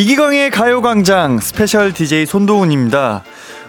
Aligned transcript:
이기광의 0.00 0.50
가요광장 0.50 1.40
special 1.40 1.92
DJ 1.92 2.24
손동운입니다. 2.24 3.22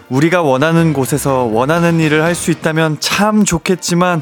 우리가 0.07 0.41
원하는 0.41 0.93
곳에서 0.93 1.43
원하는 1.43 1.99
일을 1.99 2.23
할 2.23 2.35
수 2.35 2.51
있다면 2.51 3.01
참 3.01 3.43
좋겠지만 3.43 4.21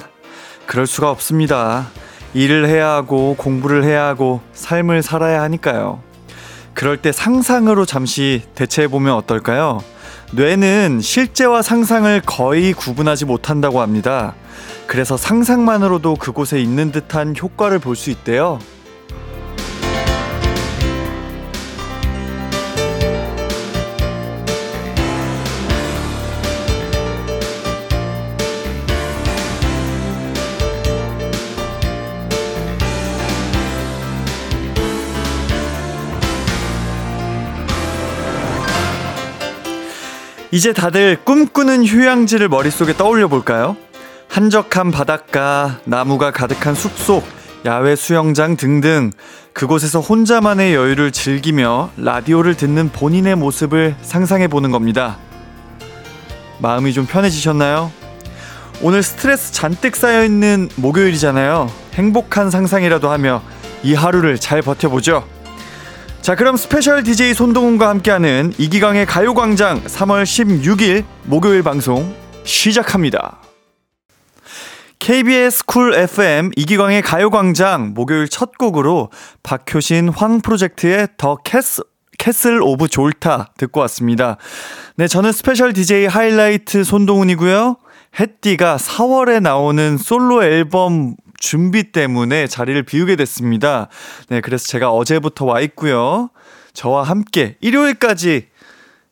그럴 0.66 0.88
수가 0.88 1.12
없습니다. 1.12 1.86
일을 2.34 2.68
해야 2.68 2.90
하고 2.90 3.36
공부를 3.38 3.84
해야 3.84 4.08
하고 4.08 4.42
삶을 4.54 5.04
살아야 5.04 5.44
하니까요. 5.44 6.02
그럴 6.74 6.98
때 6.98 7.12
상상으로 7.12 7.86
잠시 7.86 8.42
대체해보면 8.56 9.14
어떨까요? 9.14 9.84
뇌는 10.32 11.02
실제와 11.02 11.62
상상을 11.62 12.24
거의 12.26 12.74
구분하지 12.74 13.26
못한다고 13.26 13.82
합니다. 13.82 14.34
그래서 14.88 15.16
상상만으로도 15.16 16.16
그곳에 16.16 16.60
있는 16.60 16.92
듯한 16.92 17.36
효과를 17.40 17.78
볼 17.78 17.96
수 17.96 18.10
있대요. 18.10 18.58
이제 40.52 40.74
다들 40.74 41.18
꿈꾸는 41.24 41.86
휴양지를 41.86 42.50
머릿속에 42.50 42.94
떠올려 42.94 43.28
볼까요? 43.28 43.78
한적한 44.30 44.92
바닷가, 44.92 45.80
나무가 45.86 46.32
가득한 46.32 46.74
숲속, 46.74 47.24
야외 47.66 47.96
수영장 47.96 48.58
등등 48.58 49.12
그곳에서 49.54 50.00
혼자만의 50.00 50.74
여유를 50.74 51.12
즐기며 51.12 51.92
라디오를 51.98 52.56
듣는 52.56 52.90
본인의 52.90 53.36
모습을 53.36 53.96
상상해 54.02 54.48
보는 54.48 54.72
겁니다. 54.72 55.18
마음이 56.60 56.94
좀 56.94 57.06
편해지셨나요? 57.06 57.92
오늘 58.82 59.04
스트레스 59.04 59.52
잔뜩 59.52 59.96
쌓여 59.96 60.24
있는 60.24 60.70
목요일이잖아요. 60.78 61.70
행복한 61.94 62.50
상상이라도 62.50 63.10
하며 63.10 63.44
이 63.84 63.94
하루를 63.94 64.40
잘 64.40 64.62
버텨보죠. 64.62 65.28
자, 66.30 66.36
그럼 66.36 66.58
special 66.58 67.02
DJ 67.02 67.34
손동운과 67.34 67.90
함께하는 67.90 68.54
이기광의 68.60 69.08
가요광장 69.08 69.82
3월 69.86 70.22
16일 70.22 71.04
목요일 71.24 71.64
방송 71.64 72.14
시작합니다. 72.44 73.40
KBS 75.00 75.66
쿨 75.66 75.96
FM 75.96 76.52
이기광의 76.56 77.02
가요광장 77.02 77.96
목요일 77.96 78.30
첫 78.30 78.60
곡으로 78.60 79.10
박효신 79.42 80.10
황 80.10 80.42
프로젝트의 80.42 81.08
The 81.18 81.36
Cas, 81.38 81.82
Castle 82.20 82.62
of 82.62 82.90
Zoltar 82.90 83.54
듣고 83.58 83.80
왔습니다. 83.80 84.38
네, 84.98 85.08
저는 85.08 85.32
special 85.32 85.74
DJ 85.74 86.06
하이라이트 86.06 86.84
손동운이고요. 86.84 87.78
햇디가 88.20 88.78
4월에 88.78 89.42
나오는 89.42 89.98
솔로 89.98 90.44
앨범 90.44 91.16
준비 91.40 91.92
때문에 91.92 92.48
자리를 92.48 92.82
비우게 92.84 93.16
됐습니다. 93.16 93.88
네, 94.30 94.42
그래서 94.42 94.68
제가 94.68 94.92
어제부터 94.92 95.46
와 95.46 95.62
있고요. 95.62 96.30
저와 96.74 97.04
함께 97.04 97.56
일요일까지 97.62 98.48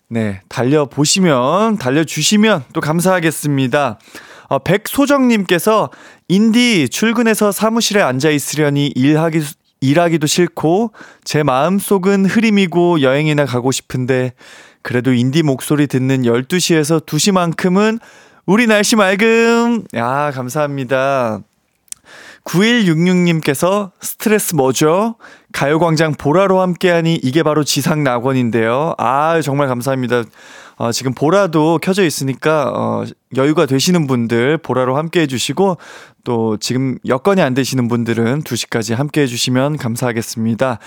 네, 0.10 0.42
달려보시면, 0.48 1.78
달려주시면 1.78 2.66
또 2.74 2.80
감사하겠습니다. 2.80 4.00
어, 4.50 4.60
백소정님께서 4.60 5.90
인디 6.30 6.88
출근해서 6.88 7.52
사무실에 7.52 8.02
앉아 8.02 8.30
있으려니 8.30 8.94
일하기, 8.96 9.42
일하기도 9.82 10.28
싫고 10.28 10.94
제 11.26 11.44
마음속은 11.44 12.26
흐림이고 12.26 13.02
여행이나 13.02 13.46
가고 13.46 13.72
싶은데 13.72 14.34
그래도 14.82 15.14
인디 15.14 15.44
목소리 15.44 15.88
듣는 15.88 16.22
12시에서 16.22 17.06
2시만큼은 17.06 18.00
우리 18.46 18.66
날씨 18.66 18.96
맑음. 18.96 19.84
야, 19.96 20.32
감사합니다. 20.34 21.42
9166님께서 22.48 23.92
스트레스 24.00 24.56
뭐죠? 24.56 25.16
가요광장 25.52 26.14
보라로 26.14 26.62
함께하니 26.62 27.16
이게 27.16 27.44
바로 27.44 27.64
지상 27.64 28.04
낙원인데요. 28.04 28.94
아, 28.98 29.42
정말 29.42 29.68
감사합니다. 29.68 30.24
어, 30.78 30.92
지금 30.92 31.14
보라도 31.14 31.80
켜져 31.82 32.06
있으니까, 32.06 32.72
어, 32.74 33.04
여유가 33.36 33.66
되시는 33.66 34.08
분들 34.08 34.60
보라로 34.60 34.96
함께 34.96 35.22
해주시고, 35.22 35.78
또 36.24 36.58
지금 36.58 36.98
여건이 37.06 37.42
안 37.42 37.54
되시는 37.54 37.88
분들은 37.88 38.44
2시까지 38.44 38.96
함께 38.96 39.22
해주시면 39.22 39.78
감사하겠습니다. 39.78 40.80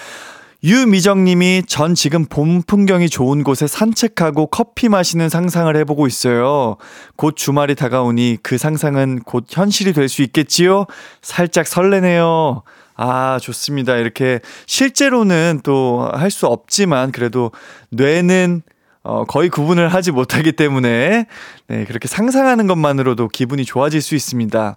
유미정님이 0.62 1.62
전 1.66 1.94
지금 1.94 2.26
봄 2.26 2.62
풍경이 2.62 3.08
좋은 3.08 3.42
곳에 3.42 3.66
산책하고 3.66 4.48
커피 4.48 4.88
마시는 4.90 5.30
상상을 5.30 5.74
해보고 5.76 6.06
있어요. 6.06 6.76
곧 7.16 7.34
주말이 7.36 7.74
다가오니 7.74 8.38
그 8.42 8.58
상상은 8.58 9.20
곧 9.20 9.46
현실이 9.48 9.94
될 9.94 10.08
수 10.10 10.22
있겠지요? 10.22 10.84
살짝 11.22 11.66
설레네요. 11.66 12.62
아, 12.96 13.38
좋습니다. 13.40 13.96
이렇게 13.96 14.40
실제로는 14.66 15.60
또 15.62 16.10
할 16.12 16.30
수 16.30 16.46
없지만 16.46 17.12
그래도 17.12 17.52
뇌는 17.90 18.62
어, 19.02 19.24
거의 19.24 19.48
구분을 19.48 19.88
하지 19.88 20.10
못하기 20.10 20.52
때문에 20.52 21.26
네, 21.68 21.84
그렇게 21.86 22.06
상상하는 22.06 22.66
것만으로도 22.66 23.28
기분이 23.28 23.64
좋아질 23.64 24.02
수 24.02 24.14
있습니다. 24.14 24.76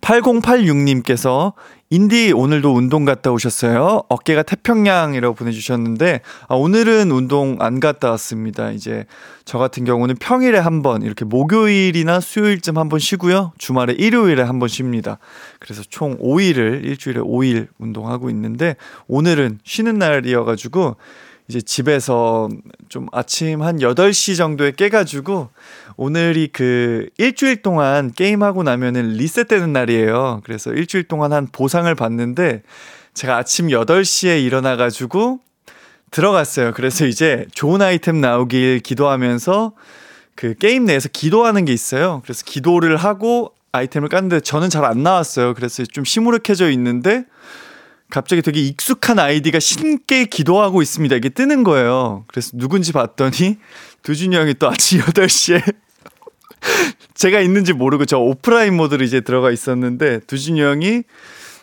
8086님께서 0.00 1.52
인디 1.92 2.30
오늘도 2.30 2.72
운동 2.72 3.04
갔다 3.04 3.32
오셨어요? 3.32 4.04
어깨가 4.08 4.44
태평양이라고 4.44 5.34
보내주셨는데 5.34 6.20
아, 6.46 6.54
오늘은 6.54 7.10
운동 7.10 7.56
안 7.58 7.80
갔다 7.80 8.10
왔습니다. 8.12 8.70
이제 8.70 9.06
저 9.44 9.58
같은 9.58 9.84
경우는 9.84 10.14
평일에 10.20 10.56
한 10.58 10.82
번 10.82 11.02
이렇게 11.02 11.24
목요일이나 11.24 12.20
수요일쯤 12.20 12.78
한 12.78 12.88
번 12.88 13.00
쉬고요. 13.00 13.52
주말에 13.58 13.94
일요일에 13.94 14.40
한 14.42 14.60
번 14.60 14.68
쉽니다. 14.68 15.18
그래서 15.58 15.82
총 15.82 16.16
5일을 16.18 16.84
일주일에 16.84 17.18
5일 17.20 17.66
운동하고 17.78 18.30
있는데 18.30 18.76
오늘은 19.08 19.58
쉬는 19.64 19.98
날이어가지고 19.98 20.96
이제 21.48 21.60
집에서 21.60 22.48
좀 22.88 23.08
아침 23.10 23.62
한 23.62 23.78
8시 23.78 24.36
정도에 24.36 24.70
깨가지고 24.70 25.48
오늘이 26.02 26.48
그 26.50 27.10
일주일 27.18 27.60
동안 27.60 28.10
게임하고 28.10 28.62
나면은 28.62 29.12
리셋되는 29.18 29.70
날이에요. 29.70 30.40
그래서 30.44 30.72
일주일 30.72 31.04
동안 31.04 31.34
한 31.34 31.46
보상을 31.46 31.94
받는데 31.94 32.62
제가 33.12 33.36
아침 33.36 33.68
8시에 33.68 34.42
일어나가지고 34.42 35.40
들어갔어요. 36.10 36.72
그래서 36.72 37.04
이제 37.04 37.44
좋은 37.52 37.82
아이템 37.82 38.18
나오길 38.18 38.80
기도하면서 38.80 39.74
그 40.36 40.54
게임 40.54 40.86
내에서 40.86 41.10
기도하는 41.12 41.66
게 41.66 41.74
있어요. 41.74 42.22
그래서 42.24 42.44
기도를 42.46 42.96
하고 42.96 43.52
아이템을 43.72 44.08
깠는데 44.08 44.42
저는 44.42 44.70
잘 44.70 44.86
안 44.86 45.02
나왔어요. 45.02 45.52
그래서 45.52 45.84
좀 45.84 46.06
시무룩해져 46.06 46.70
있는데 46.70 47.26
갑자기 48.08 48.40
되게 48.40 48.62
익숙한 48.62 49.18
아이디가 49.18 49.60
신께 49.60 50.24
기도하고 50.24 50.80
있습니다. 50.80 51.14
이게 51.14 51.28
뜨는 51.28 51.62
거예요. 51.62 52.24
그래서 52.26 52.52
누군지 52.54 52.92
봤더니 52.92 53.58
두준이 54.02 54.34
형이 54.34 54.54
또 54.54 54.70
아침 54.70 55.00
8시에 55.02 55.62
제가 57.14 57.40
있는지 57.40 57.72
모르고 57.72 58.04
저 58.04 58.18
오프라인 58.18 58.76
모드로 58.76 59.04
이제 59.04 59.20
들어가 59.20 59.50
있었는데 59.50 60.20
두준이 60.20 60.60
형이 60.60 61.02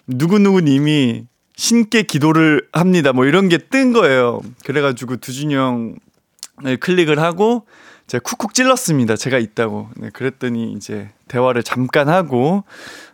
누구누구 0.08 0.62
님이 0.62 1.26
신께 1.56 2.04
기도를 2.04 2.68
합니다. 2.72 3.14
뭐 3.14 3.26
이런 3.26 3.50
게 3.50 3.58
뜬 3.58 3.94
거예요. 3.94 4.42
그래가지고 4.66 5.18
두준이 5.18 5.56
형을 5.56 6.78
클릭을 6.80 7.20
하고 7.20 7.66
제가 8.08 8.22
쿡쿡 8.24 8.54
찔렀습니다. 8.54 9.16
제가 9.18 9.38
있다고. 9.38 9.90
네, 9.98 10.10
그랬더니 10.12 10.72
이제 10.74 11.10
대화를 11.28 11.64
잠깐 11.64 12.08
하고, 12.08 12.64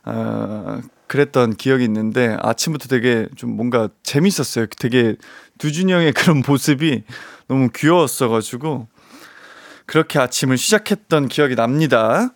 어, 0.05 0.81
그랬던 1.07 1.55
기억이 1.55 1.83
있는데 1.85 2.37
아침부터 2.39 2.87
되게 2.87 3.27
좀 3.35 3.55
뭔가 3.55 3.89
재밌었어요. 4.03 4.67
되게 4.77 5.15
두준이 5.57 5.91
형의 5.91 6.13
그런 6.13 6.43
모습이 6.45 7.03
너무 7.47 7.69
귀여웠어가지고 7.75 8.87
그렇게 9.85 10.19
아침을 10.19 10.57
시작했던 10.57 11.27
기억이 11.27 11.55
납니다. 11.55 12.31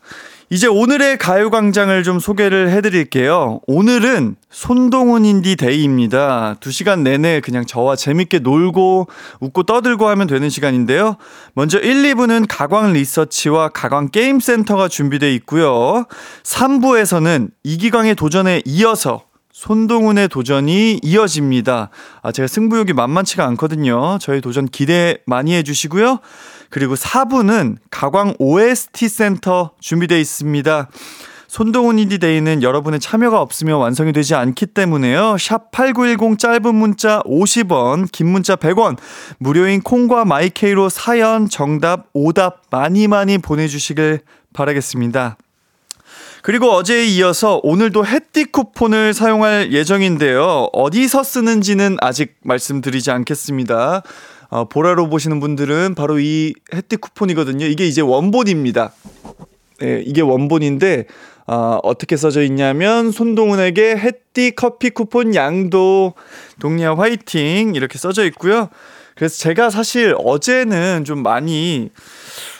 이제 0.49 0.65
오늘의 0.65 1.17
가요광장을 1.17 2.03
좀 2.03 2.19
소개를 2.19 2.69
해드릴게요. 2.69 3.59
오늘은 3.67 4.37
손동운 4.49 5.25
인디 5.25 5.57
day입니다. 5.57 6.55
두 6.61 6.71
시간 6.71 7.03
내내 7.03 7.41
그냥 7.41 7.65
저와 7.65 7.97
재밌게 7.97 8.39
놀고 8.39 9.07
웃고 9.41 9.63
떠들고 9.63 10.07
하면 10.07 10.25
되는 10.27 10.49
시간인데요. 10.49 11.17
먼저 11.53 11.79
1, 11.79 12.01
2부는 12.13 12.45
가광 12.47 12.93
리서치와 12.93 13.69
가광 13.69 14.09
게임센터가 14.09 14.87
준비되어 14.87 15.29
있고요. 15.31 16.05
3부에서는 16.43 17.49
이기광의 17.63 18.15
도전에 18.15 18.61
이어서 18.63 19.23
손동운의 19.51 20.29
도전이 20.29 20.99
이어집니다. 21.01 21.89
아, 22.21 22.31
제가 22.31 22.47
승부욕이 22.47 22.93
만만치가 22.93 23.43
않거든요. 23.47 24.19
저희 24.21 24.39
도전 24.39 24.67
기대 24.67 25.17
많이 25.25 25.55
해주시고요. 25.55 26.19
그리고 26.69 26.95
4부는 26.95 27.77
가광 27.89 28.35
OST 28.39 29.09
센터 29.09 29.71
준비되어 29.79 30.17
있습니다. 30.17 30.89
손동운 31.47 31.97
인디데이는 31.97 32.61
여러분의 32.61 32.99
참여가 32.99 33.41
없으면 33.41 33.79
완성이 33.79 34.11
되지 34.11 34.35
않기 34.35 34.67
때문에요. 34.67 35.37
샵 35.39 35.71
8910 35.71 36.37
짧은 36.37 36.75
문자 36.75 37.21
50원, 37.21 38.11
긴 38.11 38.27
문자 38.27 38.55
100원, 38.57 38.97
무료인 39.39 39.81
콩과 39.81 40.25
My 40.25 40.51
K로 40.51 40.89
사연, 40.89 41.49
정답, 41.49 42.07
오답 42.13 42.63
많이 42.69 43.07
많이 43.07 43.37
보내주시길 43.37 44.19
바라겠습니다. 44.53 45.37
그리고 46.41 46.71
어제에 46.71 47.05
이어서 47.05 47.59
오늘도 47.63 48.05
햇띠 48.05 48.45
쿠폰을 48.45 49.13
사용할 49.13 49.73
예정인데요. 49.73 50.69
어디서 50.71 51.23
쓰는지는 51.23 51.97
아직 52.01 52.35
말씀드리지 52.43 53.11
않겠습니다. 53.11 54.03
어, 54.49 54.65
보라로 54.65 55.09
보시는 55.09 55.39
분들은 55.39 55.95
바로 55.95 56.19
이 56.19 56.53
햇띠 56.73 56.97
쿠폰이거든요. 56.97 57.65
이게 57.65 57.85
이제 57.85 58.01
원본입니다. 58.01 58.93
네, 59.79 60.01
이게 60.05 60.21
원본인데 60.21 61.05
어, 61.47 61.79
어떻게 61.83 62.17
써져 62.17 62.41
있냐면 62.43 63.11
손동훈에게 63.11 63.95
햇띠 63.97 64.51
커피 64.55 64.89
쿠폰 64.89 65.35
양도 65.35 66.13
동리아 66.59 66.95
화이팅 66.95 67.75
이렇게 67.75 67.97
써져 67.97 68.25
있고요. 68.25 68.69
그래서 69.15 69.37
제가 69.37 69.69
사실 69.69 70.15
어제는 70.17 71.05
좀 71.05 71.23
많이 71.23 71.89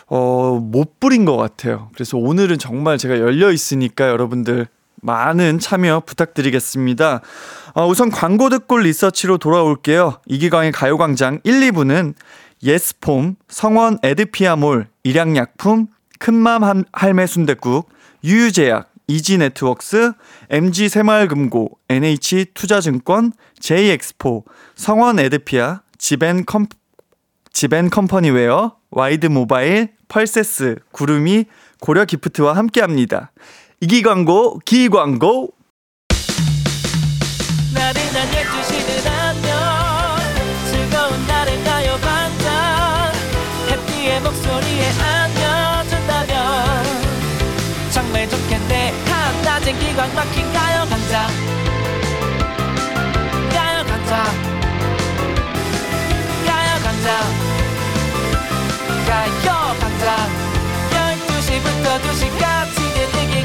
어, 0.08 0.60
못 0.62 1.00
부린 1.00 1.26
것 1.26 1.36
같아요. 1.36 1.90
그래서 1.94 2.18
오늘은 2.18 2.60
정말 2.60 2.98
제가 2.98 3.20
열려 3.20 3.52
있으니까 3.52 4.08
여러분들 4.08 4.68
많은 5.02 5.60
참여 5.60 6.04
부탁드리겠습니다. 6.06 7.22
어, 7.74 7.88
우선 7.88 8.10
광고 8.10 8.50
듣고 8.50 8.78
리서치로 8.78 9.38
돌아올게요. 9.38 10.20
이기광의 10.26 10.72
가요광장 10.72 11.40
1, 11.44 11.72
2부는 11.72 12.14
예스폼, 12.64 13.36
성원 13.48 14.00
애드피아몰, 14.04 14.88
일양약품, 15.04 15.88
큰맘 16.20 16.84
할매 16.92 17.28
순대국, 17.28 17.90
유유제약, 18.24 18.92
이지네트웍스, 19.08 20.14
MG새마을금고, 20.50 21.80
NH투자증권, 21.88 23.32
J엑스포, 23.60 24.44
성원 24.76 25.20
애드피아, 25.20 25.82
지벤 25.98 26.46
컴, 26.46 26.66
지벤 27.54 27.90
컴퍼니웨어, 27.90 28.76
와이드 28.92 29.28
모바일, 29.28 29.94
펄세스, 30.10 30.78
구름이, 30.92 31.46
고려 31.80 32.06
기프트와 32.06 32.54
함께 32.54 32.82
합니다. 32.82 33.32
이기 33.80 34.02
광고, 34.02 34.60
기 34.66 34.90
광고. 34.90 35.57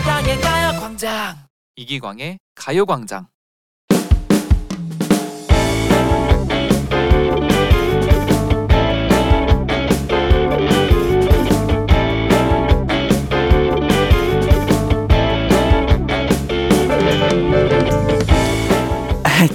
이기광의 0.02 0.40
가요광장 0.40 1.37
이기광의 1.76 2.38
가요광장 2.56 3.26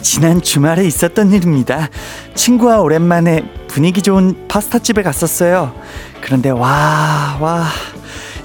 지난 0.02 0.42
주말에 0.42 0.86
있었던 0.86 1.32
일입니다. 1.32 1.90
친구와 2.34 2.80
오랜만에 2.80 3.42
분위기 3.68 4.02
좋은 4.02 4.48
파스타집에 4.48 5.04
갔었어요. 5.04 5.76
그런데 6.22 6.50
와, 6.50 7.38
와. 7.40 7.66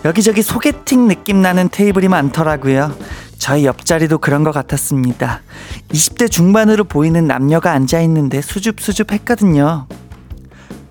여기저기 0.05 0.43
소개팅 0.43 1.07
느낌 1.07 1.43
나는 1.43 1.69
테이블이 1.71 2.09
많더라고요. 2.09 2.97
저희 3.39 3.65
옆자리도 3.67 4.19
그런 4.19 4.43
것 4.45 4.53
같았습니다. 4.53 5.43
20대 5.91 6.31
중반으로 6.31 6.85
보이는 6.85 7.27
남녀가 7.27 7.73
앉아 7.73 8.01
있는데 8.03 8.41
수줍수줍 8.41 9.13
했거든요. 9.13 9.87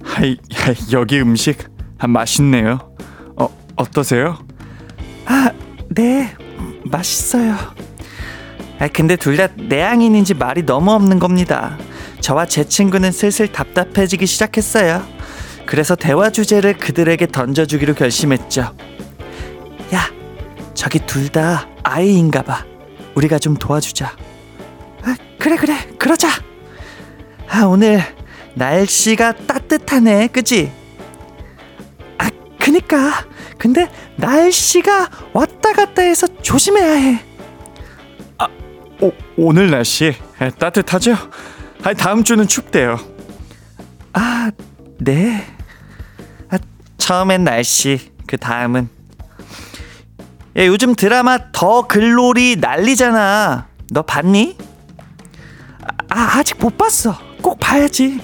Hi, 0.03 0.37
Hi, 0.53 0.75
여기 0.93 1.19
음식 1.19 1.57
맛있네요. 1.99 2.79
어, 3.37 3.49
어떠세요? 3.75 4.37
아, 5.25 5.51
네. 5.89 6.33
맛있어요. 6.85 7.55
아, 8.79 8.87
근데 8.87 9.15
둘 9.15 9.37
다 9.37 9.47
내향인인지 9.55 10.33
말이 10.33 10.65
너무 10.65 10.91
없는 10.91 11.19
겁니다. 11.19 11.77
저와 12.21 12.45
제 12.47 12.63
친구는 12.63 13.11
슬슬 13.11 13.47
답답해지기 13.51 14.25
시작했어요. 14.25 15.03
그래서 15.65 15.95
대화 15.95 16.29
주제를 16.31 16.77
그들에게 16.77 17.27
던져주기로 17.27 17.93
결심했죠. 17.93 18.75
야, 20.81 20.83
저기 20.83 20.99
둘 20.99 21.29
다 21.29 21.67
아이인가 21.83 22.41
봐. 22.41 22.65
우리가 23.15 23.37
좀 23.39 23.55
도와주자. 23.55 24.15
아, 25.03 25.15
그래, 25.39 25.55
그래, 25.55 25.75
그러자. 25.99 26.27
아, 27.47 27.65
오늘 27.65 28.01
날씨가 28.55 29.33
따뜻하네, 29.45 30.27
그지? 30.27 30.71
아, 32.17 32.29
그니까. 32.59 33.25
근데 33.57 33.89
날씨가 34.15 35.09
왔다 35.33 35.71
갔다 35.73 36.01
해서 36.01 36.27
조심해야 36.41 36.93
해. 36.93 37.23
오, 39.03 39.11
오늘 39.37 39.71
날씨 39.71 40.13
따뜻하죠? 40.59 41.15
아, 41.83 41.93
다음 41.93 42.23
주는 42.23 42.47
춥대요. 42.47 42.99
아, 44.13 44.51
네. 44.99 45.43
아, 46.49 46.57
처음엔 46.97 47.43
날씨, 47.43 48.11
그 48.27 48.37
다음은. 48.37 48.89
야, 50.57 50.65
요즘 50.65 50.95
드라마 50.95 51.37
더 51.51 51.87
글로리 51.87 52.57
난리잖아. 52.57 53.67
너 53.91 54.01
봤니? 54.01 54.57
아, 56.09 56.37
아직 56.37 56.57
못 56.59 56.77
봤어. 56.77 57.17
꼭 57.41 57.59
봐야지. 57.59 58.19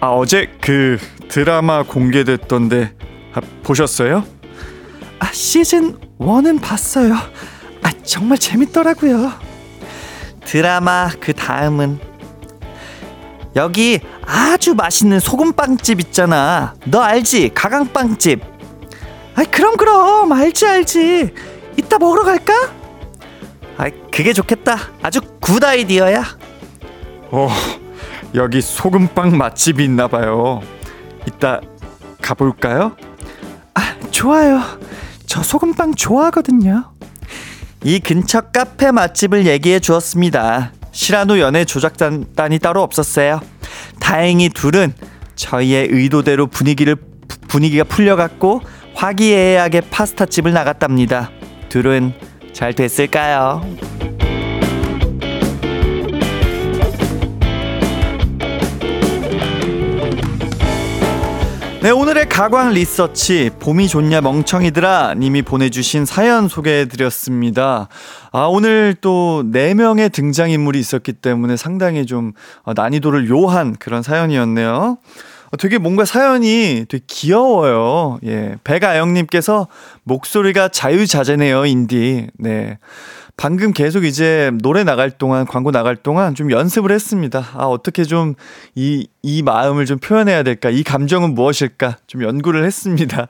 아, 0.00 0.08
어제 0.08 0.50
그 0.60 0.98
드라마 1.28 1.82
공개됐던데 1.82 2.94
아, 3.34 3.40
보셨어요? 3.64 4.24
아, 5.18 5.32
시즌 5.32 5.98
1은 6.20 6.60
봤어요. 6.62 7.14
아, 7.14 7.90
정말 8.04 8.38
재밌더라고요. 8.38 9.32
드라마 10.44 11.08
그 11.20 11.32
다음은 11.32 11.98
여기 13.56 14.00
아주 14.24 14.74
맛있는 14.74 15.18
소금빵집 15.20 16.00
있잖아. 16.00 16.74
너 16.86 17.00
알지? 17.00 17.50
가강빵집. 17.54 18.53
아이 19.34 19.46
그럼 19.46 19.76
그럼 19.76 20.32
알지 20.32 20.66
알지. 20.66 21.34
이따 21.76 21.98
먹으러 21.98 22.22
갈까? 22.22 22.52
아이 23.76 23.90
그게 24.12 24.32
좋겠다. 24.32 24.78
아주 25.02 25.20
good 25.40 25.62
idea야. 25.64 26.24
어 27.30 27.48
여기 28.34 28.60
소금빵 28.60 29.36
맛집이 29.36 29.84
있나 29.84 30.06
봐요. 30.08 30.62
이따 31.26 31.60
가볼까요? 32.22 32.96
아 33.74 33.96
좋아요. 34.10 34.60
저 35.26 35.42
소금빵 35.42 35.94
좋아하거든요. 35.94 36.92
이 37.82 37.98
근처 37.98 38.40
카페 38.40 38.90
맛집을 38.92 39.46
얘기해 39.46 39.80
주었습니다. 39.80 40.72
시라노 40.92 41.40
연애 41.40 41.64
조작단이 41.64 42.58
따로 42.60 42.82
없었어요. 42.82 43.40
다행히 44.00 44.48
둘은 44.48 44.94
저희의 45.34 45.88
의도대로 45.90 46.46
분위기를 46.46 46.96
분위기가 47.48 47.82
풀려갔고 47.84 48.60
화기애애하게 48.94 49.82
파스타집을 49.90 50.52
나갔답니다. 50.52 51.30
둘은 51.68 52.14
잘 52.52 52.72
됐을까요? 52.72 53.62
네, 61.84 61.90
오늘의 61.90 62.30
가광 62.30 62.72
리서치 62.72 63.50
봄이 63.60 63.88
좋냐 63.88 64.22
멍청이들아 64.22 65.16
님이 65.18 65.42
보내주신 65.42 66.06
사연 66.06 66.48
소개해드렸습니다. 66.48 67.88
아, 68.32 68.46
오늘 68.46 68.94
또 69.02 69.42
4명의 69.44 70.10
등장인물이 70.10 70.80
있었기 70.80 71.12
때문에 71.12 71.58
상당히 71.58 72.06
좀 72.06 72.32
어, 72.62 72.72
난이도를 72.72 73.28
요한 73.28 73.76
그런 73.78 74.02
사연이었네요. 74.02 74.96
어, 75.54 75.56
되게 75.56 75.78
뭔가 75.78 76.04
사연이 76.04 76.84
되게 76.88 77.04
귀여워요. 77.06 78.18
예. 78.24 78.56
백아영님께서 78.64 79.68
목소리가 80.02 80.68
자유자재네요, 80.68 81.64
인디. 81.66 82.26
네. 82.38 82.78
방금 83.36 83.72
계속 83.72 84.04
이제 84.04 84.50
노래 84.62 84.84
나갈 84.84 85.10
동안, 85.10 85.46
광고 85.46 85.70
나갈 85.70 85.96
동안 85.96 86.34
좀 86.34 86.50
연습을 86.50 86.92
했습니다. 86.92 87.48
아, 87.54 87.64
어떻게 87.66 88.04
좀 88.04 88.34
이, 88.74 89.08
이 89.22 89.42
마음을 89.42 89.86
좀 89.86 89.98
표현해야 89.98 90.42
될까? 90.42 90.70
이 90.70 90.82
감정은 90.82 91.34
무엇일까? 91.34 91.98
좀 92.06 92.22
연구를 92.22 92.64
했습니다. 92.64 93.28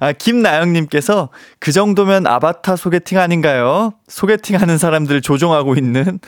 아, 0.00 0.12
김나영님께서 0.12 1.30
그 1.58 1.72
정도면 1.72 2.26
아바타 2.26 2.76
소개팅 2.76 3.18
아닌가요? 3.18 3.92
소개팅 4.08 4.60
하는 4.60 4.78
사람들 4.78 5.20
조종하고 5.22 5.74
있는. 5.74 6.18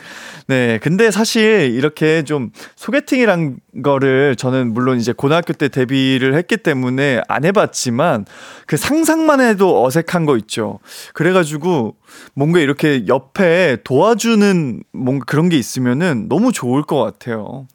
네. 0.47 0.79
근데 0.83 1.11
사실 1.11 1.73
이렇게 1.75 2.23
좀 2.25 2.51
소개팅이란 2.77 3.57
거를 3.83 4.37
저는 4.37 4.73
물론 4.73 4.99
이제 4.99 5.13
고등학교 5.13 5.53
때 5.53 5.69
데뷔를 5.69 6.35
했기 6.35 6.57
때문에 6.57 7.23
안 7.29 7.45
해봤지만 7.45 8.27
그 8.67 8.77
상상만 8.77 9.41
해도 9.41 9.85
어색한 9.85 10.27
거 10.27 10.37
있죠. 10.39 10.79
그래가지고 11.15 11.97
뭔가 12.35 12.61
이렇게 12.61 13.07
옆에 13.09 13.79
도와주는 13.85 14.83
뭔가 14.93 15.25
그런 15.27 15.49
게 15.49 15.57
있으면은 15.57 16.29
너무 16.29 16.53
좋을 16.53 16.83
것 16.83 17.03
같아요. 17.03 17.67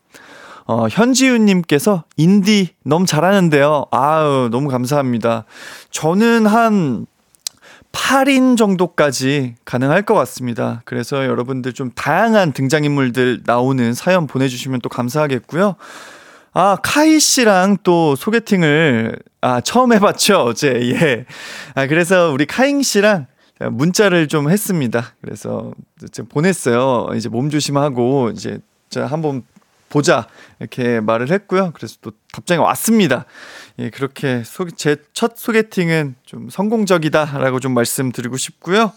어, 0.67 0.87
현지윤님께서 0.89 2.03
인디 2.17 2.69
너무 2.83 3.05
잘하는데요. 3.05 3.85
아유, 3.91 4.49
너무 4.51 4.67
감사합니다. 4.67 5.45
저는 5.91 6.45
한 6.45 7.05
8인 7.93 8.57
정도까지 8.57 9.55
가능할 9.63 10.01
것 10.03 10.13
같습니다. 10.13 10.81
그래서 10.83 11.25
여러분들 11.25 11.71
좀 11.71 11.89
다양한 11.91 12.51
등장인물들 12.51 13.43
나오는 13.45 13.93
사연 13.93 14.27
보내주시면 14.27 14.81
또 14.81 14.89
감사하겠고요. 14.89 15.75
아, 16.53 16.77
카이 16.83 17.19
씨랑 17.19 17.77
또 17.83 18.15
소개팅을, 18.15 19.17
아, 19.41 19.61
처음 19.61 19.93
해봤죠, 19.93 20.41
어제, 20.41 20.67
예. 20.91 21.25
아, 21.75 21.87
그래서 21.87 22.31
우리 22.31 22.45
카잉 22.45 22.81
씨랑 22.81 23.27
문자를 23.71 24.27
좀 24.27 24.49
했습니다. 24.49 25.13
그래서 25.21 25.71
보냈어요. 26.29 27.07
이제 27.15 27.29
몸 27.29 27.49
조심하고, 27.49 28.31
이제, 28.31 28.59
자, 28.89 29.05
한번 29.05 29.43
보자 29.89 30.27
이렇게 30.59 30.99
말을 30.99 31.31
했고요. 31.31 31.71
그래서 31.73 31.97
또 32.01 32.11
답장이 32.33 32.59
왔습니다. 32.59 33.25
예, 33.79 33.89
그렇게 33.89 34.43
제 34.75 34.95
첫 35.13 35.37
소개팅은 35.37 36.15
좀 36.25 36.49
성공적이다라고 36.49 37.59
좀 37.59 37.73
말씀드리고 37.73 38.37
싶고요. 38.37 38.91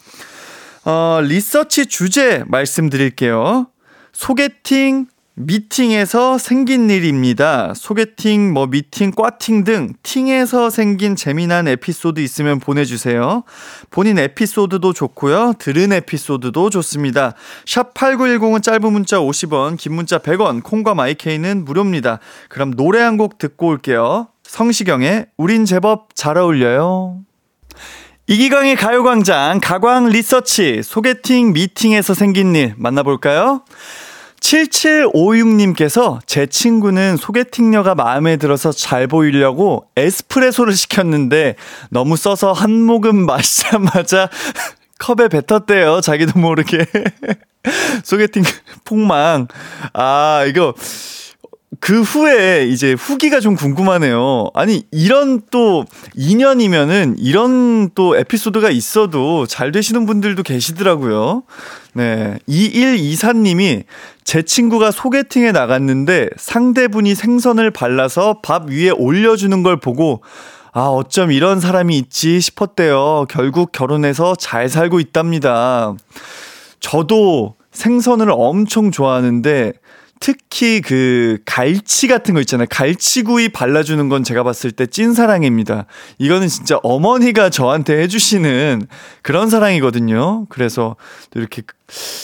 어, 0.85 1.21
리서치 1.23 1.87
주제 1.87 2.43
말씀드릴게요. 2.47 3.67
소개팅 4.13 5.07
미팅에서 5.47 6.37
생긴 6.39 6.91
일입니다. 6.91 7.73
소개팅, 7.75 8.53
뭐 8.53 8.67
미팅, 8.67 9.11
꽈팅 9.11 9.65
등 9.65 9.95
팅에서 10.03 10.69
생긴 10.69 11.17
재미난 11.17 11.67
에피소드 11.67 12.21
있으면 12.21 12.61
보내주세요. 12.61 13.45
본인 13.91 14.19
에피소드도 14.19 14.93
좋고요. 14.93 15.55
들은 15.59 15.93
에피소드도 15.93 16.71
좋습니다. 16.71 17.35
샵 17.67 17.95
8910은 17.95 18.63
짧은 18.63 18.93
문자 18.93 19.19
50원, 19.19 19.79
긴 19.79 19.95
문자 19.95 20.19
100원, 20.19 20.63
콩과 20.63 20.95
마이케이는 20.95 21.65
무료입니다. 21.65 22.19
그럼 22.49 22.75
노래 22.75 23.01
한 23.01 23.21
곡 23.21 23.37
듣고 23.39 23.67
올게요. 23.67 24.29
성시경의 24.45 25.27
우린 25.37 25.67
제법 25.67 26.15
잘 26.15 26.39
어울려요. 26.39 27.19
이기광의 28.29 28.77
가요광장 28.77 29.61
가광 29.61 30.09
리서치 30.09 30.83
소개팅 30.83 31.53
미팅에서 31.53 32.15
생긴 32.15 32.55
일 32.55 32.75
만나볼까요? 32.79 33.65
7756님께서 34.41 36.19
제 36.27 36.47
친구는 36.47 37.17
소개팅녀가 37.17 37.95
마음에 37.95 38.37
들어서 38.37 38.73
잘 38.73 39.07
보이려고 39.07 39.87
에스프레소를 39.97 40.75
시켰는데 40.75 41.57
너무 41.91 42.17
써서 42.17 42.53
한 42.53 42.73
모금 42.83 43.27
마시자마자 43.27 44.29
컵에 44.99 45.29
뱉었대요. 45.29 46.01
자기도 46.01 46.39
모르게. 46.39 46.85
소개팅 48.05 48.43
폭망. 48.85 49.49
아, 49.93 50.45
이거 50.47 50.75
그 51.81 52.03
후에 52.03 52.67
이제 52.69 52.93
후기가 52.93 53.41
좀 53.41 53.57
궁금하네요. 53.57 54.51
아니, 54.53 54.85
이런 54.91 55.41
또 55.51 55.87
인연이면은 56.15 57.17
이런 57.19 57.91
또 57.95 58.17
에피소드가 58.17 58.71
있어도 58.71 59.47
잘 59.47 59.73
되시는 59.73 60.05
분들도 60.05 60.43
계시더라고요. 60.43 61.43
네. 61.95 62.39
2124님이 62.49 63.85
제 64.25 64.43
친구가 64.43 64.91
소개팅에 64.91 65.53
나갔는데 65.53 66.29
상대분이 66.37 67.15
생선을 67.15 67.71
발라서 67.71 68.41
밥 68.43 68.69
위에 68.69 68.91
올려주는 68.91 69.63
걸 69.63 69.81
보고 69.81 70.23
아, 70.73 70.83
어쩜 70.83 71.33
이런 71.33 71.61
사람이 71.61 71.97
있지 71.97 72.41
싶었대요. 72.41 73.27
결국 73.29 73.73
결혼해서 73.73 74.37
잘 74.37 74.69
살고 74.69 75.01
있답니다. 75.01 75.95
저도 76.79 77.57
생선을 77.73 78.29
엄청 78.31 78.91
좋아하는데 78.91 79.73
특히 80.21 80.83
그 80.83 81.39
갈치 81.47 82.07
같은 82.07 82.35
거 82.35 82.41
있잖아요. 82.41 82.67
갈치구이 82.71 83.49
발라주는 83.49 84.09
건 84.11 84.23
제가 84.23 84.43
봤을 84.43 84.71
때 84.71 84.87
찐사랑입니다. 84.87 85.87
이거는 86.19 86.47
진짜 86.49 86.79
어머니가 86.83 87.49
저한테 87.49 88.03
해주시는 88.03 88.87
그런 89.23 89.49
사랑이거든요. 89.49 90.45
그래서 90.51 90.97
이렇게 91.35 91.63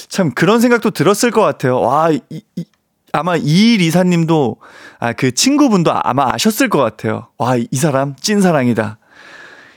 참 0.09 0.31
그런 0.33 0.61
생각도 0.61 0.91
들었을 0.91 1.31
것 1.31 1.41
같아요. 1.41 1.81
와, 1.81 2.11
이, 2.13 2.21
이, 2.29 2.65
아마 3.13 3.37
이리사님도 3.37 4.57
아, 4.99 5.13
그 5.15 5.33
친구분도 5.33 5.91
아마 5.95 6.31
아셨을 6.35 6.69
것 6.69 6.79
같아요. 6.79 7.29
와, 7.39 7.57
이 7.57 7.77
사람 7.77 8.15
찐사랑이다. 8.15 8.99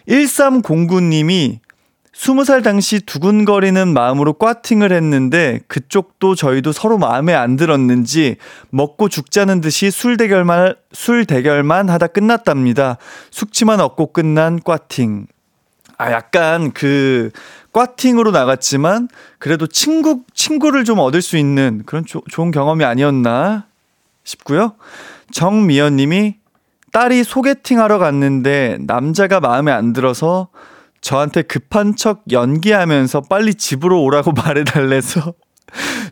1309님이 0.10 1.60
스무 2.22 2.44
살 2.44 2.62
당시 2.62 3.00
두근거리는 3.00 3.94
마음으로 3.94 4.34
꽈팅을 4.34 4.92
했는데 4.92 5.62
그쪽도 5.68 6.36
저희도 6.36 6.74
서로 6.74 6.98
마음에 6.98 7.34
안 7.34 7.56
들었는지 7.56 8.36
먹고 8.72 9.08
죽자는 9.08 9.62
듯이 9.62 9.90
술 9.90 10.18
대결만 10.18 10.76
술 10.92 11.26
대결만 11.26 11.90
하다 11.90 12.08
끝났답니다. 12.08 12.98
숙취만 13.32 13.80
얻고 13.80 14.08
끝난 14.08 14.60
꽈팅. 14.60 15.28
아 15.98 16.12
약간 16.12 16.74
그 16.74 17.32
꽈팅으로 17.72 18.32
나갔지만 18.32 19.08
그래도 19.38 19.66
친구 19.66 20.24
친구를 20.34 20.84
좀 20.84 21.00
얻을 21.00 21.22
수 21.22 21.38
있는 21.38 21.84
그런 21.86 22.06
조, 22.06 22.22
좋은 22.30 22.52
경험이 22.52 22.84
아니었나 22.84 23.66
싶고요. 24.26 24.74
정미연 25.32 25.96
님이 25.96 26.36
딸이 26.92 27.24
소개팅 27.24 27.80
하러 27.80 27.98
갔는데 27.98 28.78
남자가 28.82 29.40
마음에 29.40 29.72
안 29.72 29.94
들어서 29.94 30.50
저한테 31.02 31.44
급한 31.44 31.96
척 31.96 32.24
연기하면서 32.32 33.22
빨리 33.30 33.54
집으로 33.56 34.02
오라고 34.04 34.32
말해달래서 34.44 35.34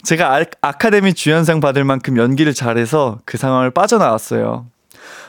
제가 0.03 0.35
아, 0.37 0.43
아카데미 0.61 1.13
주연상 1.13 1.59
받을 1.59 1.83
만큼 1.83 2.17
연기를 2.17 2.53
잘해서 2.53 3.19
그 3.25 3.37
상황을 3.37 3.71
빠져나왔어요. 3.71 4.67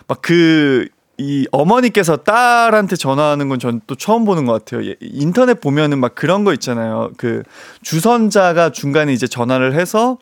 막 0.06 0.18
그, 0.22 0.86
이 1.20 1.48
어머니께서 1.50 2.18
딸한테 2.18 2.94
전화하는 2.94 3.48
건 3.48 3.58
전 3.58 3.80
또 3.88 3.96
처음 3.96 4.24
보는 4.24 4.44
것 4.46 4.52
같아요. 4.64 4.88
예, 4.88 4.94
인터넷 5.00 5.60
보면은 5.60 5.98
막 5.98 6.14
그런 6.14 6.44
거 6.44 6.52
있잖아요. 6.52 7.10
그 7.16 7.42
주선자가 7.82 8.70
중간에 8.70 9.12
이제 9.12 9.26
전화를 9.26 9.74
해서 9.74 10.18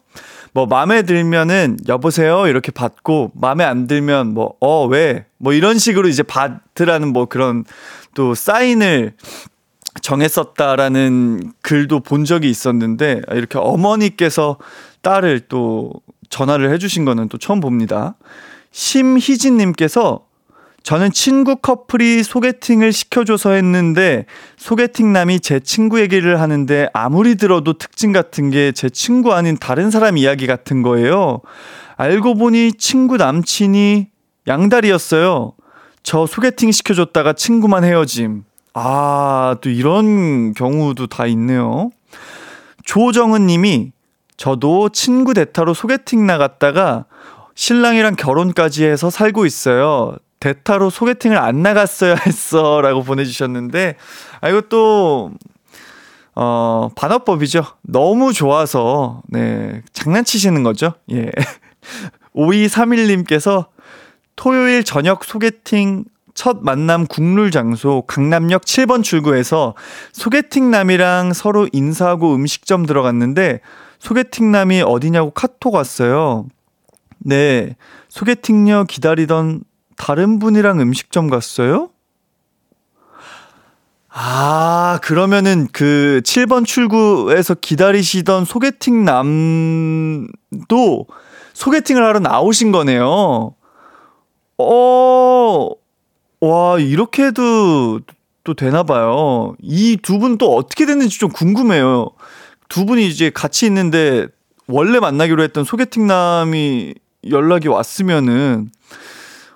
뭐 0.54 0.64
마음에 0.64 1.02
들면은 1.02 1.76
여보세요 1.86 2.46
이렇게 2.46 2.72
받고 2.72 3.32
마음에 3.34 3.62
안 3.64 3.86
들면 3.86 4.32
뭐 4.32 4.54
어 4.60 4.86
왜? 4.86 5.26
뭐 5.36 5.52
이런 5.52 5.76
식으로 5.78 6.08
이제 6.08 6.22
받으라는 6.22 7.12
뭐 7.12 7.26
그런 7.26 7.64
또 8.16 8.34
사인을 8.34 9.12
정했었다라는 10.00 11.52
글도 11.62 12.00
본 12.00 12.24
적이 12.24 12.50
있었는데 12.50 13.20
이렇게 13.32 13.58
어머니께서 13.58 14.56
딸을 15.02 15.42
또 15.48 15.92
전화를 16.30 16.72
해주신 16.72 17.04
거는 17.04 17.28
또 17.28 17.38
처음 17.38 17.60
봅니다. 17.60 18.16
심희진님께서 18.72 20.24
저는 20.82 21.10
친구 21.12 21.56
커플이 21.56 22.22
소개팅을 22.22 22.92
시켜줘서 22.92 23.50
했는데 23.50 24.24
소개팅남이 24.56 25.40
제 25.40 25.60
친구 25.60 26.00
얘기를 26.00 26.40
하는데 26.40 26.88
아무리 26.92 27.34
들어도 27.34 27.74
특징 27.74 28.12
같은 28.12 28.50
게 28.50 28.72
제 28.72 28.88
친구 28.88 29.34
아닌 29.34 29.56
다른 29.58 29.90
사람 29.90 30.16
이야기 30.16 30.46
같은 30.46 30.82
거예요. 30.82 31.40
알고 31.96 32.36
보니 32.36 32.74
친구 32.74 33.16
남친이 33.16 34.06
양다리였어요. 34.46 35.55
저 36.06 36.24
소개팅 36.24 36.70
시켜줬다가 36.70 37.32
친구만 37.32 37.82
헤어짐. 37.82 38.44
아, 38.74 39.56
또 39.60 39.68
이런 39.70 40.54
경우도 40.54 41.08
다 41.08 41.26
있네요. 41.26 41.90
조정은 42.84 43.48
님이 43.48 43.90
저도 44.36 44.90
친구 44.90 45.34
대타로 45.34 45.74
소개팅 45.74 46.24
나갔다가 46.24 47.06
신랑이랑 47.56 48.14
결혼까지 48.14 48.84
해서 48.84 49.10
살고 49.10 49.46
있어요. 49.46 50.14
대타로 50.38 50.90
소개팅을 50.90 51.38
안 51.38 51.62
나갔어야 51.62 52.14
했어. 52.24 52.80
라고 52.80 53.02
보내주셨는데, 53.02 53.96
아, 54.40 54.48
이것도, 54.48 55.32
어, 56.36 56.88
반어법이죠. 56.94 57.64
너무 57.82 58.32
좋아서, 58.32 59.22
네, 59.26 59.82
장난치시는 59.92 60.62
거죠. 60.62 60.92
예. 61.10 61.32
5231님께서 62.36 63.66
토요일 64.36 64.84
저녁 64.84 65.24
소개팅 65.24 66.04
첫 66.34 66.58
만남 66.60 67.06
국룰 67.06 67.50
장소 67.50 68.02
강남역 68.06 68.62
7번 68.62 69.02
출구에서 69.02 69.74
소개팅남이랑 70.12 71.32
서로 71.32 71.66
인사하고 71.72 72.34
음식점 72.34 72.84
들어갔는데 72.84 73.60
소개팅남이 73.98 74.82
어디냐고 74.82 75.30
카톡 75.30 75.74
왔어요. 75.74 76.46
네. 77.18 77.76
소개팅녀 78.08 78.84
기다리던 78.84 79.62
다른 79.96 80.38
분이랑 80.38 80.80
음식점 80.80 81.28
갔어요? 81.28 81.90
아, 84.10 84.98
그러면은 85.02 85.66
그 85.72 86.20
7번 86.24 86.66
출구에서 86.66 87.54
기다리시던 87.54 88.44
소개팅 88.44 89.04
남도 89.04 91.06
소개팅을 91.54 92.02
하러 92.02 92.18
나오신 92.18 92.72
거네요. 92.72 93.54
어, 94.58 95.70
와, 96.40 96.78
이렇게도 96.78 98.00
또 98.44 98.54
되나 98.54 98.82
봐요. 98.84 99.54
이 99.60 99.96
두 100.02 100.18
분 100.18 100.38
또 100.38 100.54
어떻게 100.56 100.86
됐는지 100.86 101.18
좀 101.18 101.30
궁금해요. 101.30 102.10
두 102.68 102.86
분이 102.86 103.06
이제 103.06 103.30
같이 103.30 103.66
있는데 103.66 104.26
원래 104.68 104.98
만나기로 105.00 105.42
했던 105.42 105.64
소개팅남이 105.64 106.94
연락이 107.30 107.68
왔으면은 107.68 108.70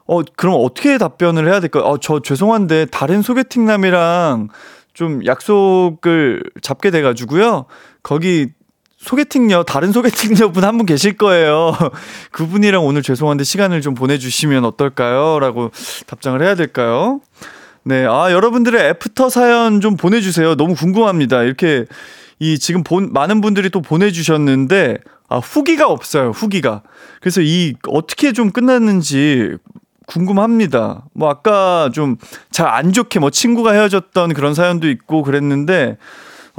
어, 0.06 0.22
그럼 0.36 0.56
어떻게 0.58 0.98
답변을 0.98 1.48
해야 1.48 1.60
될까요? 1.60 1.84
어, 1.84 1.98
저 1.98 2.20
죄송한데 2.20 2.86
다른 2.86 3.22
소개팅남이랑 3.22 4.48
좀 4.92 5.24
약속을 5.24 6.42
잡게 6.62 6.90
돼가지고요. 6.90 7.66
거기 8.02 8.48
소개팅녀, 9.00 9.62
다른 9.64 9.92
소개팅녀 9.92 10.52
분 10.52 10.64
한 10.64 10.76
분 10.76 10.86
계실 10.86 11.16
거예요. 11.16 11.72
그분이랑 12.32 12.84
오늘 12.84 13.02
죄송한데 13.02 13.44
시간을 13.44 13.80
좀 13.80 13.94
보내주시면 13.94 14.64
어떨까요? 14.64 15.38
라고 15.40 15.70
답장을 16.06 16.40
해야 16.42 16.54
될까요? 16.54 17.20
네. 17.82 18.04
아, 18.06 18.30
여러분들의 18.30 18.88
애프터 18.90 19.30
사연 19.30 19.80
좀 19.80 19.96
보내주세요. 19.96 20.54
너무 20.54 20.74
궁금합니다. 20.74 21.42
이렇게 21.42 21.86
이 22.38 22.58
지금 22.58 22.82
본, 22.84 23.12
많은 23.12 23.40
분들이 23.40 23.70
또 23.70 23.80
보내주셨는데, 23.80 24.98
아, 25.28 25.38
후기가 25.38 25.86
없어요. 25.88 26.30
후기가. 26.30 26.82
그래서 27.20 27.40
이 27.40 27.74
어떻게 27.88 28.32
좀 28.32 28.50
끝났는지 28.50 29.56
궁금합니다. 30.06 31.04
뭐 31.14 31.30
아까 31.30 31.90
좀 31.94 32.16
잘 32.50 32.66
안 32.68 32.92
좋게 32.92 33.18
뭐 33.20 33.30
친구가 33.30 33.72
헤어졌던 33.72 34.34
그런 34.34 34.54
사연도 34.54 34.88
있고 34.90 35.22
그랬는데 35.22 35.96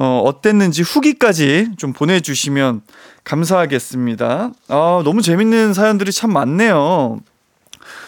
어 0.02 0.24
어땠는지 0.26 0.82
후기까지 0.82 1.68
좀 1.78 1.94
보내주시면 1.94 2.82
감사하겠습니다. 3.24 4.52
아 4.68 5.02
너무 5.06 5.22
재밌는 5.22 5.76
사연들이 5.76 6.12
참 6.12 6.34
많네요. 6.34 7.20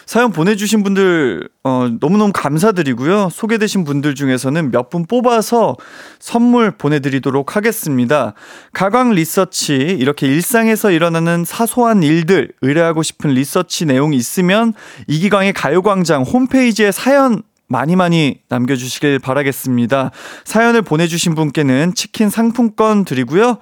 사연 0.04 0.32
보내주신 0.32 0.82
분들 0.82 1.48
어, 1.62 1.88
너무너무 2.00 2.32
감사드리고요. 2.32 3.28
소개되신 3.30 3.84
분들 3.84 4.16
중에서는 4.16 4.72
몇 4.72 4.90
분 4.90 5.06
뽑아서 5.06 5.76
선물 6.18 6.72
보내드리도록 6.72 7.54
하겠습니다. 7.54 8.34
가광 8.72 9.12
리서치 9.12 9.74
이렇게 9.74 10.26
일상에서 10.26 10.90
일어나는 10.90 11.44
사소한 11.44 12.02
일들 12.02 12.50
의뢰하고 12.60 13.04
싶은 13.04 13.30
리서치 13.30 13.86
내용이 13.86 14.16
있으면 14.16 14.74
이기광의 15.06 15.52
가요광장 15.52 16.22
홈페이지에 16.24 16.90
사연 16.90 17.42
많이 17.74 17.96
많이 17.96 18.36
남겨주시길 18.48 19.18
바라겠습니다. 19.18 20.12
사연을 20.44 20.82
보내주신 20.82 21.34
분께는 21.34 21.94
치킨 21.96 22.30
상품권 22.30 23.04
드리고요. 23.04 23.58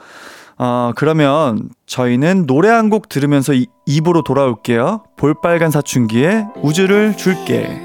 어, 0.59 0.93
그러면 0.97 1.71
저희는 1.87 2.47
노래 2.47 2.69
한 2.69 2.91
곡 2.91 3.09
들으면서 3.09 3.55
이, 3.55 3.67
입으로 3.87 4.23
돌아올게요. 4.23 5.05
볼빨간 5.17 5.71
사춘기에 5.71 6.45
우주를 6.63 7.17
줄게. 7.17 7.81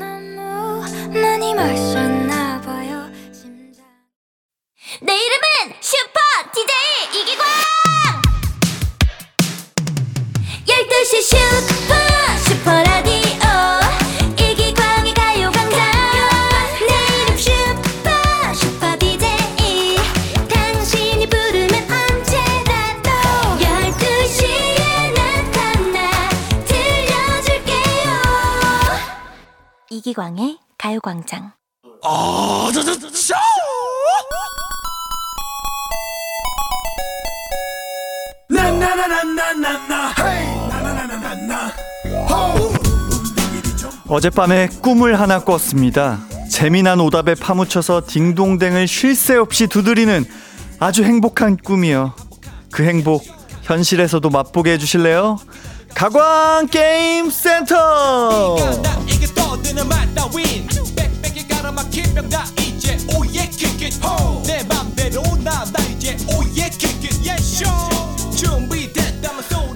이기광의 30.07 30.57
가요광장 30.77 31.51
아, 32.03 32.71
저, 32.73 32.81
저, 32.81 32.97
저, 32.97 33.09
저! 33.11 33.35
어젯밤에 44.07 44.69
꿈을 44.81 45.19
하나 45.19 45.43
꿨습니다. 45.43 46.19
재미난 46.49 47.01
오답에 47.01 47.35
파묻혀서 47.35 48.03
딩동댕을 48.07 48.87
쉴 48.87 49.13
새 49.15 49.35
없이 49.35 49.67
두드리는 49.67 50.23
아주 50.79 51.03
행복한 51.03 51.57
꿈이요. 51.57 52.13
그 52.71 52.83
행복 52.83 53.25
현실에서도 53.63 54.29
맛보게 54.29 54.71
해주실래요? 54.73 55.37
가광 55.97 56.67
게임 56.67 57.31
센터. 57.31 58.55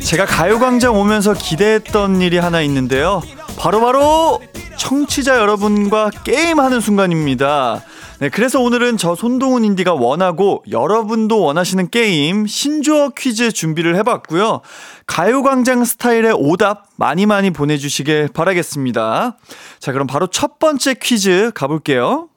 제가 0.03 0.25
가요광장 0.27 0.95
오면서 0.95 1.33
기대했던 1.33 2.21
일이 2.21 2.37
하나 2.37 2.61
있는데요. 2.61 3.23
바로바로 3.57 4.41
청취자 4.77 5.37
여러분과 5.37 6.11
게임하는 6.23 6.81
순간입니다. 6.81 7.81
네, 8.21 8.29
그래서 8.29 8.61
오늘은 8.61 8.97
저 8.97 9.15
손동훈 9.15 9.65
인디가 9.65 9.95
원하고 9.95 10.63
여러분도 10.69 11.41
원하시는 11.41 11.89
게임 11.89 12.45
신조어 12.45 13.13
퀴즈 13.17 13.51
준비를 13.51 13.95
해봤고요. 13.95 14.61
가요광장 15.07 15.83
스타일의 15.83 16.33
오답 16.37 16.85
많이 16.97 17.25
많이 17.25 17.49
보내주시길 17.49 18.27
바라겠습니다. 18.31 19.37
자, 19.79 19.91
그럼 19.91 20.05
바로 20.05 20.27
첫 20.27 20.59
번째 20.59 20.93
퀴즈 21.01 21.49
가볼게요. 21.55 22.29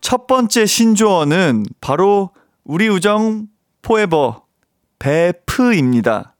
첫 0.00 0.26
번째 0.26 0.64
신조어는 0.64 1.66
바로 1.82 2.30
우리 2.64 2.88
우정 2.88 3.48
포에버 3.82 4.44
베프입니다. 4.98 6.31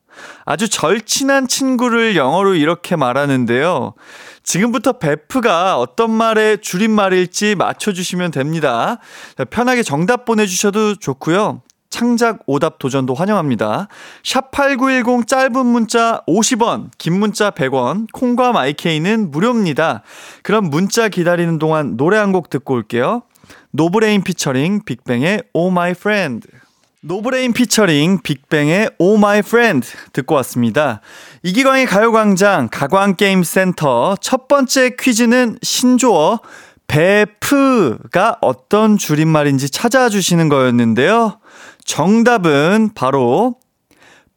아주 0.45 0.69
절친한 0.69 1.49
친구를 1.49 2.17
영어로 2.17 2.55
이렇게 2.55 2.97
말하는데요. 2.97 3.95
지금부터 4.43 4.95
베프가 4.95 5.79
어떤 5.79 6.11
말의 6.11 6.61
줄임말일지 6.63 7.55
맞춰주시면 7.55 8.31
됩니다. 8.33 8.99
자, 9.37 9.45
편하게 9.45 9.83
정답 9.83 10.25
보내주셔도 10.25 10.97
좋고요. 10.97 11.63
창작 11.91 12.39
오답 12.47 12.79
도전도 12.79 13.13
환영합니다. 13.15 13.87
샵8910 14.25 15.27
짧은 15.29 15.67
문자 15.67 16.23
50원, 16.27 16.89
긴 16.97 17.19
문자 17.21 17.51
100원, 17.51 18.07
콩과 18.13 18.53
My 18.53 18.75
K는 18.75 19.31
무료입니다. 19.31 20.03
그럼 20.43 20.71
문자 20.71 21.09
기다리는 21.11 21.59
동안 21.59 21.99
노래 21.99 22.17
한 22.17 22.33
곡 22.33 22.49
듣고 22.49 22.73
올게요. 22.75 23.23
노브레인 23.73 24.23
피처링 24.23 24.85
빅뱅의 24.87 25.43
Oh 25.53 25.71
My 25.71 25.91
Friend. 25.91 26.49
노브레인 27.05 27.53
피처링 27.53 28.21
빅뱅의 28.23 28.91
Oh 29.01 29.19
My 29.19 29.41
Friend 29.41 29.89
듣고 30.13 30.37
왔습니다. 30.37 31.01
이기광의 31.43 31.87
가요광장 31.87 32.69
가광게임센터 32.71 34.17
첫 34.21 34.47
번째 34.47 34.91
퀴즈는 34.97 35.59
신조어 35.63 36.39
베프가 36.87 38.39
어떤 38.41 38.97
줄임말인지 38.99 39.71
찾아주시는 39.71 40.49
거였는데요. 40.49 41.41
정답은 41.85 42.91
바로 42.95 43.57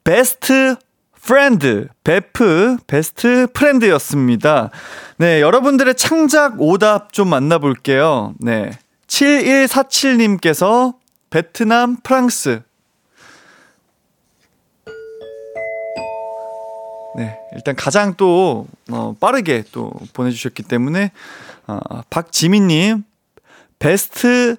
best 0.03 0.75
friend, 1.21 1.87
베프, 2.03 2.77
best 2.87 3.45
friend였습니다. 3.53 4.71
네, 5.17 5.39
여러분들의 5.39 5.93
창작 5.95 6.59
오답 6.59 7.13
좀 7.13 7.29
만나볼게요. 7.29 8.33
네. 8.39 8.71
7147님께서 9.07 10.95
베트남, 11.35 11.97
프랑스. 11.97 12.61
네, 17.17 17.37
일단 17.53 17.75
가장 17.75 18.13
또 18.15 18.67
어, 18.89 19.17
빠르게 19.19 19.65
또 19.73 19.91
보내주셨기 20.13 20.63
때문에 20.63 21.11
어, 21.67 21.77
박지민님 22.09 23.03
best 23.79 24.55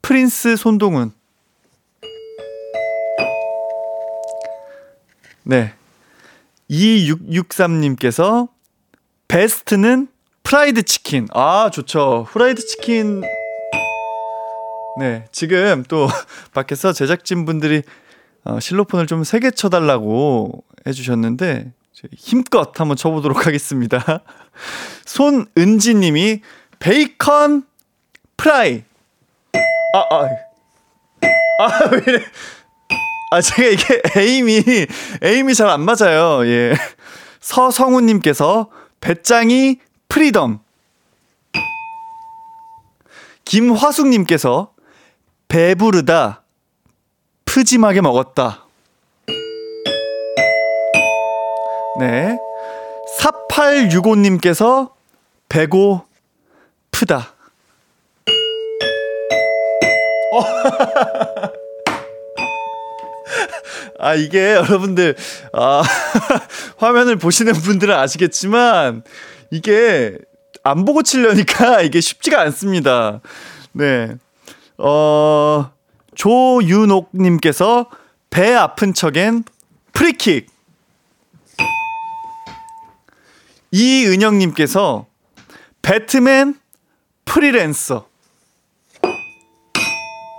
prince 0.00 0.56
손동운. 0.56 1.12
네, 5.42 5.74
2663님께서 6.70 8.48
best는 9.28 10.08
프라이드 10.42 10.84
치킨. 10.84 11.28
아 11.34 11.68
좋죠. 11.70 12.26
프라이드 12.30 12.64
치킨 12.64 13.22
네, 14.98 15.26
지금 15.32 15.84
또 15.88 16.08
밖에서 16.52 16.92
제작진 16.92 17.44
분들이 17.44 17.82
어, 18.44 18.58
실로폰을 18.60 19.06
좀 19.06 19.24
세게 19.24 19.52
쳐달라고 19.52 20.64
해주셨는데 20.86 21.72
힘껏 22.16 22.78
한번 22.80 22.96
쳐보도록 22.96 23.44
하겠습니다. 23.46 24.20
손은지 25.04 25.94
님이 25.94 26.40
베이컨 26.78 27.64
프라이. 28.36 28.84
아, 29.94 29.98
아. 30.10 30.28
아, 31.60 31.88
왜 31.92 32.02
이래. 32.06 32.24
아, 33.30 33.40
제가 33.40 33.68
이게 33.68 34.02
aim이, 34.16 34.62
aim이 35.22 35.54
잘 35.54 35.68
안 35.68 35.82
맞아요. 35.82 36.46
예. 36.46 36.74
서성우님께서 37.40 38.70
배짱이 39.00 39.78
freedom. 40.08 40.60
김화숙님께서 43.44 44.72
배부르다. 45.48 46.42
푸짐하게 47.44 48.02
먹었다. 48.02 48.66
네. 51.98 52.38
4865님께서 53.18 54.92
배고 55.48 56.04
프다. 56.90 57.34
아, 63.98 64.14
이게 64.14 64.52
여러분들, 64.52 65.16
아, 65.52 65.82
화면을 66.78 67.16
보시는 67.16 67.52
분들은 67.54 67.92
아시겠지만, 67.94 69.02
이게 69.50 70.16
안 70.62 70.84
보고 70.84 71.02
치려니까 71.02 71.82
이게 71.88 72.00
쉽지가 72.00 72.40
않습니다. 72.42 73.20
네. 73.72 74.16
어, 74.78 75.70
조윤옥님께서 76.14 77.90
배 78.30 78.54
아픈 78.54 78.94
척엔 78.94 79.44
프리킥. 79.92 80.48
이은영님께서 83.70 85.06
배트맨 85.82 86.54
프리랜서. 87.24 88.08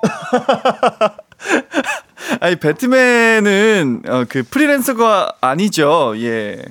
아니 2.42 2.56
배트맨은 2.56 4.04
어, 4.08 4.26
그 4.30 4.44
프리랜서가 4.44 5.34
아니죠. 5.42 6.14
예. 6.18 6.64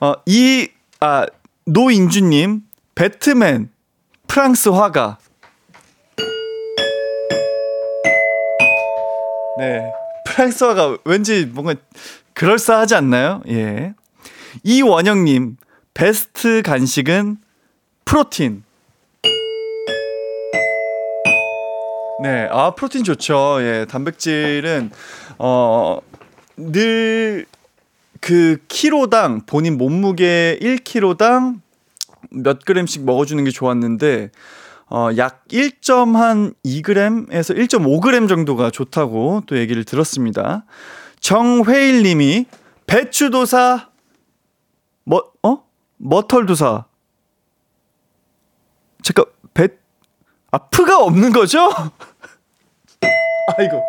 어 0.00 0.14
이 0.26 0.68
아 1.00 1.26
노인주님 1.64 2.62
배트맨 2.94 3.70
프랑스 4.26 4.68
화가. 4.70 5.18
네. 9.58 9.92
프랑스 10.26 10.64
화가 10.64 10.98
왠지 11.04 11.46
뭔가 11.46 11.74
그럴싸하지 12.34 12.94
않나요? 12.94 13.42
예. 13.48 13.94
이원영님 14.62 15.56
베스트 15.94 16.62
간식은 16.62 17.38
프로틴. 18.04 18.64
네, 22.22 22.48
아 22.50 22.74
프로틴 22.74 23.04
좋죠. 23.04 23.58
예, 23.60 23.86
단백질은 23.88 24.90
어 25.38 26.00
늘 26.58 27.46
그 28.20 28.58
키로당 28.68 29.42
본인 29.46 29.76
몸무게 29.76 30.58
1kg당 30.60 31.60
몇 32.30 32.64
그램씩 32.64 33.04
먹어주는 33.04 33.44
게 33.44 33.50
좋았는데 33.50 34.30
어, 34.88 35.08
약 35.16 35.46
1.2g에서 35.48 37.56
1.5g 37.56 38.28
정도가 38.28 38.70
좋다고 38.70 39.42
또 39.46 39.58
얘기를 39.58 39.84
들었습니다. 39.84 40.64
정회일 41.20 42.02
님이 42.02 42.46
배추도사 42.86 43.90
뭐 45.04 45.32
어? 45.42 45.64
머털도사 45.98 46.84
잠깐 49.02 49.24
배 49.54 49.68
아, 50.50 50.58
프가 50.58 51.02
없는 51.02 51.32
거죠? 51.32 51.68
아이고. 53.58 53.82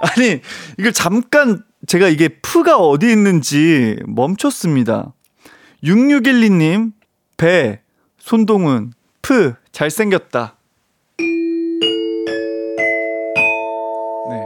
아니, 0.00 0.40
이걸 0.78 0.92
잠깐 0.92 1.64
제가 1.86 2.08
이게 2.08 2.28
프가 2.28 2.76
어디 2.76 3.10
있는지 3.10 3.96
멈췄습니다. 4.06 5.12
6612님, 5.84 6.92
베, 7.36 7.80
손동운, 8.18 8.92
프, 9.22 9.54
잘생겼다. 9.70 10.56
네. 14.28 14.42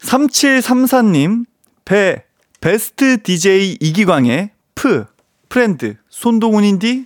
3734님, 0.00 1.44
베, 1.84 2.24
best 2.62 3.22
DJ 3.22 3.76
이기광의 3.80 4.50
프, 4.74 5.04
friend, 5.50 5.96
손동운 6.08 6.70
인디? 6.70 7.04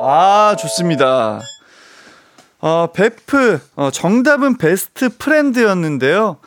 아, 0.00 0.56
좋습니다. 0.58 1.40
어, 2.58 2.92
베프, 2.92 3.60
어, 3.76 3.90
정답은 3.92 4.58
best 4.58 5.16
friend였는데요. 5.16 6.38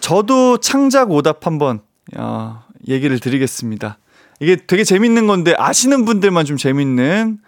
저도 0.00 0.58
창작 0.58 1.10
오답 1.10 1.46
한번, 1.46 1.80
어, 2.16 2.62
얘기를 2.86 3.18
드리겠습니다. 3.18 3.96
이게 4.40 4.56
되게 4.56 4.84
재밌는 4.84 5.26
건데, 5.26 5.54
아시는 5.56 6.04
분들만 6.04 6.44
좀 6.44 6.56
재밌는, 6.56 7.38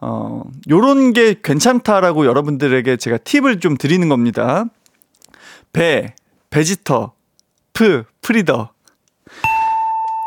어, 0.00 0.42
요런 0.70 1.12
게 1.12 1.36
괜찮다라고 1.42 2.26
여러분들에게 2.26 2.96
제가 2.96 3.18
팁을 3.18 3.60
좀 3.60 3.76
드리는 3.76 4.08
겁니다. 4.08 4.64
베, 5.72 6.14
베지터, 6.48 7.12
프, 7.72 8.04
프리더. 8.22 8.70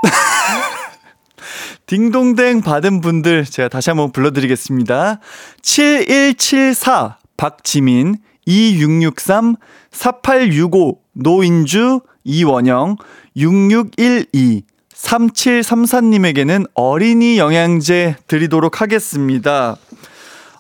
딩동댕 1.88 2.62
받은 2.62 3.02
분들 3.02 3.46
제가 3.46 3.68
다시 3.68 3.90
한번 3.90 4.12
불러드리겠습니다. 4.12 5.20
7174 5.62 7.18
박지민 7.36 8.18
2663 8.46 9.56
4865 9.92 11.00
노인주 11.14 12.02
이원영 12.24 12.98
6612 13.36 14.64
3734님에게는 15.04 16.68
어린이 16.74 17.38
영양제 17.38 18.16
드리도록 18.28 18.82
하겠습니다. 18.82 19.76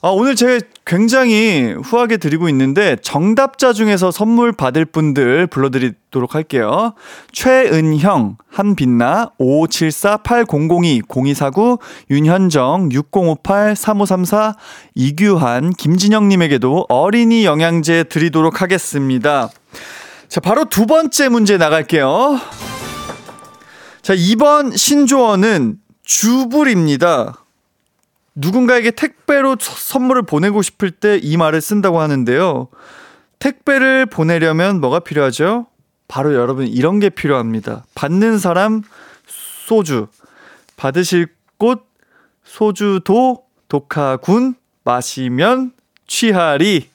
아, 0.06 0.10
오늘 0.10 0.36
제가 0.36 0.60
굉장히 0.86 1.74
후하게 1.82 2.18
드리고 2.18 2.50
있는데 2.50 2.98
정답자 3.02 3.72
중에서 3.72 4.12
선물 4.12 4.52
받을 4.52 4.84
분들 4.84 5.48
불러드리도록 5.48 6.36
할게요. 6.36 6.94
최은형, 7.32 8.36
한빛나, 8.52 9.32
5574-8002, 9.40 11.04
0249, 11.08 11.78
윤현정, 12.12 12.90
6058-3534, 12.90 14.56
이규한, 14.94 15.72
김진영님에게도 15.72 16.88
어린이 16.90 17.46
영양제 17.46 18.04
드리도록 18.10 18.62
하겠습니다. 18.62 19.50
자, 20.28 20.42
바로 20.42 20.66
두 20.66 20.86
번째 20.86 21.30
문제 21.30 21.58
나갈게요. 21.58 22.42
자, 24.04 24.14
이번 24.16 24.76
신조어는 24.76 25.80
주불입니다. 26.04 27.40
누군가에게 28.36 28.92
택배로 28.92 29.56
선물을 29.60 30.24
보내고 30.24 30.62
싶을 30.62 30.92
때 30.92 31.18
이 31.24 31.38
말을 31.38 31.62
쓴다고 31.62 32.02
하는데요. 32.02 32.68
택배를 33.40 34.06
보내려면 34.06 34.82
뭐가 34.82 35.00
필요하죠? 35.00 35.68
바로 36.10 36.34
여러분 36.34 36.68
이런 36.68 37.00
게 37.00 37.10
필요합니다. 37.10 37.86
받는 37.96 38.40
사람 38.40 38.82
소주, 39.26 40.08
받으실 40.76 41.28
곳 41.58 41.86
소주도 42.44 43.46
독하군, 43.70 44.56
마시면 44.84 45.72
취하리. 46.08 46.90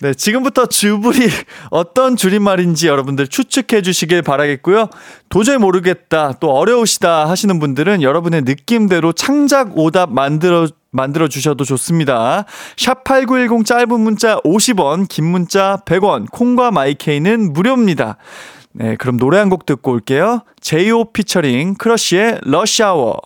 네, 0.00 0.12
지금부터 0.12 0.66
주불이 0.66 1.18
어떤 1.70 2.16
줄임말인지 2.16 2.86
여러분들 2.86 3.28
추측해 3.28 3.80
주시길 3.80 4.20
바라겠고요. 4.22 4.90
도저히 5.30 5.56
모르겠다, 5.56 6.34
또 6.38 6.50
어려우시다 6.54 7.28
하시는 7.30 7.58
분들은 7.58 8.02
여러분의 8.02 8.42
느낌대로 8.42 9.12
창작 9.12 9.76
오답 9.78 10.12
만들어 10.12 10.68
만들어 10.90 11.28
주셔도 11.28 11.64
좋습니다. 11.64 12.44
샵8910 12.76 13.66
짧은 13.66 14.00
문자 14.00 14.36
50원, 14.40 15.08
긴 15.08 15.26
문자 15.26 15.78
100원, 15.84 16.30
콩과 16.30 16.70
마이케이는 16.70 17.52
무료입니다. 17.52 18.16
네, 18.72 18.96
그럼 18.96 19.18
노래 19.18 19.38
한 19.38 19.48
곡 19.50 19.64
듣고 19.66 19.92
올게요. 19.92 20.42
제이홉 20.60 21.12
피처링 21.12 21.74
크러쉬의 21.74 22.40
러시아워. 22.42 23.16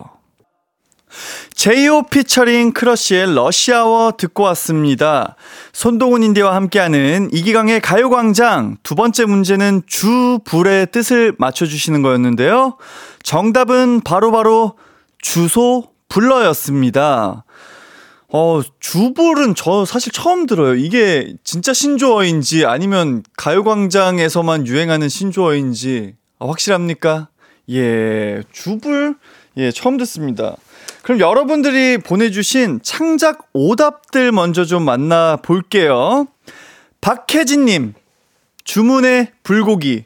제이홉 1.55 2.05
피처링 2.05 2.73
크러쉬의 2.73 3.35
러시아워 3.35 4.13
듣고 4.13 4.45
왔습니다. 4.45 5.37
손동운 5.73 6.23
인디와 6.23 6.55
함께하는 6.55 7.31
이기광의 7.33 7.81
가요광장 7.81 8.79
두 8.83 8.95
번째 8.95 9.25
문제는 9.27 9.83
주불의 9.87 10.89
뜻을 10.93 11.35
맞춰주시는 11.39 12.03
거였는데요. 12.03 12.77
정답은 13.23 14.01
바로바로 14.01 14.31
바로 14.31 14.75
주소 15.19 15.91
불러였습니다. 16.09 17.45
어, 18.33 18.61
주불은 18.79 19.55
저 19.57 19.85
사실 19.85 20.13
처음 20.13 20.47
들어요. 20.47 20.75
이게 20.77 21.35
진짜 21.43 21.73
신조어인지 21.73 22.65
아니면 22.65 23.23
가요광장에서만 23.37 24.67
유행하는 24.67 25.09
신조어인지 25.09 26.15
아, 26.39 26.47
확실합니까? 26.47 27.29
예, 27.71 28.43
주불 28.53 29.17
예, 29.57 29.71
처음 29.73 29.97
듣습니다. 29.99 30.57
그럼 31.03 31.21
여러분들이 31.21 31.99
보내주신 31.99 32.81
창작 32.83 33.49
오답들 33.53 34.33
먼저 34.33 34.65
좀 34.65 34.85
만나 34.85 35.37
볼게요. 35.37 36.27
박혜진님, 37.01 37.95
주문의 38.65 39.33
불고기. 39.43 40.05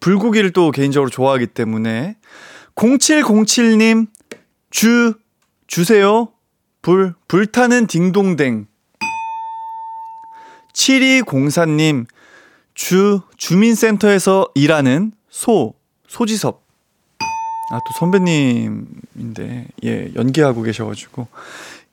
불고기를 0.00 0.52
또 0.52 0.70
개인적으로 0.70 1.10
좋아하기 1.10 1.48
때문에 1.48 2.16
0707님 2.74 4.06
주 4.70 5.14
주세요 5.66 6.28
불 6.82 7.14
불타는 7.26 7.86
딩동댕 7.86 8.66
7204님 10.72 12.06
주 12.74 13.20
주민센터에서 13.36 14.48
일하는 14.54 15.12
소 15.28 15.74
소지섭 16.08 16.62
아 17.70 17.80
또 17.80 17.92
선배님인데 17.98 19.66
예 19.84 20.12
연기하고 20.14 20.62
계셔가지고 20.62 21.28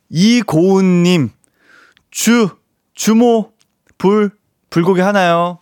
이고은님 0.09 1.31
주 2.11 2.49
주모 2.93 3.51
불 3.97 4.31
불고기 4.69 5.01
하나요 5.01 5.59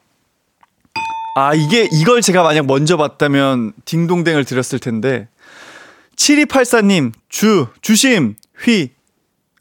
아, 1.36 1.56
이게, 1.56 1.90
이걸 1.92 2.22
제가 2.22 2.44
만약 2.44 2.68
먼저 2.68 2.96
봤다면 2.96 3.74
딩동댕을 3.86 4.46
드렸을 4.46 4.78
텐데. 4.78 5.28
7284님, 6.16 7.12
주, 7.28 7.66
주심, 7.82 8.36
휘. 8.64 8.92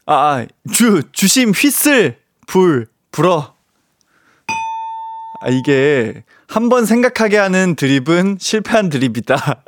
아, 0.05 0.13
아, 0.13 0.45
주, 0.71 1.01
주심, 1.13 1.49
휘슬, 1.49 2.19
불, 2.45 2.87
불어. 3.11 3.55
아, 5.41 5.49
이게, 5.49 6.23
한 6.53 6.69
번 6.69 6.85
생각하게 6.85 7.37
하는 7.37 7.75
드립은 7.75 8.37
실패한 8.39 8.89
드립이다. 8.89 9.63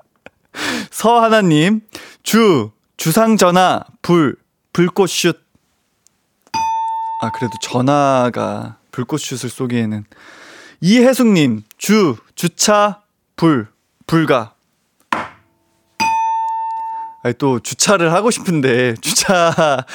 서하나님, 0.92 1.82
주, 2.22 2.72
주상 2.96 3.38
전화, 3.38 3.82
불, 4.04 4.36
불꽃슛. 4.72 5.44
아, 7.22 7.32
그래도 7.32 7.54
전화가 7.60 8.78
불꽃슛을 8.92 9.50
쏘기에는. 9.50 10.06
이혜숙님, 10.82 11.64
주, 11.80 12.18
주차, 12.36 13.02
불, 13.36 13.68
불가. 14.06 14.54
아니, 17.24 17.34
또 17.40 17.60
주차를 17.60 18.14
하고 18.14 18.30
싶은데 18.30 18.94
주차가 19.02 19.86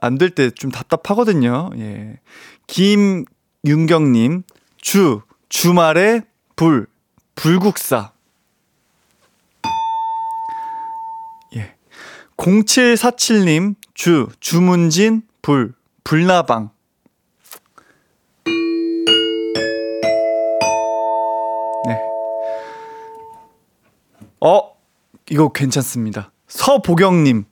안 0.00 0.18
될 0.18 0.34
때 0.34 0.50
좀 0.50 0.72
답답하거든요. 0.72 1.70
예. 1.78 2.18
김윤경님, 2.66 4.42
주, 4.80 5.22
주말에 5.58 6.20
불, 6.54 6.86
불국사. 7.34 8.12
예. 11.54 11.74
0747님, 12.36 13.74
주, 13.94 14.28
주문진, 14.38 15.22
불, 15.40 15.72
불나방. 16.04 16.68
어, 24.42 24.76
이거 25.30 25.48
괜찮습니다. 25.52 26.32
서보경님, 26.48 27.46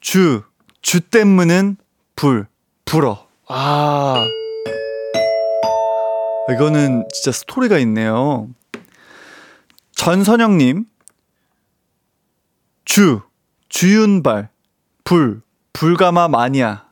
주, 0.00 0.42
주 0.82 1.00
때문은 1.00 1.78
불, 2.14 2.46
불어. 2.84 3.26
아, 3.48 4.22
이거는 6.52 7.04
진짜 7.12 7.32
스토리가 7.32 7.78
있네요. 7.78 8.48
전선영님, 9.92 10.84
주, 12.84 13.22
주윤발, 13.68 14.48
불, 15.04 15.42
불가마 15.72 16.28
마니아. 16.28 16.84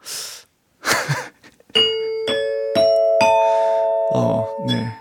어, 4.12 4.46
네. 4.66 4.96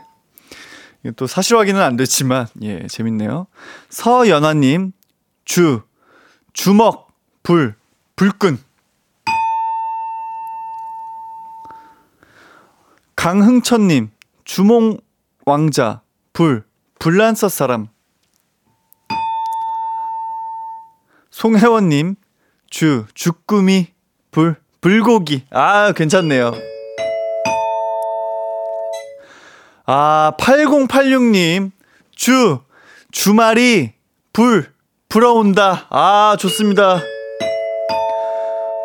또 1.15 1.28
사실 1.28 1.58
확인은 1.58 1.82
안 1.82 1.95
됐지만 1.95 2.48
예 2.62 2.86
재밌네요. 2.88 3.48
서연아님 3.89 4.91
주 5.45 5.82
주먹 6.54 7.08
불 7.41 7.76
불끈 8.15 8.60
강흥천님 13.19 14.12
주몽 14.45 14.97
왕자 15.45 15.99
불 16.32 16.63
불란서 16.99 17.49
사람 17.49 17.88
송혜원님 21.29 22.15
주 22.69 23.05
주꾸미 23.13 23.88
불 24.32 24.55
불고기 24.79 25.43
아 25.49 25.91
괜찮네요. 25.91 26.53
아, 29.86 30.34
8086님, 30.39 31.71
주, 32.15 32.60
주말이 33.12 33.93
불, 34.32 34.71
불어온다. 35.10 35.88
아, 35.89 36.38
좋습니다. 36.39 37.01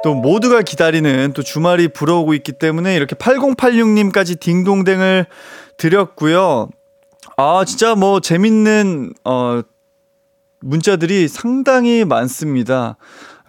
또 0.04 0.14
모두가 0.14 0.62
기다리는 0.62 1.32
또 1.32 1.42
주말이 1.42 1.88
불어오고 1.88 2.34
있기 2.34 2.52
때문에 2.52 2.94
이렇게 2.94 3.16
8086님까지 3.16 4.38
딩동댕을 4.38 5.26
드렸고요. 5.78 6.68
아, 7.36 7.64
진짜 7.66 7.94
뭐 7.94 8.20
재밌는, 8.20 9.14
어, 9.24 9.62
문자들이 10.60 11.26
상당히 11.28 12.04
많습니다. 12.04 12.96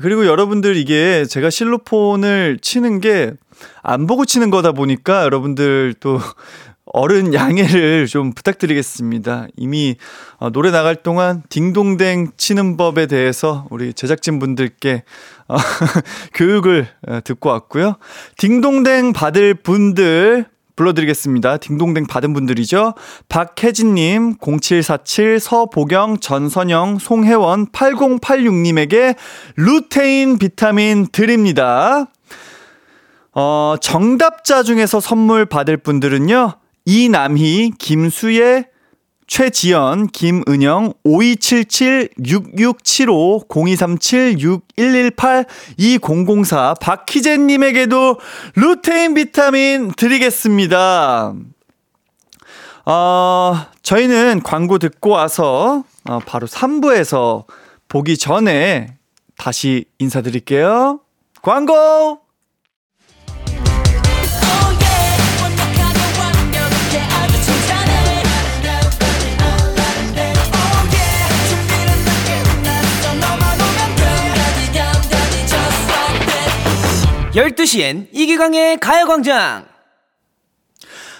그리고 0.01 0.25
여러분들 0.25 0.75
이게 0.75 1.25
제가 1.25 1.49
실로폰을 1.49 2.59
치는 2.61 3.01
게 3.01 3.33
안 3.81 4.07
보고 4.07 4.25
치는 4.25 4.49
거다 4.49 4.71
보니까 4.71 5.23
여러분들 5.23 5.95
또 5.99 6.19
어른 6.97 7.33
양해를 7.33 8.07
좀 8.07 8.31
부탁드리겠습니다. 8.31 9.47
이미 9.57 9.97
어, 10.37 10.49
노래 10.49 10.71
나갈 10.71 10.95
동안 10.95 11.43
딩동댕 11.49 12.31
치는 12.37 12.77
법에 12.77 13.05
대해서 13.07 13.67
우리 13.69 13.93
제작진 13.93 14.39
분들께 14.39 15.03
어, 15.49 15.57
교육을 16.33 16.87
어, 17.09 17.19
듣고 17.21 17.49
왔고요. 17.49 17.97
딩동댕 18.37 19.11
받을 19.11 19.55
분들 19.55 20.45
불러드리겠습니다. 20.77 21.57
딩동댕 21.57 22.05
받은 22.07 22.33
분들이죠. 22.33 22.93
박혜진님, 23.27 24.37
0747, 24.39 25.41
서보경, 25.41 26.19
전선영, 26.21 26.99
송혜원, 26.99 27.73
8086님에게 27.73 29.17
루테인 29.57 30.37
비타민 30.37 31.07
드립니다. 31.11 32.05
어, 33.33 33.75
정답자 33.81 34.63
중에서 34.63 35.01
선물 35.01 35.45
받을 35.45 35.75
분들은요. 35.75 36.59
이남희, 36.85 37.73
김수예, 37.77 38.69
최지연, 39.27 40.07
김은영, 40.07 40.93
5277-6675, 41.03 43.47
0237-6118, 43.47 45.47
2004, 45.77 46.75
박희재님에게도 46.75 48.19
루테인 48.55 49.15
비타민 49.15 49.91
드리겠습니다. 49.97 51.33
어, 52.85 53.65
저희는 53.81 54.41
광고 54.43 54.77
듣고 54.77 55.09
와서 55.09 55.83
어, 56.07 56.19
바로 56.19 56.45
3부에서 56.45 57.45
보기 57.87 58.15
전에 58.17 58.97
다시 59.37 59.85
인사드릴게요. 59.97 60.99
광고! 61.41 62.25
열두 77.35 77.65
시엔 77.65 78.07
이기광의 78.13 78.77
가요광장 78.79 79.65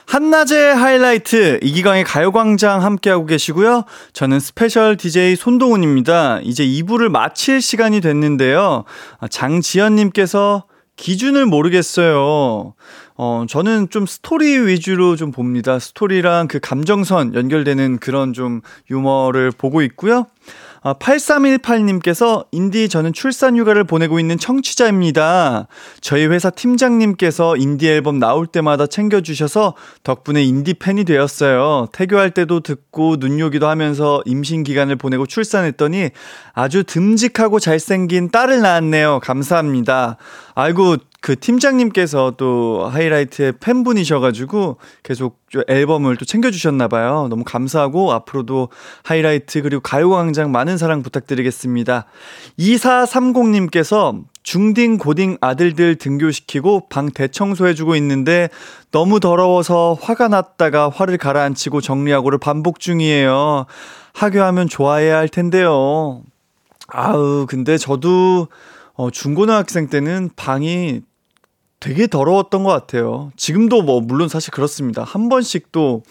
한낮의 0.06 0.74
하이라이트 0.74 1.60
이기광의 1.62 2.06
가요광장 2.06 2.84
함께하고 2.84 3.26
계시고요. 3.26 3.84
저는 4.14 4.40
special 4.40 4.96
DJ 4.96 5.36
손동운입니다. 5.36 6.40
이제 6.42 6.66
2부를 6.66 7.10
마칠 7.10 7.60
시간이 7.60 8.00
됐는데요. 8.00 8.86
장지연님께서 9.30 10.68
기준을 10.96 11.48
모르겠어요. 11.48 12.76
어, 13.18 13.46
저는 13.50 13.90
좀 13.90 14.06
스토리 14.06 14.58
위주로 14.58 15.18
좀 15.18 15.32
봅니다. 15.32 15.80
스토리랑 15.80 16.48
그 16.48 16.62
감정선 16.62 17.34
연결되는 17.34 17.98
그런 17.98 18.32
좀 18.32 18.62
유머를 18.90 19.52
보고 19.52 19.82
있고요. 19.82 20.28
아, 20.88 20.94
8318님께서 20.94 22.46
인디 22.52 22.88
저는 22.88 23.12
출산 23.12 23.58
휴가를 23.58 23.86
보내고 23.86 24.20
있는 24.20 24.38
청취자입니다. 24.38 25.68
저희 26.00 26.28
회사 26.28 26.52
팀장님께서 26.52 27.58
인디 27.58 27.90
앨범 27.90 28.20
나올 28.20 28.46
때마다 28.46 28.86
챙겨주셔서 28.86 29.74
덕분에 30.04 30.44
인디 30.44 30.76
팬이 30.76 31.04
되었어요. 31.04 31.88
태교할 31.92 32.36
때도 32.36 32.60
듣고 32.60 33.16
눈요기도 33.18 33.68
하면서 33.68 34.22
임신 34.26 34.62
기간을 34.62 34.98
보내고 34.98 35.26
출산했더니 35.26 36.12
아주 36.54 36.84
듬직하고 36.84 37.60
잘생긴 37.60 38.30
딸을 38.30 38.62
낳았네요. 38.62 39.22
감사합니다. 39.24 40.18
아이고, 40.54 40.98
그 41.26 41.36
팀장님께서 41.36 42.36
또 42.38 42.86
하이라이트의 42.86 43.54
팬분이셔가지고 43.60 44.78
계속 45.02 45.40
앨범을 45.68 46.18
또 46.18 46.24
챙겨주셨나봐요. 46.24 47.30
너무 47.32 47.44
감사하고 47.44 48.12
앞으로도 48.12 48.70
하이라이트 49.02 49.64
그리고 49.64 49.82
가요광장 49.82 50.52
많은 50.52 50.78
사랑 50.78 51.02
부탁드리겠습니다. 51.02 52.06
2430님께서 52.60 54.24
중딩 54.44 55.00
고딩 55.00 55.40
아들들 55.42 55.96
등교시키고 55.96 56.90
방 56.90 57.10
대청소해주고 57.10 57.96
있는데 57.96 58.50
너무 58.92 59.20
더러워서 59.20 59.98
화가 60.00 60.28
났다가 60.28 60.90
화를 60.90 61.18
가라앉히고 61.18 61.82
정리하고를 61.82 62.38
반복 62.38 62.80
중이에요. 62.80 63.66
하교하면 64.14 64.70
좋아해야 64.70 65.18
할 65.18 65.28
텐데요. 65.30 66.22
아우, 66.88 67.48
근데 67.50 67.80
저도 67.80 68.48
어, 68.94 69.10
중고등학생 69.10 69.88
때는 69.88 70.30
방이 70.36 71.02
되게 71.86 72.08
더러웠던 72.08 72.64
것 72.64 72.72
같아요. 72.72 73.32
지금도 73.38 73.84
뭐 73.84 74.02
물론 74.02 74.28
사실 74.28 74.50
그렇습니다. 74.50 75.04
한 75.04 75.30
번씩 75.30 75.72
또 75.72 76.02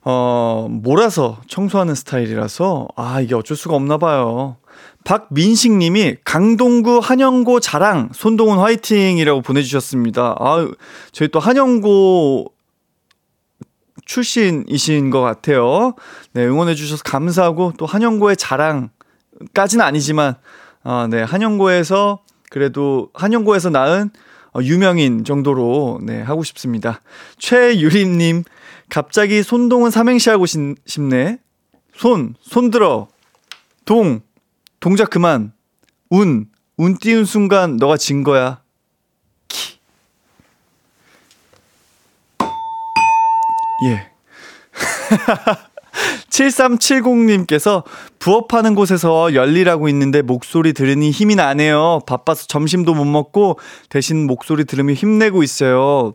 어, 0.00 0.68
몰아서 0.70 1.38
청소하는 1.48 1.94
스타일이라서 1.94 2.88
아 2.96 3.20
이게 3.20 3.34
어쩔 3.34 3.58
수가 3.58 3.76
없나 3.76 3.98
봐요. 3.98 4.56
박민식 5.04 5.72
님이 5.72 6.16
강동구 6.24 7.00
한영고 7.02 7.60
자랑 7.60 8.08
손동훈 8.14 8.58
화이팅이라고 8.58 9.42
보내주셨습니다. 9.42 10.34
아 10.38 10.66
저희 11.12 11.28
또 11.28 11.40
한영고 11.40 12.54
출신이신 14.06 15.10
것 15.10 15.20
같아요. 15.20 15.92
네, 16.32 16.46
응원해 16.46 16.74
주셔서 16.74 17.02
감사하고 17.02 17.74
또 17.76 17.84
한영고의 17.84 18.38
자랑까지는 18.38 19.84
아니지만, 19.84 20.36
아, 20.84 21.06
네, 21.10 21.22
한영고에서 21.22 22.20
그래도 22.48 23.10
한영고에서 23.12 23.68
낳은 23.70 24.10
어, 24.10 24.25
유명인 24.62 25.24
정도로 25.24 26.00
네, 26.02 26.22
하고 26.22 26.44
싶습니다. 26.44 27.00
최유림님, 27.38 28.44
갑자기 28.88 29.42
손동은 29.42 29.90
삼행시 29.90 30.30
하고 30.30 30.46
싶네. 30.46 31.38
손, 31.94 32.34
손 32.40 32.70
들어. 32.70 33.08
동, 33.84 34.20
동작 34.80 35.10
그만. 35.10 35.52
운, 36.10 36.48
운 36.76 36.96
띄운 36.98 37.24
순간 37.24 37.76
너가 37.76 37.96
진 37.96 38.22
거야. 38.22 38.62
키. 39.48 39.78
예. 43.86 44.10
7370님께서 46.36 47.84
부업하는 48.18 48.74
곳에서 48.74 49.34
열일하고 49.34 49.88
있는데 49.88 50.22
목소리 50.22 50.72
들으니 50.72 51.10
힘이 51.10 51.34
나네요. 51.34 52.00
바빠서 52.06 52.46
점심도 52.46 52.94
못 52.94 53.04
먹고 53.04 53.58
대신 53.88 54.26
목소리 54.26 54.64
들으며 54.64 54.92
힘내고 54.92 55.42
있어요. 55.42 56.14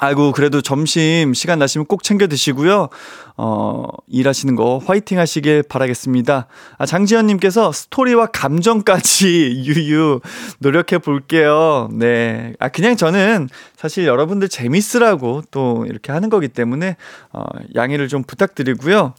아이고, 0.00 0.32
그래도 0.32 0.60
점심 0.60 1.34
시간 1.34 1.60
나시면 1.60 1.86
꼭 1.86 2.02
챙겨 2.02 2.26
드시고요. 2.26 2.88
어, 3.36 3.86
일하시는 4.08 4.56
거 4.56 4.80
화이팅 4.84 5.20
하시길 5.20 5.62
바라겠습니다. 5.68 6.48
아, 6.78 6.86
장지현 6.86 7.26
님께서 7.28 7.70
스토리와 7.70 8.26
감정까지 8.26 9.62
유유 9.64 10.20
노력해 10.58 10.98
볼게요. 10.98 11.88
네. 11.92 12.54
아, 12.58 12.68
그냥 12.70 12.96
저는 12.96 13.48
사실 13.76 14.04
여러분들 14.04 14.48
재밌으라고 14.48 15.42
또 15.52 15.86
이렇게 15.88 16.10
하는 16.10 16.28
거기 16.28 16.48
때문에, 16.48 16.96
어, 17.32 17.44
양해를 17.76 18.08
좀 18.08 18.24
부탁드리고요. 18.24 19.14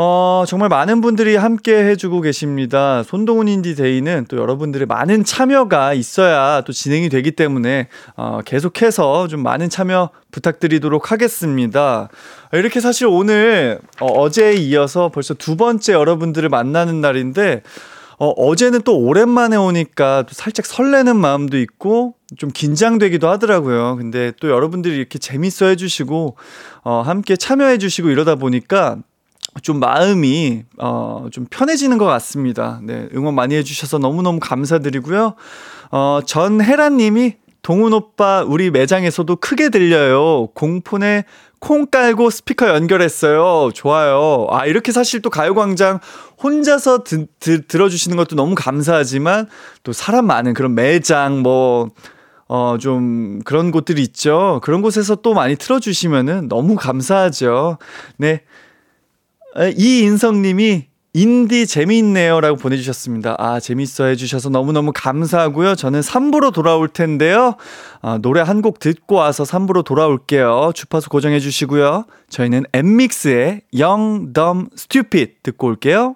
어, 0.00 0.44
정말 0.46 0.68
많은 0.68 1.00
분들이 1.00 1.34
함께 1.34 1.74
해주고 1.74 2.20
계십니다. 2.20 3.02
손동훈 3.02 3.48
인디데이는 3.48 4.26
또 4.28 4.36
여러분들의 4.36 4.86
많은 4.86 5.24
참여가 5.24 5.92
있어야 5.92 6.60
또 6.60 6.72
진행이 6.72 7.08
되기 7.08 7.32
때문에, 7.32 7.88
어, 8.14 8.38
계속해서 8.44 9.26
좀 9.26 9.42
많은 9.42 9.68
참여 9.68 10.10
부탁드리도록 10.30 11.10
하겠습니다. 11.10 12.08
이렇게 12.52 12.78
사실 12.78 13.08
오늘, 13.08 13.80
어, 13.98 14.06
어제에 14.06 14.54
이어서 14.54 15.08
벌써 15.08 15.34
두 15.34 15.56
번째 15.56 15.94
여러분들을 15.94 16.48
만나는 16.48 17.00
날인데, 17.00 17.62
어, 18.20 18.28
어제는 18.28 18.82
또 18.82 18.96
오랜만에 18.98 19.56
오니까 19.56 20.22
또 20.28 20.32
살짝 20.32 20.64
설레는 20.66 21.16
마음도 21.16 21.58
있고, 21.58 22.14
좀 22.36 22.50
긴장되기도 22.54 23.28
하더라고요. 23.28 23.96
근데 23.96 24.30
또 24.40 24.48
여러분들이 24.48 24.96
이렇게 24.96 25.18
재밌어 25.18 25.66
해주시고, 25.66 26.36
어, 26.84 27.02
함께 27.04 27.34
참여해 27.34 27.78
주시고 27.78 28.10
이러다 28.10 28.36
보니까, 28.36 28.98
좀 29.62 29.80
마음이 29.80 30.64
어, 30.78 31.26
좀 31.30 31.46
편해지는 31.48 31.98
것 31.98 32.04
같습니다. 32.06 32.80
네, 32.82 33.08
응원 33.14 33.34
많이 33.34 33.54
해주셔서 33.54 33.98
너무너무 33.98 34.40
감사드리고요. 34.40 35.34
어, 35.90 36.20
전혜란님이 36.24 37.34
동훈 37.62 37.92
오빠 37.92 38.44
우리 38.46 38.70
매장에서도 38.70 39.36
크게 39.36 39.68
들려요. 39.68 40.48
공폰에 40.54 41.24
콩 41.60 41.86
깔고 41.86 42.30
스피커 42.30 42.68
연결했어요. 42.68 43.70
좋아요. 43.74 44.46
아, 44.50 44.64
이렇게 44.66 44.92
사실 44.92 45.20
또 45.22 45.28
가요광장 45.28 45.98
혼자서 46.42 47.02
드, 47.02 47.26
드, 47.40 47.66
들어주시는 47.66 48.16
것도 48.16 48.36
너무 48.36 48.54
감사하지만 48.54 49.48
또 49.82 49.92
사람 49.92 50.26
많은 50.26 50.54
그런 50.54 50.74
매장 50.74 51.40
뭐, 51.42 51.90
어, 52.46 52.76
좀 52.80 53.40
그런 53.44 53.70
곳들이 53.70 54.02
있죠. 54.02 54.60
그런 54.62 54.80
곳에서 54.80 55.16
또 55.16 55.34
많이 55.34 55.56
틀어주시면은 55.56 56.48
너무 56.48 56.76
감사하죠. 56.76 57.78
네. 58.16 58.42
이인성님이 59.76 60.86
인디 61.14 61.66
재미있네요라고 61.66 62.58
보내주셨습니다. 62.58 63.34
아 63.38 63.58
재밌어 63.58 64.04
해주셔서 64.04 64.50
너무너무 64.50 64.92
감사하고요. 64.94 65.74
저는 65.74 66.00
3부로 66.00 66.52
돌아올 66.52 66.88
텐데요. 66.88 67.56
아, 68.02 68.18
노래 68.20 68.40
한 68.40 68.60
곡 68.62 68.78
듣고 68.78 69.16
와서 69.16 69.42
3부로 69.44 69.84
돌아올게요. 69.84 70.72
주파수 70.74 71.08
고정해 71.08 71.40
주시고요. 71.40 72.04
저희는 72.28 72.64
엠믹스의 72.72 73.62
Young, 73.74 74.32
Dumb, 74.32 74.68
Stupid 74.76 75.36
듣고 75.42 75.66
올게요. 75.68 76.14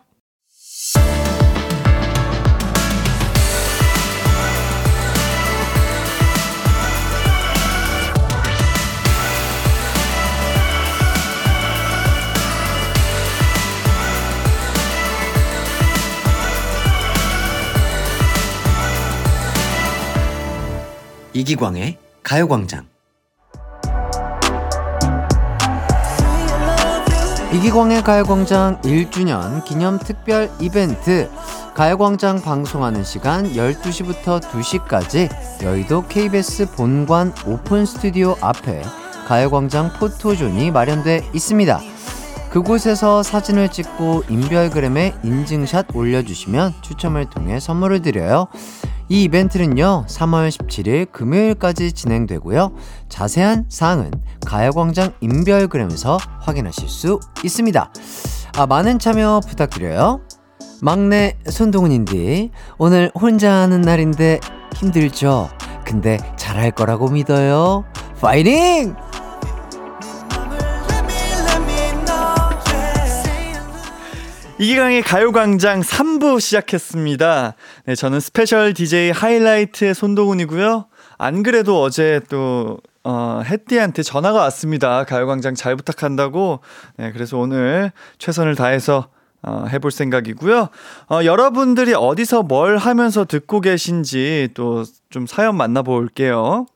이기광의 21.34 21.96
가요광장 22.22 22.86
이기광의 27.54 28.02
가요광장 28.02 28.82
1주년 28.82 29.64
기념 29.64 29.98
특별 29.98 30.50
이벤트 30.60 31.30
가요광장 31.74 32.42
방송하는 32.42 33.02
시간 33.02 33.50
12시부터 33.54 34.42
2시까지 34.42 35.30
여의도 35.62 36.06
KBS 36.06 36.72
본관 36.72 37.32
오픈 37.46 37.86
스튜디오 37.86 38.36
앞에 38.42 38.82
가요광장 39.26 39.94
포토존이 39.98 40.70
마련돼 40.70 41.26
있습니다. 41.32 41.91
그곳에서 42.52 43.22
사진을 43.22 43.70
찍고 43.70 44.24
인별그램에 44.28 45.14
인증샷 45.24 45.96
올려주시면 45.96 46.74
추첨을 46.82 47.30
통해 47.30 47.58
선물을 47.58 48.02
드려요. 48.02 48.46
이 49.08 49.22
이벤트는요, 49.22 50.04
3월 50.06 50.50
17일 50.50 51.10
금요일까지 51.12 51.92
진행되고요. 51.92 52.72
자세한 53.08 53.66
사항은 53.70 54.10
가요광장 54.44 55.14
인별그램에서 55.22 56.18
확인하실 56.40 56.90
수 56.90 57.20
있습니다. 57.42 57.90
아, 58.58 58.66
많은 58.66 58.98
참여 58.98 59.40
부탁드려요. 59.48 60.20
막내 60.82 61.38
손동훈인디, 61.48 62.50
오늘 62.76 63.10
혼자 63.14 63.50
하는 63.50 63.80
날인데 63.80 64.40
힘들죠? 64.74 65.48
근데 65.86 66.18
잘할 66.36 66.70
거라고 66.72 67.08
믿어요. 67.08 67.84
파이팅! 68.20 68.94
이기광의 74.62 75.02
가요광장 75.02 75.80
3부 75.80 76.38
시작했습니다. 76.38 77.54
네, 77.86 77.94
저는 77.96 78.20
special 78.20 78.72
DJ 78.72 79.10
하이라이트의 79.10 79.92
손동운이고요. 79.92 80.86
안 81.18 81.42
그래도 81.42 81.82
어제 81.82 82.20
또 82.28 82.78
어, 83.02 83.42
햇띠한테 83.44 84.04
전화가 84.04 84.38
왔습니다. 84.42 85.02
가요광장 85.02 85.56
잘 85.56 85.74
부탁한다고. 85.74 86.60
네, 86.96 87.10
그래서 87.10 87.38
오늘 87.38 87.90
최선을 88.18 88.54
다해서 88.54 89.08
어, 89.42 89.64
해볼 89.68 89.90
생각이고요. 89.90 90.68
어, 91.10 91.24
여러분들이 91.24 91.94
어디서 91.94 92.44
뭘 92.44 92.76
하면서 92.76 93.24
듣고 93.24 93.60
계신지 93.60 94.50
또 94.54 94.84
좀 95.12 95.26
사연 95.26 95.56
만나볼게요. 95.56 96.66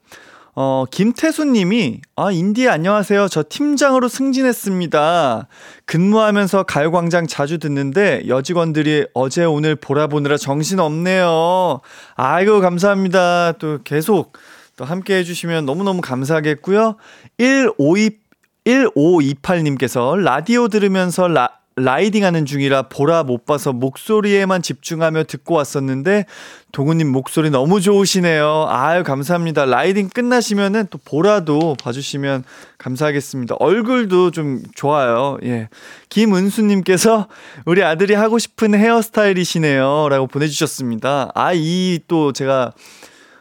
어, 0.58 0.86
김태수 0.90 1.44
님이, 1.44 2.00
아, 2.16 2.32
인디 2.32 2.66
안녕하세요. 2.66 3.28
저 3.28 3.44
팀장으로 3.46 4.08
승진했습니다. 4.08 5.48
근무하면서 5.84 6.62
가요광장 6.62 7.26
자주 7.26 7.58
듣는데 7.58 8.22
여직원들이 8.26 9.08
어제 9.12 9.44
오늘 9.44 9.76
보라보느라 9.76 10.38
정신 10.38 10.80
없네요. 10.80 11.82
아이고, 12.14 12.60
감사합니다. 12.60 13.52
또 13.58 13.80
계속 13.84 14.32
또 14.78 14.86
함께 14.86 15.16
해주시면 15.18 15.66
너무너무 15.66 16.00
감사하겠고요. 16.00 16.96
152, 17.36 18.16
1528님께서 18.64 20.16
라디오 20.16 20.68
들으면서 20.68 21.28
라, 21.28 21.50
riding 21.78 22.24
하는 22.24 22.46
중이라 22.46 22.84
보라 22.88 23.22
못 23.24 23.44
봐서 23.44 23.70
목소리에만 23.74 24.62
집중하며 24.62 25.24
듣고 25.24 25.56
왔었는데 25.56 26.24
동운님 26.72 27.08
목소리 27.12 27.50
너무 27.50 27.82
좋으시네요. 27.82 28.66
아유 28.70 29.02
감사합니다. 29.02 29.66
riding 29.66 30.08
끝나시면은 30.08 30.86
또 30.88 30.98
보라도 31.04 31.76
봐주시면 31.82 32.44
감사하겠습니다. 32.78 33.56
얼굴도 33.58 34.30
좀 34.30 34.62
좋아요. 34.74 35.36
예. 35.44 35.68
김은수님께서 36.08 37.28
우리 37.66 37.84
아들이 37.84 38.14
하고 38.14 38.38
싶은 38.38 38.74
헤어스타일이시네요.라고 38.74 40.28
보내주셨습니다. 40.28 41.30
아 41.34 41.52
이 41.52 42.00
또 42.08 42.32
제가 42.32 42.72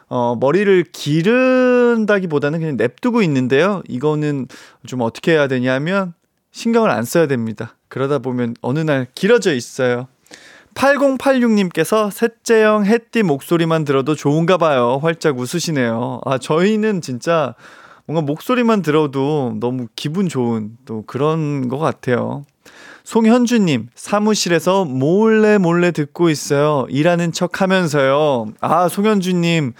어, 0.08 0.36
머리를 0.38 0.84
기른다기보다는 0.92 2.60
그냥 2.60 2.76
냅두고 2.76 3.22
있는데요. 3.22 3.82
이거는 3.88 4.46
좀 4.86 5.00
어떻게 5.00 5.32
해야 5.32 5.48
되냐면 5.48 6.12
신경을 6.52 6.90
안 6.90 7.04
써야 7.04 7.26
됩니다. 7.26 7.75
그러다 7.88 8.18
보면 8.18 8.54
어느 8.62 8.80
날 8.80 9.06
길어져 9.14 9.54
있어요. 9.54 10.08
8086님께서 10.74 12.10
셋째 12.10 12.62
형 12.64 12.84
햇띠 12.84 13.22
목소리만 13.22 13.84
들어도 13.84 14.14
좋은가 14.14 14.58
봐요. 14.58 14.98
활짝 15.02 15.38
웃으시네요. 15.38 16.20
아, 16.24 16.38
저희는 16.38 17.00
진짜 17.00 17.54
뭔가 18.06 18.20
목소리만 18.22 18.82
들어도 18.82 19.54
너무 19.58 19.88
기분 19.96 20.28
좋은 20.28 20.76
또 20.84 21.02
그런 21.06 21.68
것 21.68 21.78
같아요. 21.78 22.44
송현주님, 23.04 23.88
사무실에서 23.94 24.84
몰래 24.84 25.58
몰래 25.58 25.92
듣고 25.92 26.28
있어요. 26.28 26.86
일하는 26.90 27.32
척 27.32 27.62
하면서요. 27.62 28.46
아, 28.60 28.88
송현주님, 28.88 29.74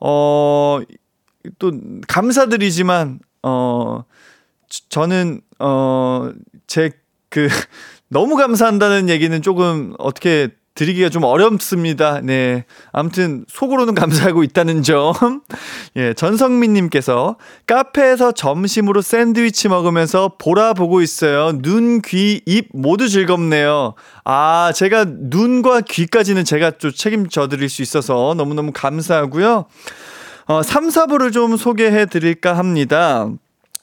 어, 0.00 0.80
또, 1.58 1.72
감사드리지만, 2.08 3.20
어, 3.42 4.04
저는, 4.88 5.42
어, 5.58 6.30
제, 6.66 6.90
그, 7.34 7.48
너무 8.08 8.36
감사한다는 8.36 9.08
얘기는 9.08 9.42
조금 9.42 9.92
어떻게 9.98 10.50
드리기가 10.76 11.08
좀 11.08 11.24
어렵습니다. 11.24 12.20
네. 12.20 12.64
아무튼 12.92 13.44
속으로는 13.48 13.94
감사하고 13.94 14.44
있다는 14.44 14.82
점. 14.82 15.12
예, 15.96 16.14
전성민 16.14 16.72
님께서 16.74 17.36
카페에서 17.66 18.32
점심으로 18.32 19.00
샌드위치 19.02 19.68
먹으면서 19.68 20.32
보라 20.38 20.74
보고 20.74 21.00
있어요. 21.00 21.60
눈, 21.60 22.02
귀, 22.02 22.40
입 22.46 22.68
모두 22.72 23.08
즐겁네요. 23.08 23.94
아, 24.24 24.72
제가 24.74 25.06
눈과 25.08 25.82
귀까지는 25.82 26.44
제가 26.44 26.72
좀 26.72 26.92
책임져 26.92 27.48
드릴 27.48 27.68
수 27.68 27.82
있어서 27.82 28.34
너무너무 28.36 28.72
감사하고요. 28.72 29.66
어, 30.46 30.62
3, 30.62 30.88
4부를 30.88 31.32
좀 31.32 31.56
소개해 31.56 32.06
드릴까 32.06 32.56
합니다. 32.56 33.28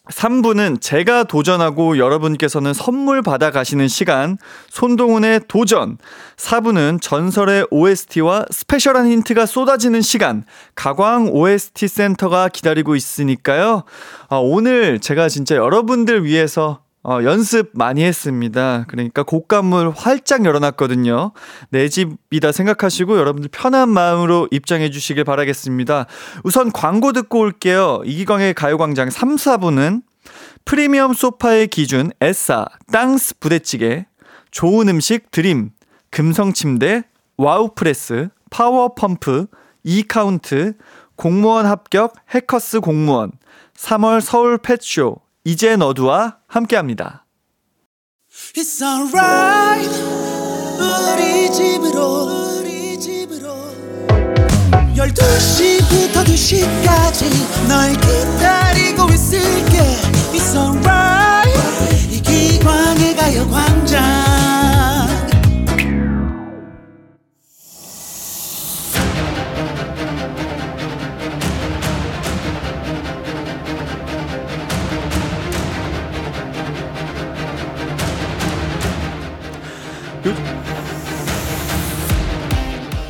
3부는 0.09 0.81
제가 0.81 1.23
도전하고 1.25 1.97
여러분께서는 1.97 2.73
선물 2.73 3.21
받아 3.21 3.51
가시는 3.51 3.87
시간, 3.87 4.37
손동훈의 4.69 5.41
도전. 5.47 5.97
4부는 6.37 7.01
전설의 7.01 7.67
OST와 7.69 8.45
스페셜한 8.49 9.07
힌트가 9.07 9.45
쏟아지는 9.45 10.01
시간, 10.01 10.43
가광 10.75 11.29
OST 11.31 11.87
센터가 11.87 12.49
기다리고 12.49 12.95
있으니까요. 12.95 13.83
아, 14.29 14.37
오늘 14.37 14.99
제가 14.99 15.29
진짜 15.29 15.55
여러분들 15.55 16.25
위해서 16.25 16.81
어, 17.03 17.19
연습 17.23 17.71
많이 17.73 18.03
했습니다. 18.03 18.85
그러니까 18.87 19.23
곡감을 19.23 19.91
활짝 19.91 20.45
열어놨거든요. 20.45 21.31
내 21.69 21.89
집이다 21.89 22.51
생각하시고 22.51 23.17
여러분들 23.17 23.49
편한 23.51 23.89
마음으로 23.89 24.47
입장해 24.51 24.91
주시길 24.91 25.23
바라겠습니다. 25.23 26.05
우선 26.43 26.71
광고 26.71 27.11
듣고 27.11 27.39
올게요. 27.39 28.01
이기광의 28.05 28.53
가요광장 28.53 29.09
3, 29.09 29.35
4부는 29.35 30.03
프리미엄 30.63 31.13
소파의 31.13 31.67
기준 31.67 32.11
에싸, 32.21 32.65
땅스 32.91 33.39
부대찌개, 33.39 34.05
좋은 34.51 34.87
음식 34.89 35.31
드림, 35.31 35.71
금성침대, 36.11 37.03
와우프레스, 37.37 38.29
파워펌프, 38.51 39.47
이카운트, 39.83 40.73
공무원 41.15 41.65
합격 41.65 42.13
해커스 42.29 42.81
공무원, 42.81 43.31
3월 43.75 44.21
서울 44.21 44.59
펫쇼, 44.59 45.17
이제 45.43 45.75
너두와 45.75 46.37
함께합니다. 46.47 47.25
It's 48.55 48.81
alright. 48.81 49.89
우리 50.79 51.51
집으로 51.51 52.59
우리 52.59 52.99
집으로. 52.99 53.49
12시부터 54.95 56.23
2시까지 56.23 57.67
널 57.67 57.91
기다리고 57.93 59.09
있을게. 59.09 59.79
It's 60.31 60.55
alright. 60.55 62.11
이기광의 62.11 63.15
가요광장 63.15 64.40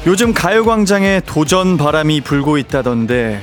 요즘 0.08 0.34
가요광장에 0.34 1.22
도전 1.28 1.78
바람이 1.78 2.22
불고 2.22 2.58
있다던데 2.58 3.40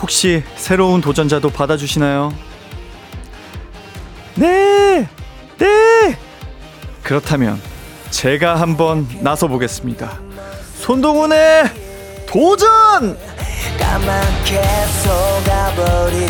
혹시 0.00 0.42
새로운 0.56 1.02
도전자도 1.02 1.50
받아주시나요? 1.50 2.32
네! 4.36 5.06
네! 5.58 6.18
그렇다면 7.02 7.60
제가 8.10 8.58
한번 8.58 9.06
나서 9.20 9.48
보겠습니다. 9.48 10.18
손동훈의 10.76 11.64
도전! 12.26 13.18
까맣게 13.78 14.62
속아버린 15.02 16.28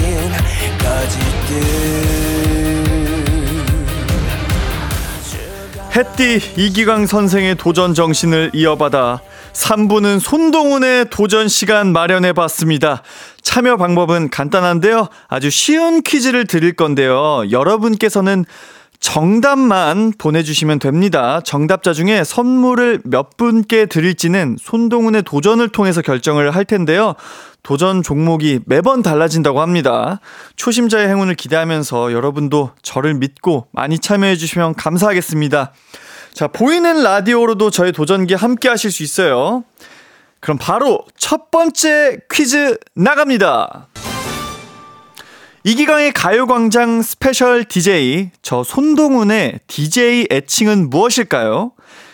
거짓들 0.78 2.02
햇띠 5.94 6.40
이기광 6.56 7.06
선생의 7.06 7.54
도전 7.54 7.94
정신을 7.94 8.50
이어받아 8.54 9.20
3부는 9.52 10.18
손동훈의 10.18 11.06
도전 11.10 11.48
시간 11.48 11.92
마련해 11.92 12.32
봤습니다. 12.32 13.02
참여 13.42 13.76
방법은 13.76 14.30
간단한데요. 14.30 15.08
아주 15.28 15.50
쉬운 15.50 16.02
퀴즈를 16.02 16.46
드릴 16.46 16.74
건데요. 16.74 17.50
여러분께서는 17.50 18.44
정답만 18.98 20.12
보내주시면 20.16 20.78
됩니다. 20.78 21.40
정답자 21.44 21.92
중에 21.92 22.22
선물을 22.22 23.00
몇 23.04 23.36
분께 23.36 23.86
드릴지는 23.86 24.56
손동훈의 24.60 25.24
도전을 25.24 25.70
통해서 25.70 26.02
결정을 26.02 26.52
할 26.52 26.64
텐데요. 26.64 27.14
도전 27.64 28.02
종목이 28.02 28.60
매번 28.64 29.02
달라진다고 29.02 29.60
합니다. 29.60 30.20
초심자의 30.54 31.08
행운을 31.08 31.34
기대하면서 31.34 32.12
여러분도 32.12 32.70
저를 32.82 33.14
믿고 33.14 33.66
많이 33.72 33.98
참여해 33.98 34.36
주시면 34.36 34.74
감사하겠습니다. 34.74 35.72
자, 36.34 36.48
보이는 36.48 37.02
라디오로도 37.02 37.70
저희 37.70 37.92
도전기 37.92 38.34
함께 38.34 38.68
하실 38.68 38.90
수 38.90 39.02
있어요. 39.02 39.64
그럼 40.40 40.58
바로 40.58 41.04
첫 41.16 41.50
번째 41.50 42.18
퀴즈 42.30 42.76
나갑니다. 42.94 43.88
이기광의 45.64 46.12
가요광장 46.12 47.02
special 47.02 47.64
DJ, 47.64 48.30
저 48.42 48.64
손동운의 48.64 49.60
DJ 49.68 50.26
애칭은 50.30 50.90
무엇일까요? 50.90 51.72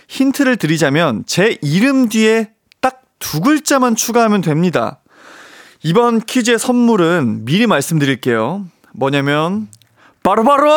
힌트를 0.08 0.56
드리자면 0.56 1.24
제 1.26 1.56
이름 1.62 2.08
뒤에 2.08 2.50
딱 2.80 3.08
두 3.18 3.40
글자만 3.40 3.96
추가하면 3.96 4.40
됩니다. 4.40 5.00
이번 5.82 6.20
퀴즈의 6.20 6.58
선물은 6.58 7.44
미리 7.44 7.66
말씀드릴게요. 7.66 8.64
뭐냐면, 8.92 9.68
바로바로, 10.22 10.70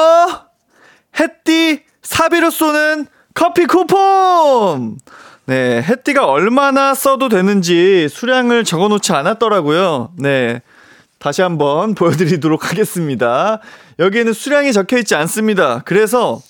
햇띠 1.20 1.84
사비로 2.02 2.50
쏘는 2.52 3.08
커피 3.34 3.66
쿠폰! 3.66 4.98
네, 5.46 5.82
햇띠가 5.82 6.26
얼마나 6.26 6.94
써도 6.94 7.30
되는지 7.30 8.08
수량을 8.10 8.64
적어 8.64 8.88
놓지 8.88 9.12
않았더라고요. 9.14 10.14
네. 10.18 10.62
다시 11.20 11.42
한번 11.42 11.94
보여드리도록 11.96 12.70
하겠습니다. 12.70 13.60
여기에는 14.00 14.34
수량이 14.34 14.74
적혀 14.74 14.98
있지 14.98 15.16
않습니다. 15.16 15.82
그래서 15.86 16.42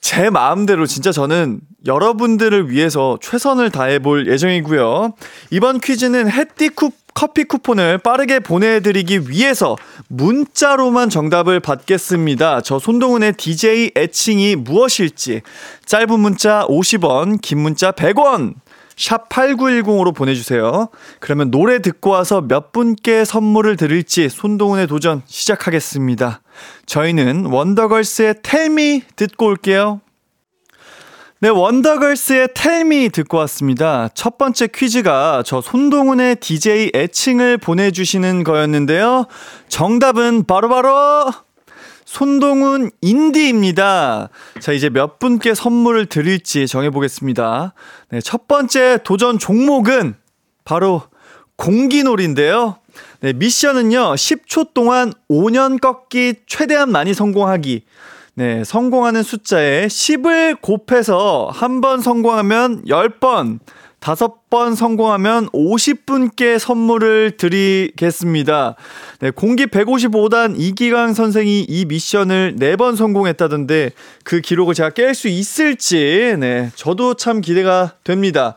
제 0.00 0.30
마음대로 0.30 0.86
진짜 0.86 1.12
저는 1.12 1.60
여러분들을 1.86 2.70
위해서 2.70 3.18
최선을 3.20 3.70
다해 3.70 4.00
볼 4.00 4.26
예정이고요. 4.26 5.14
이번 5.50 5.80
퀴즈는 5.80 6.30
해띠 6.30 6.70
쿠 6.70 6.90
커피 7.16 7.44
쿠폰을 7.44 7.96
빠르게 7.96 8.40
보내드리기 8.40 9.30
위해서 9.30 9.74
문자로만 10.08 11.08
정답을 11.08 11.60
받겠습니다. 11.60 12.60
저 12.60 12.78
손동훈의 12.78 13.32
DJ 13.32 13.92
애칭이 13.96 14.54
무엇일지 14.54 15.40
짧은 15.86 16.20
문자 16.20 16.66
50원, 16.68 17.40
긴 17.40 17.60
문자 17.60 17.90
100원. 17.90 18.56
샵 18.98 19.30
8910으로 19.30 20.14
보내주세요. 20.14 20.88
그러면 21.18 21.50
노래 21.50 21.80
듣고 21.80 22.10
와서 22.10 22.42
몇 22.42 22.72
분께 22.72 23.24
선물을 23.24 23.76
드릴지 23.76 24.28
손동훈의 24.28 24.86
도전 24.86 25.22
시작하겠습니다. 25.24 26.42
저희는 26.84 27.46
원더걸스의 27.46 28.36
텔미 28.42 29.04
듣고 29.16 29.46
올게요. 29.46 30.02
네, 31.38 31.50
원더걸스의 31.50 32.48
텔미 32.54 33.10
듣고 33.10 33.36
왔습니다. 33.36 34.08
첫 34.14 34.38
번째 34.38 34.68
퀴즈가 34.68 35.42
저 35.44 35.60
손동훈의 35.60 36.36
DJ 36.36 36.92
애칭을 36.94 37.58
보내주시는 37.58 38.42
거였는데요. 38.42 39.26
정답은 39.68 40.44
바로바로 40.44 40.88
바로 40.88 41.32
손동훈 42.06 42.90
인디입니다. 43.02 44.30
자, 44.60 44.72
이제 44.72 44.88
몇 44.88 45.18
분께 45.18 45.52
선물을 45.52 46.06
드릴지 46.06 46.66
정해보겠습니다. 46.68 47.74
네, 48.12 48.20
첫 48.22 48.48
번째 48.48 49.00
도전 49.04 49.38
종목은 49.38 50.14
바로 50.64 51.02
공기놀인데요. 51.56 52.78
네, 53.20 53.34
미션은요, 53.34 54.14
10초 54.14 54.72
동안 54.72 55.12
5년 55.28 55.82
꺾기 55.82 56.36
최대한 56.46 56.90
많이 56.90 57.12
성공하기. 57.12 57.82
네, 58.38 58.64
성공하는 58.64 59.22
숫자에 59.22 59.86
10을 59.86 60.60
곱해서 60.60 61.48
한 61.50 61.80
번 61.80 62.02
성공하면 62.02 62.84
10번, 62.84 63.60
다섯 63.98 64.50
번 64.50 64.74
성공하면 64.74 65.48
50분께 65.48 66.58
선물을 66.58 67.38
드리겠습니다. 67.38 68.74
네, 69.20 69.30
공기 69.30 69.64
155단 69.64 70.54
이기강 70.58 71.14
선생이 71.14 71.62
이 71.62 71.86
미션을 71.86 72.56
4번 72.56 72.96
성공했다던데 72.96 73.92
그 74.22 74.42
기록을 74.42 74.74
제가 74.74 74.90
깰 74.90 75.14
수 75.14 75.28
있을지, 75.28 76.36
네, 76.38 76.70
저도 76.74 77.14
참 77.14 77.40
기대가 77.40 77.94
됩니다. 78.04 78.56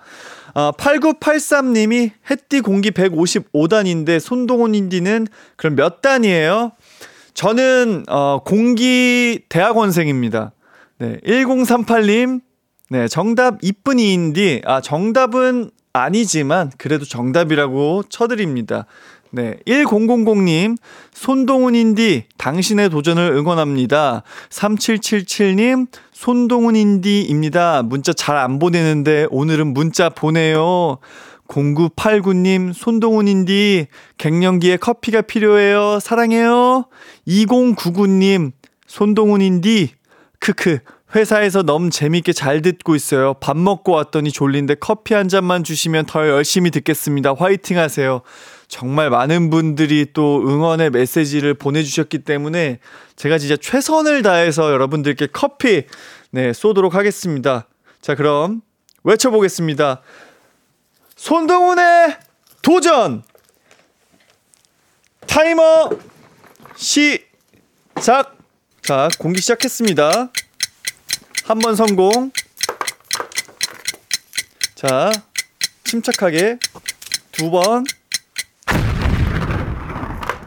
아, 0.55 0.73
8983님이 0.77 2.11
햇띠 2.29 2.59
공기 2.59 2.91
155단인데 2.91 4.19
손동훈 4.19 4.75
인디는 4.75 5.27
그럼 5.55 5.75
몇 5.75 6.01
단이에요? 6.01 6.73
저는 7.39 8.03
어, 8.09 8.41
공기 8.43 9.39
대학원생입니다. 9.47 10.51
네, 10.97 11.19
1038님. 11.25 12.41
네, 12.89 13.07
정답 13.07 13.59
이쁜이인디. 13.61 14.63
아, 14.65 14.81
정답은 14.81 15.71
아니지만 15.93 16.69
그래도 16.77 17.05
정답이라고 17.05 18.03
쳐드립니다. 18.09 18.87
네, 19.31 19.55
1000님, 19.65 20.75
손동훈인디, 21.13 22.25
당신의 22.37 22.89
도전을 22.89 23.31
응원합니다. 23.37 24.23
3777님, 24.49 25.87
손동훈인디입니다. 26.11 27.83
문자 27.83 28.11
잘 28.11 28.35
안 28.35 28.59
보내는데 28.59 29.27
오늘은 29.29 29.67
문자 29.67 30.09
보내요. 30.09 30.97
0989님, 31.47 32.73
손동훈인디, 32.73 33.87
갱년기에 34.17 34.77
커피가 34.77 35.21
필요해요. 35.21 35.99
사랑해요. 35.99 36.85
2099님, 37.27 38.51
손동훈인디, 38.87 39.91
크크, 40.39 40.79
회사에서 41.15 41.63
너무 41.63 41.89
재밌게 41.89 42.33
잘 42.33 42.61
듣고 42.61 42.95
있어요. 42.95 43.33
밥 43.35 43.57
먹고 43.57 43.93
왔더니 43.93 44.31
졸린데 44.31 44.75
커피 44.75 45.15
한 45.15 45.27
잔만 45.27 45.63
주시면 45.63 46.05
더 46.05 46.27
열심히 46.27 46.69
듣겠습니다. 46.69 47.33
화이팅 47.33 47.77
하세요. 47.79 48.21
정말 48.67 49.09
많은 49.09 49.49
분들이 49.49 50.05
또 50.13 50.43
응원의 50.47 50.91
메시지를 50.91 51.55
보내주셨기 51.55 52.19
때문에 52.19 52.79
제가 53.15 53.39
진짜 53.39 53.57
최선을 53.57 54.21
다해서 54.21 54.71
여러분들께 54.71 55.29
커피, 55.33 55.83
네, 56.29 56.53
쏘도록 56.53 56.93
하겠습니다. 56.93 57.67
자, 58.01 58.13
그럼 58.13 58.61
외쳐보겠습니다. 59.03 60.01
손동훈의 61.15 62.17
도전! 62.61 63.23
타이머 65.25 65.89
시작! 66.79 68.37
자, 68.81 69.09
공기 69.19 69.41
시작했습니다. 69.41 70.31
한 71.43 71.59
번 71.59 71.75
성공. 71.75 72.31
자, 74.75 75.11
침착하게 75.83 76.57
두 77.33 77.51
번. 77.51 77.83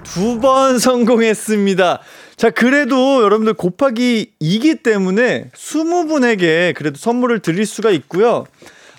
두 0.04 0.40
번 0.40 0.78
성공했습니다. 0.78 2.00
자, 2.36 2.50
그래도 2.50 3.22
여러분들 3.22 3.52
곱하기 3.52 4.32
2기 4.40 4.82
때문에 4.82 5.50
20분에게 5.54 6.74
그래도 6.74 6.96
선물을 6.96 7.40
드릴 7.40 7.66
수가 7.66 7.90
있고요. 7.90 8.46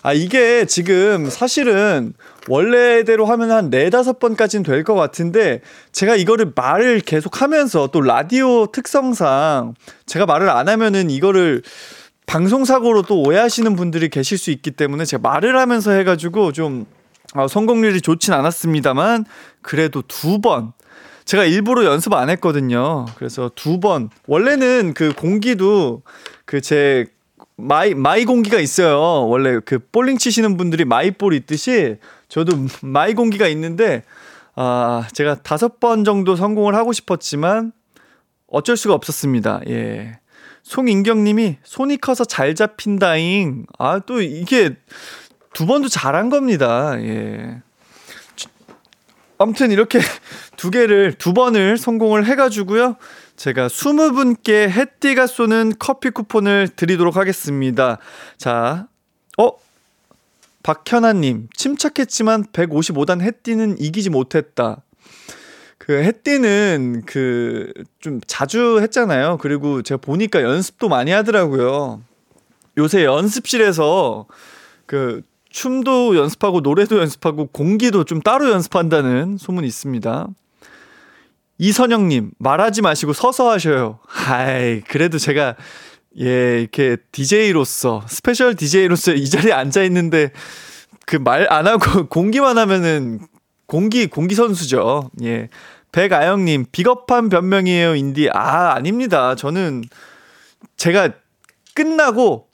아, 0.03 0.11
이게 0.11 0.65
지금 0.65 1.29
사실은 1.29 2.13
원래대로 2.49 3.25
하면 3.25 3.51
한 3.51 3.69
네다섯 3.69 4.19
번까지는 4.19 4.63
될 4.63 4.83
것 4.83 4.95
같은데 4.95 5.61
제가 5.93 6.17
이거를 6.17 6.51
말을 6.53 6.99
계속 6.99 7.41
하면서 7.41 7.87
또 7.87 8.01
라디오 8.01 8.65
특성상 8.67 9.75
제가 10.05 10.25
말을 10.25 10.49
안 10.49 10.67
하면은 10.67 11.09
이거를 11.09 11.61
방송사고로 12.25 13.03
또 13.03 13.21
오해하시는 13.21 13.75
분들이 13.77 14.09
계실 14.09 14.37
수 14.37 14.51
있기 14.51 14.71
때문에 14.71 15.05
제가 15.05 15.21
말을 15.21 15.57
하면서 15.57 15.91
해가지고 15.91 16.51
좀 16.51 16.85
어, 17.35 17.47
성공률이 17.47 18.01
좋진 18.01 18.33
않았습니다만 18.33 19.25
그래도 19.61 20.01
두 20.07 20.39
번. 20.41 20.73
제가 21.25 21.45
일부러 21.45 21.85
연습 21.85 22.11
안 22.13 22.29
했거든요. 22.29 23.05
그래서 23.15 23.49
두 23.55 23.79
번. 23.79 24.09
원래는 24.27 24.93
그 24.93 25.13
공기도 25.13 26.03
그 26.45 26.59
제 26.59 27.05
my 27.63 27.93
my 27.93 28.25
공기가 28.25 28.59
있어요. 28.59 29.27
원래 29.27 29.59
그 29.65 29.79
볼링 29.91 30.17
치시는 30.17 30.57
분들이 30.57 30.85
my 30.85 31.01
ball 31.01 31.33
있듯이 31.33 31.97
저도 32.27 32.53
my 32.81 33.13
공기가 33.13 33.47
있는데 33.47 34.03
아 34.55 35.07
제가 35.13 35.35
다섯 35.43 35.79
번 35.79 36.03
정도 36.03 36.35
성공을 36.35 36.75
하고 36.75 36.93
싶었지만 36.93 37.71
어쩔 38.47 38.77
수가 38.77 38.93
없었습니다. 38.93 39.61
예. 39.69 40.19
송인경 40.63 41.23
님이 41.23 41.57
손이 41.63 41.97
커서 41.97 42.23
잘 42.25 42.55
잡힌다잉. 42.55 43.65
아 43.77 43.99
또 43.99 44.21
이게 44.21 44.75
두 45.53 45.65
번도 45.65 45.87
잘한 45.89 46.29
겁니다. 46.29 46.95
예. 46.99 47.61
아무튼 49.37 49.71
이렇게 49.71 49.99
두 50.57 50.71
개를 50.71 51.13
두 51.13 51.33
번을 51.33 51.77
성공을 51.77 52.25
해 52.25 52.35
가지고요. 52.35 52.95
제가 53.43 53.67
20분께 53.67 54.69
해띠가 54.69 55.27
쏘는 55.27 55.73
커피 55.77 56.11
쿠폰을 56.11 56.69
드리도록 56.69 57.17
하겠습니다. 57.17 57.97
자, 58.37 58.87
어? 59.37 59.49
박현아님, 60.63 61.49
침착했지만 61.53 62.45
155단 62.53 63.19
해띠는 63.19 63.81
이기지 63.81 64.11
못했다. 64.11 64.81
그 65.77 65.91
해띠는 65.91 67.03
그 67.05 67.73
좀 67.99 68.21
자주 68.27 68.79
했잖아요. 68.79 69.39
그리고 69.41 69.81
제가 69.81 69.99
보니까 69.99 70.41
연습도 70.41 70.87
많이 70.87 71.11
하더라고요. 71.11 72.01
요새 72.77 73.03
연습실에서 73.03 74.25
그 74.85 75.21
춤도 75.49 76.15
연습하고 76.15 76.61
노래도 76.61 76.97
연습하고 76.97 77.47
공기도 77.47 78.05
좀 78.05 78.21
따로 78.21 78.49
연습한다는 78.49 79.35
소문이 79.37 79.67
있습니다. 79.67 80.29
이선영님, 81.57 82.31
말하지 82.39 82.81
마시고 82.81 83.13
서서 83.13 83.49
하셔요. 83.51 83.99
아이, 84.27 84.81
그래도 84.81 85.17
제가, 85.17 85.55
예, 86.19 86.59
이렇게 86.61 86.97
DJ로서, 87.11 88.03
special 88.07 88.55
DJ로서 88.55 89.13
이 89.13 89.29
자리에 89.29 89.51
앉아있는데, 89.53 90.31
그 91.05 91.17
말 91.17 91.47
안 91.51 91.67
하고 91.67 92.07
공기만 92.09 92.57
하면은, 92.57 93.19
공기, 93.67 94.07
공기 94.07 94.35
선수죠. 94.35 95.09
예. 95.23 95.49
백아영님, 95.91 96.65
비겁한 96.71 97.29
변명이에요, 97.29 97.95
인디. 97.95 98.29
아, 98.31 98.73
아닙니다. 98.73 99.35
저는, 99.35 99.83
제가 100.77 101.11
끝나고, 101.75 102.47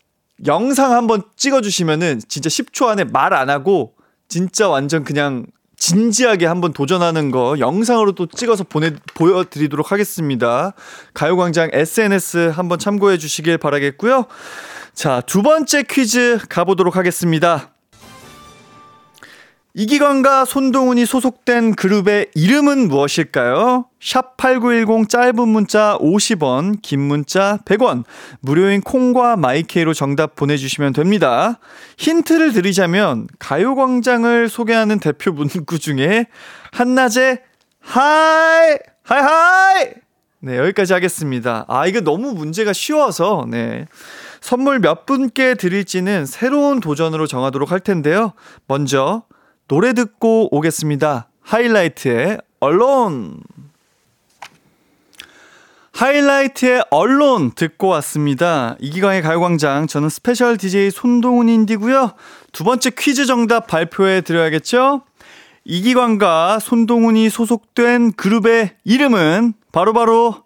영상 0.45 0.91
한번 0.93 1.23
찍어주시면은, 1.35 2.21
진짜 2.27 2.49
10초 2.49 2.87
안에 2.87 3.05
말 3.05 3.33
안 3.33 3.49
하고, 3.49 3.93
진짜 4.27 4.67
완전 4.69 5.03
그냥 5.03 5.45
진지하게 5.80 6.45
한번 6.45 6.73
도전하는 6.73 7.32
거 7.32 7.57
영상으로 7.57 8.11
또 8.11 8.27
찍어서 8.27 8.65
보내 8.65 8.91
보여드리도록 9.15 9.91
하겠습니다. 9.91 10.73
가요광장 11.13 11.69
SNS 11.73 12.51
한번 12.53 12.77
참고해 12.77 13.17
주시길 13.17 13.57
바라겠고요. 13.57 14.25
자, 14.93 15.21
두 15.21 15.41
번째 15.41 15.84
퀴즈 15.84 16.39
가보도록 16.49 16.97
하겠습니다. 16.97 17.71
이기광과 19.76 20.45
손동운이 20.45 21.05
소속된 21.05 21.76
그룹의 21.76 22.32
이름은 22.34 22.88
무엇일까요? 22.88 23.86
샵8910 24.01 25.07
짧은 25.07 25.47
문자 25.47 25.95
50원, 25.99 26.82
긴 26.82 27.01
문자 27.01 27.59
100원, 27.65 28.03
무료인 28.39 28.82
콩과 28.82 29.36
마이케이로 29.38 29.93
정답 29.93 30.36
보내주시면 30.36 30.93
됩니다. 30.93 31.59
힌트를 31.97 32.53
드리자면 32.53 33.28
가요광장을 33.38 34.49
소개하는 34.49 34.99
대표 34.99 35.32
문구 35.32 35.78
중에 35.78 36.26
한낮에 36.72 37.43
하이, 37.80 38.78
하이, 39.03 39.22
하이! 39.22 39.88
네, 40.41 40.57
여기까지 40.57 40.93
하겠습니다. 40.93 41.65
아, 41.67 41.86
이거 41.86 42.01
너무 42.01 42.34
문제가 42.34 42.74
쉬워서, 42.74 43.45
네. 43.47 43.86
선물 44.41 44.80
몇 44.80 45.05
분께 45.05 45.53
드릴지는 45.53 46.26
새로운 46.26 46.80
도전으로 46.80 47.28
정하도록 47.28 47.72
할 47.72 47.82
텐데요. 47.82 48.34
먼저, 48.67 49.24
노래 49.70 49.93
듣고 49.93 50.53
오겠습니다. 50.53 51.30
하이라이트의 51.41 52.39
Alone. 52.59 53.39
하이라이트의 55.91 56.86
Alone 56.89 57.51
듣고 57.51 57.89
왔습니다. 57.89 58.76
이기광의 58.80 59.22
가요광장. 59.22 59.86
저는 59.86 60.09
special 60.09 60.57
DJ 60.57 60.89
손동운 60.89 61.49
인디고요. 61.49 62.13
두 62.51 62.63
번째 62.63 62.89
퀴즈 62.97 63.28
정답 63.28 63.67
발표해 63.67 64.22
드려야겠죠? 64.22 65.03
이기광과 65.65 66.57
손동훈이 66.57 67.30
소속된 67.30 68.13
그룹의 68.13 68.72
이름은 68.86 69.53
바로바로 69.72 70.32
바로 70.32 70.43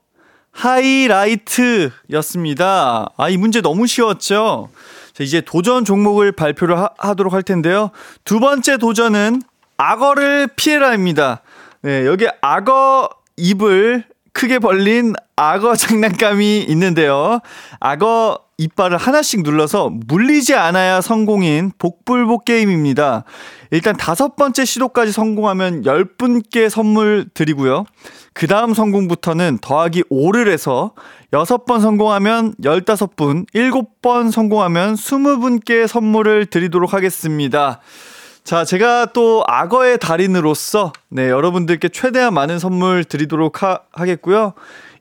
하이라이트였습니다. 0.52 3.10
아, 3.16 3.30
이 3.30 3.38
문제 3.38 3.62
너무 3.62 3.88
쉬웠죠? 3.88 4.68
자, 5.14 5.24
이제 5.24 5.42
도전 5.42 5.86
종목을 5.86 6.32
발표를 6.32 6.78
하, 6.78 7.14
도록할 7.14 7.44
텐데요. 7.44 7.92
두 8.24 8.40
번째 8.40 8.78
도전은 8.78 9.42
악어를 9.78 10.50
피해라입니다. 10.56 11.42
네, 11.82 12.06
여기 12.06 12.28
악어 12.42 13.10
입을 13.38 14.06
크게 14.34 14.60
벌린 14.60 15.14
악어 15.36 15.76
장난감이 15.76 16.66
있는데요. 16.68 17.40
악어 17.80 18.40
이빨을 18.58 18.98
하나씩 18.98 19.42
눌러서 19.42 19.92
물리지 20.06 20.54
않아야 20.56 21.02
성공인 21.02 21.72
복불복 21.80 22.46
게임입니다. 22.46 23.24
일단 23.72 23.98
다섯 23.98 24.36
번째 24.36 24.64
시도까지 24.64 25.12
성공하면 25.12 25.82
10분께 25.84 26.70
선물 26.70 27.26
드리고요. 27.34 27.86
그 28.34 28.48
다음 28.48 28.74
성공부터는 28.74 29.60
더하기 29.62 30.04
5를 30.04 30.50
해서 30.50 30.94
6번 31.32 31.82
성공하면 31.82 32.54
15분, 32.62 33.48
7번 33.54 34.32
성공하면 34.32 34.96
20분께 34.96 35.88
선물을 35.88 36.48
드리도록 36.48 36.94
하겠습니다. 36.94 37.80
자, 38.44 38.66
제가 38.66 39.08
또 39.14 39.44
악어의 39.48 40.00
달인으로서 40.00 40.92
네, 41.08 41.30
여러분들께 41.30 41.90
최대한 41.90 42.34
많은 42.34 42.60
선물 42.60 43.06
드리도록 43.06 43.64
하, 43.64 43.80
하겠고요. 43.94 44.54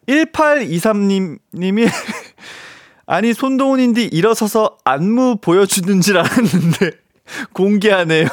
1823님 0.09 1.38
님이 1.55 1.86
아니 3.07 3.34
손동훈인디 3.34 4.05
일어서서 4.07 4.78
안무 4.84 5.38
보여주는 5.40 6.01
줄 6.01 6.18
알았는데 6.18 6.90
공개하네요. 7.53 8.28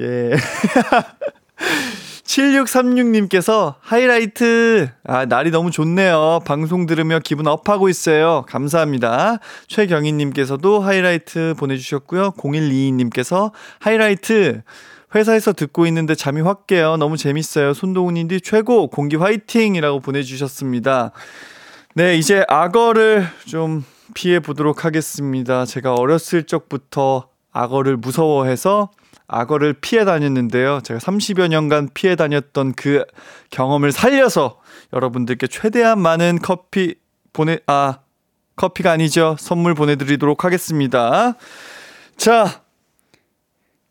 예. 0.00 0.32
7636님께서 2.34 3.74
하이라이트. 3.80 4.88
아, 5.04 5.24
날이 5.24 5.50
너무 5.50 5.70
좋네요. 5.70 6.40
방송 6.44 6.86
들으며 6.86 7.20
기분 7.22 7.46
업하고 7.46 7.88
있어요. 7.88 8.44
감사합니다. 8.48 9.38
최경희 9.68 10.12
님께서도 10.12 10.80
하이라이트 10.80 11.54
보내 11.56 11.76
주셨고요. 11.76 12.32
0122 12.36 12.92
님께서 12.92 13.52
하이라이트. 13.78 14.62
회사에서 15.14 15.52
듣고 15.52 15.86
있는데 15.86 16.16
잠이 16.16 16.40
확 16.40 16.66
깨요. 16.66 16.96
너무 16.96 17.16
재밌어요. 17.16 17.72
손동훈 17.72 18.16
인디 18.16 18.40
최고. 18.40 18.88
공기 18.88 19.14
화이팅이라고 19.14 20.00
보내 20.00 20.24
주셨습니다. 20.24 21.12
네, 21.94 22.16
이제 22.16 22.44
악어를 22.48 23.28
좀 23.46 23.84
피해 24.14 24.40
보도록 24.40 24.84
하겠습니다. 24.84 25.64
제가 25.64 25.94
어렸을 25.94 26.42
적부터 26.44 27.28
악어를 27.52 27.96
무서워해서 27.96 28.90
악어를 29.26 29.74
피해 29.74 30.04
다녔는데요. 30.04 30.80
제가 30.82 31.00
30여 31.00 31.48
년간 31.48 31.90
피해 31.94 32.14
다녔던 32.16 32.74
그 32.74 33.04
경험을 33.50 33.90
살려서 33.92 34.60
여러분들께 34.92 35.46
최대한 35.46 35.98
많은 36.00 36.38
커피 36.42 36.94
보내, 37.32 37.58
아, 37.66 37.98
커피가 38.56 38.92
아니죠. 38.92 39.36
선물 39.38 39.74
보내드리도록 39.74 40.44
하겠습니다. 40.44 41.34
자, 42.16 42.62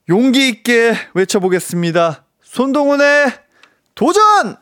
용기 0.09 0.47
있게 0.49 0.93
외쳐보겠습니다. 1.13 2.23
손동훈의 2.41 3.31
도전! 3.95 4.55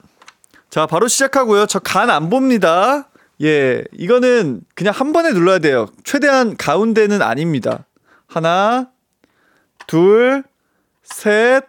자, 0.69 0.85
바로 0.85 1.07
시작하고요. 1.07 1.65
저 1.65 1.79
간 1.79 2.09
안 2.09 2.29
봅니다. 2.29 3.09
예, 3.41 3.83
이거는 3.91 4.61
그냥 4.75 4.93
한 4.95 5.11
번에 5.13 5.31
눌러야 5.31 5.59
돼요. 5.59 5.87
최대한 6.03 6.55
가운데는 6.55 7.21
아닙니다. 7.21 7.85
하나, 8.27 8.89
둘, 9.87 10.43
셋, 11.11 11.65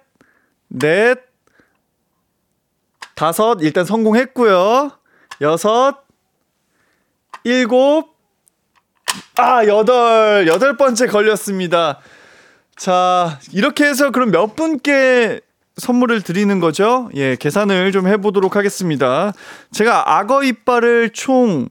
넷, 0.69 1.19
다섯, 3.15 3.59
일단 3.61 3.85
성공했고요. 3.85 4.91
여섯, 5.41 6.05
일곱, 7.45 8.17
아, 9.37 9.67
여덟, 9.67 10.47
여덟 10.47 10.77
번째 10.77 11.07
걸렸습니다. 11.07 12.01
자, 12.77 13.39
이렇게 13.53 13.85
해서 13.85 14.11
그럼 14.11 14.31
몇 14.31 14.57
분께 14.57 15.41
선물을 15.77 16.23
드리는 16.23 16.61
거죠? 16.61 17.11
예, 17.15 17.37
계산을 17.37 17.93
좀 17.93 18.07
해보도록 18.07 18.57
하겠습니다. 18.57 19.33
제가 19.73 20.19
악어 20.19 20.43
이빨을 20.43 21.11
총 21.11 21.69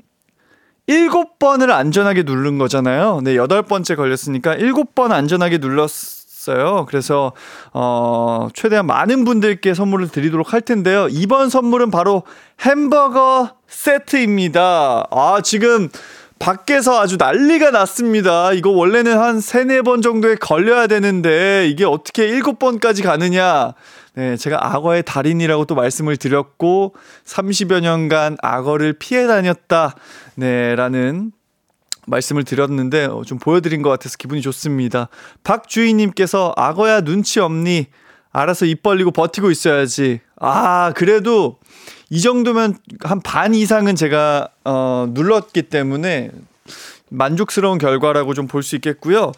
7번을 0.88 1.69
안전하게 1.69 2.24
누른 2.24 2.57
거잖아요. 2.57 3.22
네, 3.24 3.36
8번째 3.36 3.95
걸렸으니까 3.95 4.55
7번 4.55 5.11
안전하게 5.11 5.59
눌렀 5.59 6.20
어요. 6.49 6.85
그래서, 6.87 7.33
어, 7.73 8.47
최대한 8.53 8.87
많은 8.87 9.25
분들께 9.25 9.73
선물을 9.73 10.09
드리도록 10.09 10.53
할 10.53 10.61
텐데요. 10.61 11.07
이번 11.09 11.49
선물은 11.49 11.91
바로 11.91 12.23
햄버거 12.61 13.51
세트입니다. 13.67 15.07
아, 15.11 15.41
지금 15.43 15.89
밖에서 16.39 16.99
아주 16.99 17.17
난리가 17.17 17.69
났습니다. 17.69 18.51
이거 18.53 18.71
원래는 18.71 19.17
한 19.17 19.39
3, 19.39 19.67
4번 19.67 20.01
정도에 20.01 20.35
걸려야 20.35 20.87
되는데 20.87 21.67
이게 21.69 21.85
어떻게 21.85 22.27
7번까지 22.27 23.03
가느냐. 23.03 23.73
네, 24.15 24.35
제가 24.35 24.73
악어의 24.73 25.03
달인이라고 25.03 25.65
또 25.65 25.75
말씀을 25.75 26.17
드렸고 26.17 26.95
30여 27.25 27.81
년간 27.81 28.37
악어를 28.41 28.93
피해 28.93 29.27
다녔다. 29.27 29.95
네, 30.35 30.75
라는 30.75 31.31
말씀을 32.07 32.43
드렸는데 32.43 33.05
어, 33.05 33.23
좀 33.25 33.37
보여드린 33.39 33.81
것 33.81 33.89
같아서 33.89 34.17
기분이 34.17 34.41
좋습니다. 34.41 35.09
박주희님께서 35.43 36.53
악어야 36.57 37.01
눈치 37.01 37.39
없니? 37.39 37.87
알아서 38.31 38.65
입 38.65 38.81
벌리고 38.83 39.11
버티고 39.11 39.51
있어야지. 39.51 40.21
아, 40.39 40.93
그래도 40.95 41.57
이 42.09 42.21
정도면 42.21 42.77
한 43.01 43.19
반 43.23 43.53
이상은 43.53 43.95
제가 43.95 44.49
어, 44.65 45.07
눌렀기 45.09 45.63
때문에 45.63 46.31
만족스러운 47.09 47.77
결과라고 47.77 48.33
좀 48.33 48.47
볼 48.47 48.63
수 48.63 48.75
있겠고요. 48.75 49.31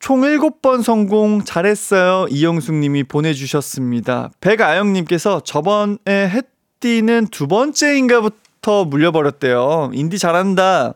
총 0.00 0.22
7번 0.22 0.82
성공 0.82 1.44
잘했어요. 1.44 2.26
이영숙 2.28 2.74
님이 2.74 3.04
보내주셨습니다. 3.04 4.30
백아영 4.40 4.92
님께서 4.92 5.40
저번에 5.44 5.96
해띠는 6.08 7.28
두 7.28 7.46
번째인가부터 7.46 8.84
물려버렸대요. 8.86 9.92
인디 9.94 10.18
잘한다. 10.18 10.94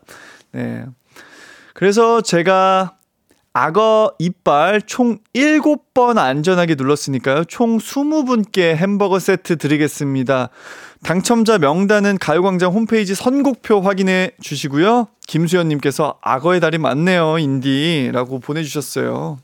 네. 0.51 0.85
그래서 1.73 2.21
제가 2.21 2.97
악어 3.53 4.13
이빨 4.19 4.83
총 4.83 5.17
7번 5.33 6.17
안전하게 6.19 6.75
눌렀으니까요. 6.75 7.45
총 7.45 7.79
20분께 7.79 8.75
햄버거 8.75 9.17
세트 9.17 9.57
드리겠습니다. 9.57 10.49
당첨자 11.03 11.57
명단은 11.57 12.19
가요광장 12.19 12.71
홈페이지 12.71 13.15
선곡표 13.15 13.81
확인해 13.81 14.31
주시고요. 14.41 15.07
김수현님께서 15.27 16.19
악어의 16.21 16.59
달이 16.59 16.77
많네요, 16.77 17.39
인디 17.39 18.11
라고 18.13 18.39
보내주셨어요. 18.39 19.39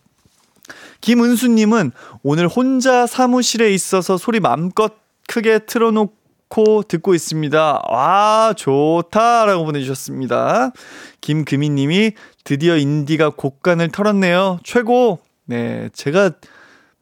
김은수님은 1.01 1.91
오늘 2.21 2.47
혼자 2.47 3.07
사무실에 3.07 3.73
있어서 3.73 4.17
소리 4.17 4.39
맘껏 4.39 4.93
크게 5.27 5.59
틀어놓고 5.65 6.22
놓고 6.49 6.83
듣고 6.83 7.13
있습니다. 7.13 7.81
와, 7.89 8.53
좋다 8.55 9.45
라고 9.45 9.65
보내주셨습니다. 9.65 10.71
김금희 11.21 11.69
님이 11.69 12.11
드디어 12.43 12.77
인디가 12.77 13.29
곡간을 13.29 13.89
털었네요. 13.89 14.59
최고! 14.63 15.19
네, 15.45 15.89
제가 15.93 16.31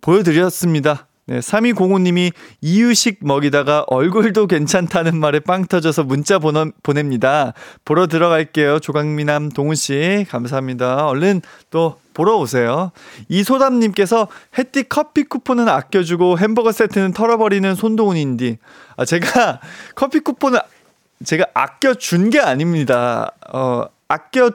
보여드렸습니다. 0.02 1.08
네, 1.28 1.40
3205님이 1.40 2.34
이유식 2.62 3.20
먹이다가 3.22 3.86
얼굴도 3.88 4.48
괜찮다는 4.48 5.18
말에 5.18 5.40
빵 5.40 5.66
터져서 5.66 6.04
문자 6.04 6.40
보내, 6.40 6.66
보냅니다. 6.84 7.54
보러 7.86 8.08
들어갈게요. 8.08 8.80
조강미남 8.80 9.50
동훈씨. 9.50 10.26
감사합니다. 10.30 11.08
얼른 11.08 11.42
또 11.70 12.01
보러 12.14 12.38
오세요. 12.38 12.92
이소담님께서 13.30 14.28
햇띠 14.58 14.84
커피 14.84 15.24
쿠폰은 15.24 15.68
아껴주고 15.70 16.38
햄버거 16.38 16.72
세트는 16.72 17.14
털어버리는 17.14 17.74
손동훈인디. 17.76 18.58
아, 18.98 19.06
제가 19.06 19.60
커피 19.96 20.20
쿠폰을 20.20 20.62
제가 21.24 21.46
아껴준 21.54 22.30
게 22.30 22.40
아닙니다. 22.40 23.32
어, 23.54 23.86
아껴, 24.08 24.52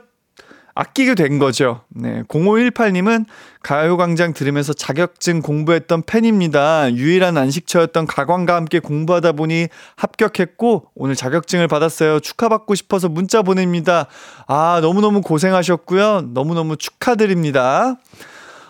아끼게 0.76 1.14
된 1.14 1.38
거죠. 1.38 1.80
네. 1.88 2.22
0518님은 2.24 3.24
가요광장 3.62 4.34
들으면서 4.34 4.74
자격증 4.74 5.40
공부했던 5.40 6.02
팬입니다. 6.02 6.92
유일한 6.92 7.38
안식처였던 7.38 8.06
가광과 8.06 8.54
함께 8.54 8.78
공부하다 8.78 9.32
보니 9.32 9.68
합격했고, 9.96 10.90
오늘 10.94 11.16
자격증을 11.16 11.66
받았어요. 11.66 12.20
축하받고 12.20 12.74
싶어서 12.74 13.08
문자 13.08 13.40
보냅니다. 13.40 14.06
아, 14.46 14.80
너무너무 14.82 15.22
고생하셨고요. 15.22 16.28
너무너무 16.34 16.76
축하드립니다. 16.76 17.96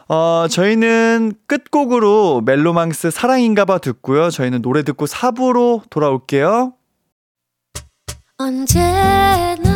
어, 0.08 0.46
저희는 0.48 1.32
끝곡으로 1.48 2.40
멜로망스 2.42 3.10
사랑인가봐 3.10 3.78
듣고요. 3.78 4.30
저희는 4.30 4.62
노래 4.62 4.84
듣고 4.84 5.06
4부로 5.06 5.82
돌아올게요. 5.90 6.72
언제나 8.38 9.75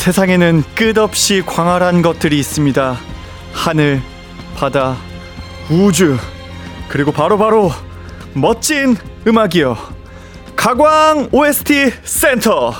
세상에는 0.00 0.62
끝없이 0.74 1.42
광활한 1.44 2.00
것들이 2.00 2.38
있습니다. 2.38 2.96
하늘, 3.52 4.00
바다, 4.56 4.96
우주, 5.68 6.16
그리고 6.88 7.12
바로 7.12 7.36
바로 7.36 7.70
멋진 8.32 8.96
음악이요. 9.26 9.76
가광 10.56 11.28
OST 11.32 11.92
센터. 12.02 12.72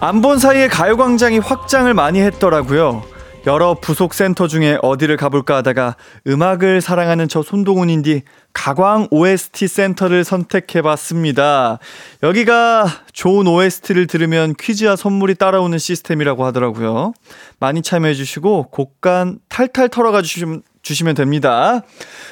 안 0.00 0.20
본 0.20 0.38
사이에 0.38 0.68
가요광장이 0.68 1.38
확장을 1.38 1.92
많이 1.94 2.20
했더라고요. 2.20 3.02
여러 3.46 3.74
부속 3.74 4.14
센터 4.14 4.48
중에 4.48 4.78
어디를 4.80 5.18
가볼까 5.18 5.56
하다가 5.56 5.96
음악을 6.26 6.80
사랑하는 6.80 7.28
저 7.28 7.42
손동훈인디 7.42 8.22
가광 8.54 9.08
OST 9.10 9.68
센터를 9.68 10.24
선택해봤습니다. 10.24 11.78
여기가 12.22 12.86
좋은 13.12 13.46
OST를 13.46 14.06
들으면 14.06 14.54
퀴즈와 14.58 14.96
선물이 14.96 15.34
따라오는 15.34 15.76
시스템이라고 15.76 16.46
하더라고요. 16.46 17.12
많이 17.60 17.82
참여해주시고 17.82 18.68
곡간 18.70 19.40
탈탈 19.50 19.90
털어가 19.90 20.22
주시면, 20.22 20.62
주시면 20.80 21.14
됩니다. 21.14 21.82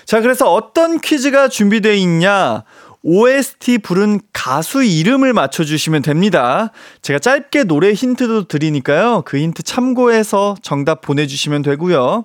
자, 0.06 0.22
그래서 0.22 0.50
어떤 0.50 0.98
퀴즈가 0.98 1.48
준비되어 1.48 1.92
있냐? 1.92 2.64
OST 3.02 3.78
부른 3.78 4.20
가수 4.32 4.82
이름을 4.82 5.32
맞춰주시면 5.32 6.02
됩니다. 6.02 6.70
제가 7.02 7.18
짧게 7.18 7.64
노래 7.64 7.92
힌트도 7.92 8.48
드리니까요. 8.48 9.22
그 9.24 9.38
힌트 9.38 9.62
참고해서 9.62 10.56
정답 10.62 11.00
보내주시면 11.00 11.62
되고요. 11.62 12.24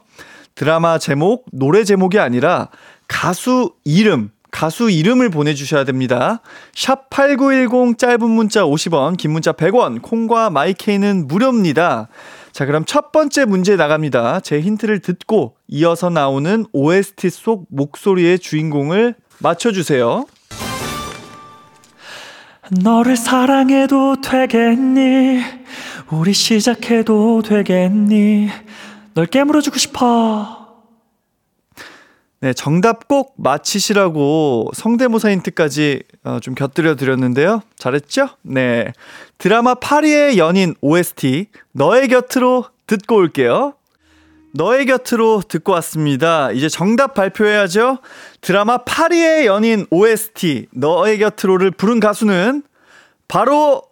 드라마 0.56 0.98
제목, 0.98 1.46
노래 1.52 1.84
제목이 1.84 2.20
아니라 2.20 2.70
가수 3.08 3.74
이름, 3.84 4.32
가수 4.52 4.90
이름을 4.90 5.30
보내주셔야 5.30 5.84
됩니다. 5.84 6.42
샵 6.74 7.10
8910 7.10 7.98
짧은 7.98 8.30
문자 8.30 8.64
50원, 8.64 9.18
긴 9.18 9.32
문자 9.32 9.52
100원, 9.52 10.02
콩과 10.02 10.50
마이케이는 10.50 11.28
무료입니다. 11.28 12.08
자, 12.52 12.66
그럼 12.66 12.86
첫 12.86 13.12
번째 13.12 13.46
문제 13.46 13.76
나갑니다. 13.76 14.40
제 14.40 14.60
힌트를 14.60 15.00
듣고 15.00 15.56
이어서 15.68 16.10
나오는 16.10 16.66
OST 16.74 17.30
속 17.30 17.68
목소리의 17.70 18.40
주인공을 18.40 19.14
맞춰주세요. 19.40 20.26
너를 22.72 23.16
사랑해도 23.16 24.22
되겠니? 24.22 25.42
우리 26.12 26.34
시작해도 26.34 27.42
되겠니? 27.44 28.50
널 29.14 29.26
깨물어주고 29.26 29.78
싶어. 29.78 30.68
네, 32.40 32.54
정답 32.54 33.08
꼭 33.08 33.34
맞히시라고 33.38 34.72
성대모사 34.74 35.32
힌트까지 35.32 36.04
어, 36.24 36.40
좀 36.40 36.54
곁들여 36.54 36.96
드렸는데요. 36.96 37.62
잘했죠? 37.78 38.30
네. 38.44 38.94
드라마 39.38 39.74
파리의 39.74 40.38
연인 40.38 40.76
OST 40.82 41.48
너의 41.72 42.10
곁으로 42.10 42.66
듣고 42.86 43.16
올게요. 43.16 43.74
너의 44.54 44.86
곁으로 44.86 45.42
듣고 45.48 45.74
왔습니다. 45.74 46.52
이제 46.52 46.70
정답 46.70 47.14
발표해야죠. 47.14 48.00
드라마 48.42 48.80
파리의 48.80 49.46
연인 49.46 49.86
OST 49.90 50.68
너의 50.72 51.20
곁으로를 51.20 51.72
부른 51.72 52.00
가수는 52.00 52.64
바로 53.28 53.84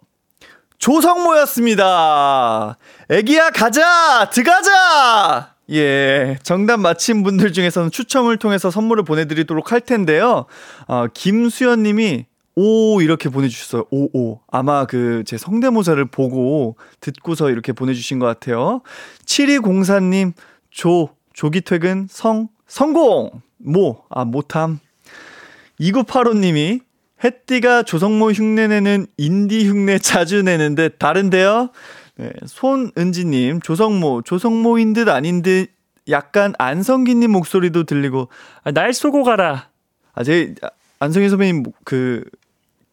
조성모였습니다. 0.78 2.78
애기야 3.10 3.50
가자 3.50 4.30
들어가자. 4.30 5.54
예, 5.72 6.38
정답 6.42 6.78
맞힌 6.78 7.22
분들 7.22 7.52
중에서는 7.52 7.90
추첨을 7.90 8.36
통해서 8.36 8.70
선물을 8.70 9.04
보내드리도록 9.04 9.72
할 9.72 9.80
텐데요. 9.80 10.46
어, 10.86 11.06
김수연님이 11.12 12.26
오 12.56 13.02
이렇게 13.02 13.28
보내주셨어요. 13.28 13.84
오오 13.90 14.40
아마 14.50 14.86
그 14.86 15.22
제 15.26 15.36
성대모사를 15.36 16.02
보고 16.06 16.76
듣고서 17.00 17.50
이렇게 17.50 17.72
보내주신 17.72 18.18
것 18.18 18.26
같아요. 18.26 18.80
7204님 19.26 20.32
조 20.70 21.10
조기 21.32 21.60
퇴근 21.60 22.06
성 22.08 22.48
성공 22.66 23.30
모아 23.58 24.24
못함 24.26 24.80
2985님이 25.80 26.80
햇띠가 27.22 27.82
조성모 27.82 28.30
흉내 28.32 28.68
내는 28.68 29.06
인디 29.16 29.66
흉내 29.68 29.98
자주 29.98 30.42
내는데 30.42 30.88
다른데요? 30.90 31.70
네, 32.18 32.30
손은지님, 32.46 33.60
조성모, 33.60 34.22
조성모인 34.22 34.92
듯 34.94 35.08
아닌 35.08 35.42
듯 35.42 35.68
약간 36.08 36.54
안성기님 36.58 37.30
목소리도 37.30 37.84
들리고, 37.84 38.28
아, 38.64 38.70
날 38.70 38.92
쏘고 38.94 39.22
가라. 39.22 39.68
아, 40.14 40.24
제, 40.24 40.54
안성기 40.98 41.28
선배님 41.28 41.64
그 41.84 42.24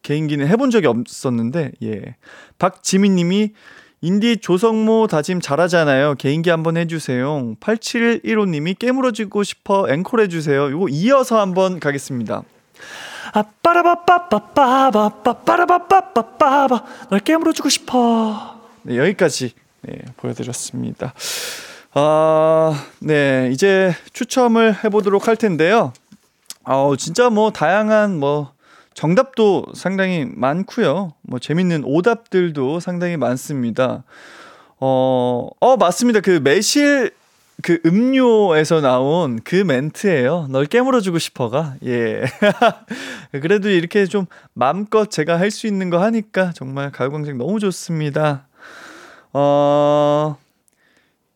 개인기는 0.04 0.46
해본 0.46 0.70
적이 0.70 0.86
없었는데, 0.86 1.72
예. 1.82 2.14
박지민님이 2.60 3.50
인디 4.00 4.36
조성모 4.36 5.06
다짐 5.08 5.40
잘하잖아요. 5.40 6.16
개인기 6.16 6.50
한번 6.50 6.76
해주세요. 6.76 7.54
8715님이 7.58 8.78
깨물어지고 8.78 9.42
싶어 9.42 9.90
앵콜 9.90 10.20
해주세요. 10.20 10.68
이거 10.68 10.88
이어서 10.90 11.40
한번 11.40 11.80
가겠습니다. 11.80 12.42
아 13.32 13.42
빠라바빠빠빠바빠 13.62 15.32
빠라바빠빠빠바 15.32 16.84
널 17.08 17.20
깨물어주고 17.20 17.70
싶어. 17.70 18.60
네, 18.82 18.98
여기까지 18.98 19.54
네, 19.80 19.98
보여드렸습니다. 20.18 21.14
아, 21.94 22.86
네, 22.98 23.48
이제 23.52 23.94
추첨을 24.12 24.84
해보도록 24.84 25.28
할 25.28 25.36
텐데요. 25.36 25.92
아, 26.64 26.92
진짜 26.98 27.30
뭐 27.30 27.52
다양한 27.52 28.18
뭐 28.18 28.53
정답도 28.94 29.66
상당히 29.74 30.26
많고요. 30.28 31.12
뭐 31.22 31.38
재밌는 31.38 31.82
오답들도 31.84 32.80
상당히 32.80 33.16
많습니다. 33.16 34.04
어, 34.80 35.48
어 35.60 35.76
맞습니다. 35.76 36.20
그 36.20 36.40
매실 36.42 37.10
그 37.62 37.80
음료에서 37.86 38.80
나온 38.80 39.40
그 39.44 39.56
멘트예요. 39.56 40.48
널 40.50 40.66
깨물어 40.66 41.00
주고 41.00 41.18
싶어가. 41.18 41.74
예. 41.84 42.22
그래도 43.40 43.68
이렇게 43.68 44.06
좀 44.06 44.26
마음껏 44.54 45.10
제가 45.10 45.38
할 45.38 45.50
수 45.50 45.66
있는 45.66 45.90
거 45.90 46.02
하니까 46.02 46.52
정말 46.54 46.90
가요광장 46.90 47.38
너무 47.38 47.60
좋습니다. 47.60 48.46
어, 49.32 50.36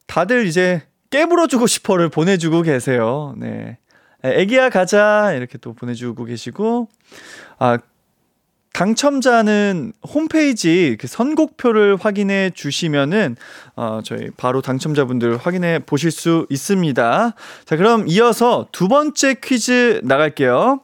다들 0.07 0.47
이제 0.47 0.83
깨물어 1.11 1.47
주고 1.47 1.67
싶어를 1.67 2.09
보내 2.09 2.37
주고 2.37 2.63
계세요. 2.63 3.35
네. 3.37 3.79
애기야 4.25 4.69
가자 4.71 5.33
이렇게 5.35 5.59
또 5.59 5.73
보내주고 5.75 6.25
계시고 6.25 6.89
아 7.59 7.79
당첨자는 8.73 9.93
홈페이지 10.07 10.97
그 11.01 11.09
선곡표를 11.09 11.97
확인해 11.97 12.51
주시면은 12.55 13.37
어, 13.75 14.01
저희 14.05 14.31
바로 14.37 14.63
당첨자분들 14.63 15.37
확인해 15.39 15.81
보실 15.81 16.13
수 16.13 16.47
있습니다. 16.49 17.35
자, 17.65 17.77
그럼 17.77 18.05
이어서 18.07 18.69
두 18.71 18.87
번째 18.87 19.35
퀴즈 19.43 20.01
나갈게요. 20.05 20.81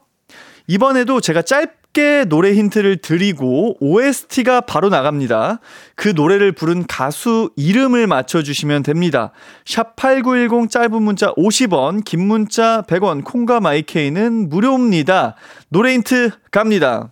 이번에도 0.67 1.21
제가 1.21 1.43
짧 1.43 1.71
게 1.95 2.25
노래 2.25 2.53
힌트를 2.53 2.97
드리고 2.97 3.77
OST가 3.79 4.61
바로 4.61 4.89
나갑니다. 4.89 5.59
그 5.95 6.09
노래를 6.09 6.51
부른 6.51 6.85
가수 6.87 7.51
이름을 7.55 8.05
맞춰주시면 8.05 8.83
됩니다. 8.83 9.31
샵 9.65 9.95
8910 9.95 10.69
짧은 10.69 11.01
문자 11.01 11.31
50원, 11.35 12.03
긴 12.03 12.27
문자 12.27 12.83
100원, 12.87 13.23
콩과 13.23 13.61
마이케이는 13.61 14.49
무료입니다. 14.49 15.35
노래 15.69 15.93
힌트 15.93 16.31
갑니다. 16.51 17.11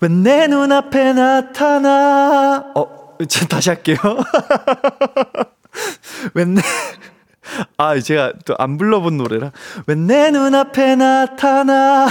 왜 0.00 0.08
내 0.10 0.48
눈앞에 0.48 1.12
나타나? 1.12 2.64
어, 2.74 3.16
저 3.28 3.46
다시 3.46 3.68
할게요. 3.70 3.96
왜 6.34 6.44
내, 6.44 6.60
아, 7.76 7.98
제가 8.00 8.32
또 8.44 8.54
안 8.58 8.76
불러본 8.78 9.16
노래라. 9.16 9.52
왜 9.86 9.94
내 9.94 10.30
눈앞에 10.30 10.96
나타나? 10.96 12.08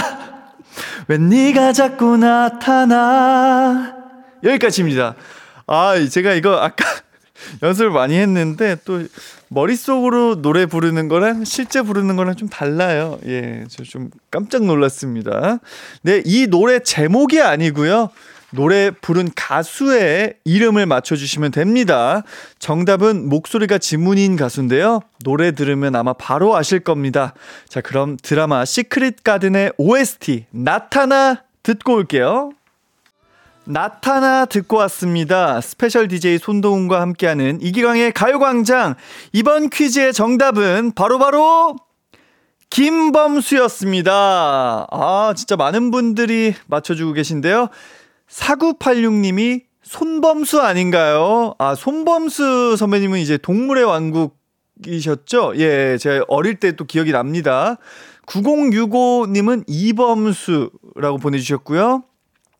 왜 1.08 1.18
네가 1.18 1.72
자꾸 1.72 2.16
나타나? 2.16 3.94
여기까지입니다. 4.42 5.14
아, 5.66 5.94
제가 6.10 6.32
이거 6.34 6.56
아까 6.56 6.84
연습을 7.62 7.90
많이 7.90 8.16
했는데 8.16 8.76
또 8.84 9.04
머릿속으로 9.48 10.40
노래 10.42 10.66
부르는 10.66 11.08
거랑 11.08 11.44
실제 11.44 11.82
부르는 11.82 12.16
거랑 12.16 12.36
좀 12.36 12.48
달라요. 12.48 13.18
예, 13.26 13.64
저 13.68 13.82
좀 13.84 14.10
깜짝 14.30 14.64
놀랐습니다. 14.64 15.58
네, 16.02 16.22
이 16.24 16.46
노래 16.46 16.78
제목이 16.80 17.40
아니고요. 17.40 18.10
노래 18.52 18.90
부른 18.90 19.30
가수의 19.34 20.34
이름을 20.44 20.86
맞춰주시면 20.86 21.52
됩니다. 21.52 22.22
정답은 22.58 23.28
목소리가 23.28 23.78
지문인 23.78 24.36
가수인데요. 24.36 25.00
노래 25.24 25.52
들으면 25.52 25.94
아마 25.94 26.12
바로 26.12 26.56
아실 26.56 26.80
겁니다. 26.80 27.34
자, 27.68 27.80
그럼 27.80 28.16
드라마 28.20 28.64
시크릿 28.64 29.22
가든의 29.22 29.72
OST 29.76 30.46
나타나 30.50 31.42
듣고 31.62 31.94
올게요. 31.94 32.52
나타나 33.64 34.46
듣고 34.46 34.78
왔습니다. 34.78 35.60
special 35.60 36.08
DJ 36.08 36.38
손동운과 36.38 37.00
함께하는 37.00 37.60
이기광의 37.62 38.12
가요광장. 38.12 38.96
이번 39.32 39.68
퀴즈의 39.70 40.12
정답은 40.12 40.92
바로바로 40.92 41.76
김범수였습니다. 42.70 44.12
아, 44.90 45.34
진짜 45.36 45.56
많은 45.56 45.90
분들이 45.90 46.54
맞춰주고 46.66 47.12
계신데요. 47.12 47.68
4986님이 48.30 49.62
손범수 49.82 50.60
아닌가요? 50.60 51.54
아, 51.58 51.74
손범수 51.74 52.76
선배님은 52.76 53.18
이제 53.18 53.36
동물의 53.36 53.84
왕국이셨죠? 53.84 55.54
예, 55.56 55.98
제가 55.98 56.24
어릴 56.28 56.56
때 56.56 56.72
또 56.72 56.84
기억이 56.84 57.12
납니다. 57.12 57.76
9065님은 58.26 59.64
이범수라고 59.66 61.18
보내주셨고요. 61.20 62.04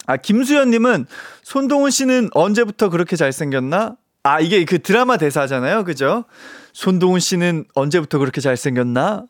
아, 0.06 0.16
김수현님은 0.16 1.06
손동훈 1.42 1.90
씨는 1.90 2.30
언제부터 2.32 2.88
그렇게 2.88 3.14
잘생겼나? 3.14 3.96
아, 4.24 4.40
이게 4.40 4.64
그 4.64 4.80
드라마 4.80 5.16
대사잖아요. 5.16 5.84
그죠? 5.84 6.24
손동훈 6.72 7.20
씨는 7.20 7.66
언제부터 7.74 8.18
그렇게 8.18 8.40
잘생겼나? 8.40 9.26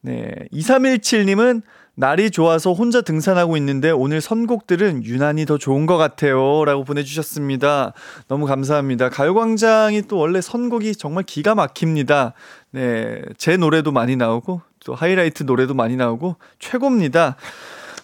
네. 0.00 0.32
2317님은 0.52 1.62
날이 1.98 2.30
좋아서 2.30 2.74
혼자 2.74 3.00
등산하고 3.00 3.56
있는데 3.56 3.90
오늘 3.90 4.20
선곡들은 4.20 5.04
유난히 5.04 5.46
더 5.46 5.56
좋은 5.56 5.86
것 5.86 5.96
같아요. 5.96 6.64
라고 6.66 6.84
보내주셨습니다. 6.84 7.94
너무 8.28 8.44
감사합니다. 8.46 9.08
가요광장이 9.08 10.02
또 10.02 10.18
원래 10.18 10.42
선곡이 10.42 10.94
정말 10.96 11.24
기가 11.24 11.54
막힙니다. 11.54 12.34
네. 12.72 13.22
제 13.38 13.56
노래도 13.56 13.92
많이 13.92 14.14
나오고 14.14 14.60
또 14.84 14.94
하이라이트 14.94 15.44
노래도 15.44 15.72
많이 15.72 15.96
나오고 15.96 16.36
최고입니다. 16.58 17.36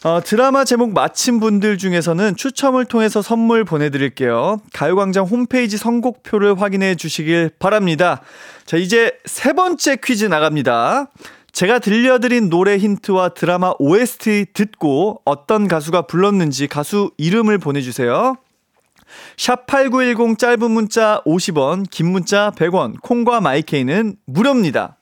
어, 0.04 0.20
드라마 0.24 0.64
제목 0.64 0.92
맞힌 0.94 1.38
분들 1.38 1.78
중에서는 1.78 2.34
추첨을 2.34 2.86
통해서 2.86 3.22
선물 3.22 3.64
보내드릴게요. 3.64 4.58
가요광장 4.72 5.26
홈페이지 5.26 5.76
선곡표를 5.76 6.60
확인해 6.60 6.96
주시길 6.96 7.50
바랍니다. 7.60 8.20
자, 8.64 8.78
이제 8.78 9.12
세 9.26 9.52
번째 9.52 9.98
퀴즈 10.02 10.24
나갑니다. 10.24 11.08
제가 11.52 11.78
들려드린 11.80 12.48
노래 12.48 12.78
힌트와 12.78 13.30
드라마 13.30 13.74
OST 13.78 14.46
듣고 14.54 15.20
어떤 15.24 15.68
가수가 15.68 16.02
불렀는지 16.02 16.66
가수 16.66 17.10
이름을 17.18 17.58
보내주세요. 17.58 18.36
샵8910 19.36 20.38
짧은 20.38 20.70
문자 20.70 21.20
50원, 21.26 21.84
긴 21.90 22.10
문자 22.10 22.50
100원, 22.56 23.00
콩과 23.02 23.42
마이케이는 23.42 24.16
무료입니다. 24.24 24.96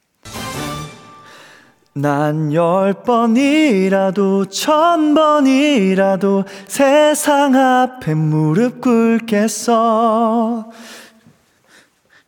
난 1.93 2.53
열 2.53 2.95
번이라도 3.03 4.47
천 4.47 5.15
번이라도 5.15 6.45
세상 6.67 7.55
앞에 7.55 8.15
무릎 8.15 8.81
꿇겠어. 8.81 10.71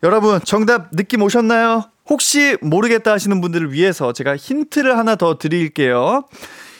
여러분 0.03 0.39
정답 0.43 0.91
느낌 0.91 1.21
오셨나요? 1.21 1.92
혹시 2.09 2.57
모르겠다 2.61 3.13
하시는 3.13 3.39
분들을 3.41 3.71
위해서 3.71 4.13
제가 4.13 4.35
힌트를 4.35 4.97
하나 4.97 5.15
더 5.15 5.37
드릴게요. 5.37 6.25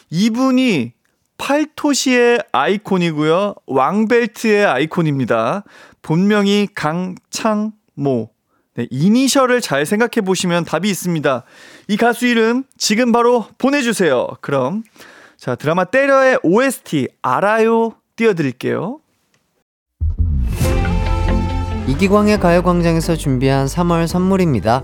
이분이 0.09 0.93
팔토시의 1.37 2.39
아이콘이고요. 2.51 3.55
왕벨트의 3.65 4.65
아이콘입니다. 4.65 5.63
본명이 6.01 6.67
강창모. 6.75 8.29
네, 8.75 8.87
이니셜을 8.89 9.61
잘 9.61 9.85
생각해 9.85 10.25
보시면 10.25 10.65
답이 10.65 10.89
있습니다. 10.89 11.43
이 11.87 11.97
가수 11.97 12.25
이름 12.25 12.63
지금 12.77 13.11
바로 13.11 13.45
보내주세요. 13.57 14.27
그럼 14.41 14.83
자 15.37 15.55
드라마 15.55 15.85
때려의 15.85 16.39
OST 16.43 17.07
알아요 17.21 17.93
띄워드릴게요. 18.15 18.99
이기광의 21.87 22.39
가요광장에서 22.39 23.15
준비한 23.15 23.67
3월 23.67 24.07
선물입니다. 24.07 24.83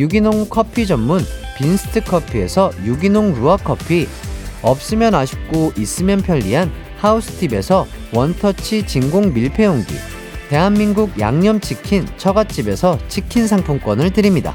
유기농 0.00 0.46
커피 0.48 0.86
전문 0.86 1.20
빈스트 1.58 2.02
커피에서 2.04 2.72
유기농 2.86 3.34
루아 3.34 3.58
커피, 3.58 4.08
없으면 4.62 5.14
아쉽고 5.14 5.74
있으면 5.76 6.22
편리한 6.22 6.72
하우스팁에서 6.96 7.86
원터치 8.14 8.86
진공 8.86 9.34
밀폐용기, 9.34 9.92
대한민국 10.48 11.20
양념치킨 11.20 12.06
처갓집에서 12.16 12.98
치킨 13.08 13.46
상품권을 13.46 14.10
드립니다. 14.14 14.54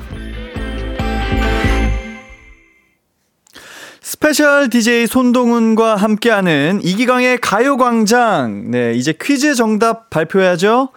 special 4.02 4.70
DJ 4.72 5.06
손동훈과 5.06 5.96
함께하는 5.96 6.80
이기광의 6.84 7.38
가요광장. 7.38 8.72
네, 8.72 8.94
이제 8.94 9.14
퀴즈 9.20 9.54
정답 9.54 10.10
발표해야죠. 10.10 10.90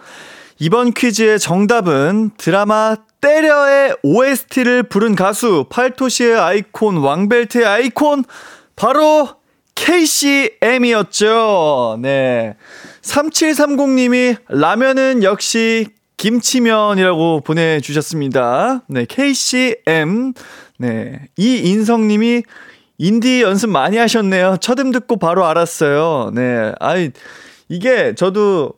이번 0.57 0.93
퀴즈의 0.93 1.39
정답은 1.39 2.31
드라마 2.37 2.95
때려의 3.21 3.95
OST를 4.03 4.83
부른 4.83 5.15
가수 5.15 5.65
팔토시의 5.69 6.39
아이콘 6.39 6.97
왕벨트의 6.97 7.65
아이콘 7.65 8.23
바로 8.75 9.29
KCM이었죠. 9.75 11.29
네. 12.01 12.55
3730님이 13.01 14.37
라면은 14.49 15.23
역시 15.23 15.87
김치면이라고 16.17 17.41
보내주셨습니다. 17.41 18.83
네, 18.87 19.05
KCM. 19.05 20.33
네. 20.77 21.21
이인성님이 21.37 22.43
인디 22.97 23.41
연습 23.41 23.69
많이 23.69 23.97
하셨네요. 23.97 24.57
첫 24.59 24.79
음 24.79 24.91
듣고 24.91 25.17
바로 25.17 25.45
알았어요. 25.45 26.31
네. 26.33 26.73
아이, 26.79 27.11
이게 27.69 28.13
저도 28.15 28.73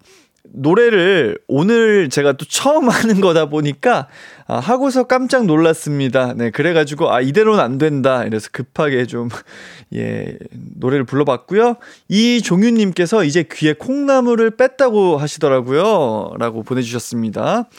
노래를 0.53 1.37
오늘 1.47 2.09
제가 2.09 2.33
또 2.33 2.45
처음 2.45 2.89
하는 2.89 3.21
거다 3.21 3.45
보니까 3.47 4.07
아, 4.47 4.59
하고서 4.59 5.03
깜짝 5.03 5.45
놀랐습니다. 5.45 6.33
네, 6.33 6.51
그래가지고 6.51 7.11
아 7.11 7.21
이대로는 7.21 7.63
안 7.63 7.77
된다. 7.77 8.25
이래서 8.25 8.49
급하게 8.51 9.05
좀 9.05 9.29
예, 9.95 10.37
노래를 10.77 11.05
불러봤고요. 11.05 11.75
이 12.09 12.41
종윤님께서 12.41 13.23
이제 13.23 13.45
귀에 13.51 13.73
콩나물을 13.73 14.51
뺐다고 14.51 15.17
하시더라고요. 15.17 16.33
라고 16.37 16.63
보내주셨습니다. 16.63 17.69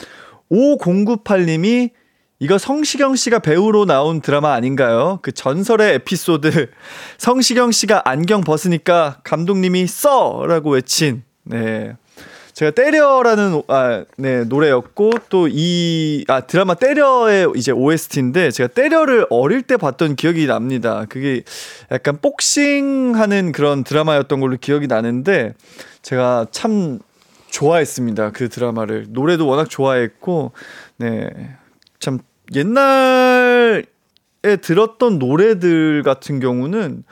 5098님이 0.51 1.91
이거 2.39 2.57
성시경 2.57 3.15
씨가 3.15 3.39
배우로 3.39 3.85
나온 3.85 4.19
드라마 4.19 4.53
아닌가요? 4.53 5.19
그 5.21 5.31
전설의 5.31 5.95
에피소드. 5.95 6.71
성시경 7.17 7.71
씨가 7.71 8.01
안경 8.05 8.41
벗으니까 8.41 9.19
감독님이 9.23 9.87
써! 9.87 10.43
라고 10.45 10.71
외친, 10.71 11.23
네. 11.43 11.95
제가 12.53 12.71
때려라는 12.71 13.63
아, 13.67 14.05
네, 14.17 14.43
노래였고 14.43 15.11
또 15.29 15.47
이 15.47 16.25
아, 16.27 16.41
드라마 16.41 16.73
때려의 16.73 17.51
이제 17.55 17.71
OST인데 17.71 18.51
제가 18.51 18.67
때려를 18.73 19.25
어릴 19.29 19.61
때 19.61 19.77
봤던 19.77 20.15
기억이 20.15 20.47
납니다. 20.47 21.05
그게 21.09 21.43
약간 21.91 22.17
복싱하는 22.21 23.51
그런 23.51 23.83
드라마였던 23.83 24.39
걸로 24.39 24.57
기억이 24.59 24.87
나는데 24.87 25.53
제가 26.01 26.47
참 26.51 26.99
좋아했습니다. 27.51 28.31
그 28.31 28.49
드라마를. 28.49 29.07
노래도 29.09 29.47
워낙 29.47 29.69
좋아했고 29.69 30.53
네. 30.97 31.29
참 31.99 32.19
옛날에 32.55 33.83
들었던 34.61 35.19
노래들 35.19 36.03
같은 36.03 36.39
경우는 36.39 37.03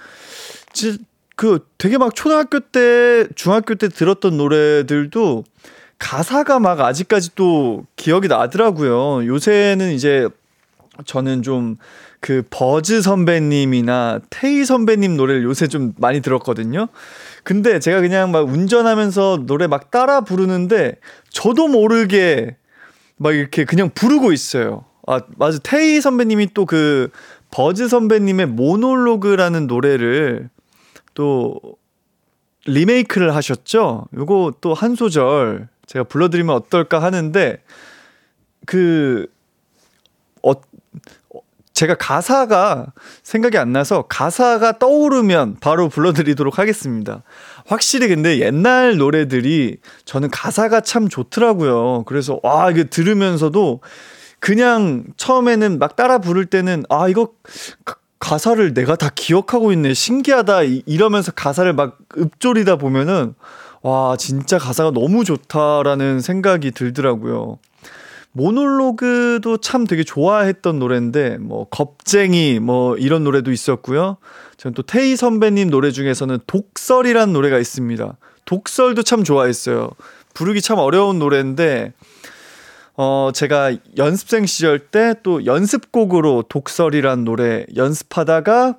진, 0.73 0.97
그 1.35 1.65
되게 1.77 1.97
막 1.97 2.13
초등학교 2.15 2.59
때, 2.59 3.27
중학교 3.35 3.75
때 3.75 3.87
들었던 3.89 4.37
노래들도 4.37 5.43
가사가 5.97 6.59
막 6.59 6.79
아직까지 6.79 7.35
또 7.35 7.85
기억이 7.95 8.27
나더라고요. 8.27 9.25
요새는 9.27 9.91
이제 9.91 10.27
저는 11.05 11.41
좀 11.41 11.77
그 12.21 12.43
버즈 12.51 13.01
선배님이나 13.01 14.19
테이 14.29 14.63
선배님 14.63 15.17
노래를 15.17 15.43
요새 15.43 15.67
좀 15.67 15.93
많이 15.97 16.21
들었거든요. 16.21 16.87
근데 17.43 17.79
제가 17.79 17.99
그냥 17.99 18.31
막 18.31 18.47
운전하면서 18.47 19.45
노래 19.47 19.65
막 19.65 19.89
따라 19.89 20.21
부르는데 20.21 20.97
저도 21.31 21.67
모르게 21.67 22.57
막 23.17 23.33
이렇게 23.33 23.65
그냥 23.65 23.89
부르고 23.93 24.31
있어요. 24.31 24.85
아, 25.07 25.21
맞아. 25.35 25.57
테이 25.63 25.99
선배님이 25.99 26.53
또 26.53 26.65
그 26.65 27.09
버즈 27.49 27.87
선배님의 27.89 28.45
모놀로그라는 28.45 29.65
노래를 29.67 30.49
또 31.13 31.59
리메이크를 32.65 33.35
하셨죠? 33.35 34.07
요거 34.15 34.53
또 34.61 34.73
한 34.73 34.95
소절 34.95 35.67
제가 35.87 36.03
불러드리면 36.05 36.55
어떨까 36.55 37.01
하는데 37.01 37.61
그 38.65 39.27
어, 40.43 40.53
제가 41.73 41.95
가사가 41.95 42.93
생각이 43.23 43.57
안 43.57 43.71
나서 43.71 44.03
가사가 44.03 44.77
떠오르면 44.77 45.57
바로 45.61 45.89
불러드리도록 45.89 46.59
하겠습니다. 46.59 47.23
확실히 47.65 48.07
근데 48.07 48.39
옛날 48.39 48.97
노래들이 48.97 49.77
저는 50.05 50.29
가사가 50.29 50.81
참 50.81 51.09
좋더라고요. 51.09 52.03
그래서 52.05 52.39
와 52.43 52.69
이게 52.69 52.83
들으면서도 52.83 53.81
그냥 54.39 55.05
처음에는 55.17 55.79
막 55.79 55.95
따라 55.95 56.19
부를 56.19 56.45
때는 56.45 56.83
아 56.89 57.07
이거 57.07 57.29
가사를 58.21 58.73
내가 58.73 58.95
다 58.95 59.09
기억하고 59.13 59.73
있네 59.73 59.93
신기하다 59.93 60.61
이러면서 60.85 61.33
가사를 61.33 61.73
막 61.73 61.97
읊조리다 62.17 62.77
보면은 62.77 63.33
와 63.81 64.15
진짜 64.15 64.57
가사가 64.59 64.91
너무 64.91 65.25
좋다라는 65.25 66.21
생각이 66.21 66.71
들더라고요. 66.71 67.57
모놀로그도 68.33 69.57
참 69.57 69.85
되게 69.85 70.03
좋아했던 70.03 70.79
노래인데 70.79 71.39
뭐 71.39 71.65
겁쟁이 71.65 72.59
뭐 72.59 72.95
이런 72.95 73.23
노래도 73.23 73.51
있었고요. 73.51 74.17
저는 74.55 74.75
또 74.75 74.83
테이 74.83 75.15
선배님 75.15 75.69
노래 75.69 75.91
중에서는 75.91 76.39
독설이란 76.45 77.33
노래가 77.33 77.57
있습니다. 77.57 78.17
독설도 78.45 79.03
참 79.03 79.23
좋아했어요. 79.23 79.89
부르기 80.33 80.61
참 80.61 80.77
어려운 80.77 81.19
노래인데 81.19 81.93
어 83.03 83.31
제가 83.33 83.75
연습생 83.97 84.45
시절 84.45 84.77
때 84.77 85.15
또 85.23 85.43
연습곡으로 85.45 86.43
독설이란 86.43 87.23
노래 87.23 87.65
연습하다가 87.75 88.77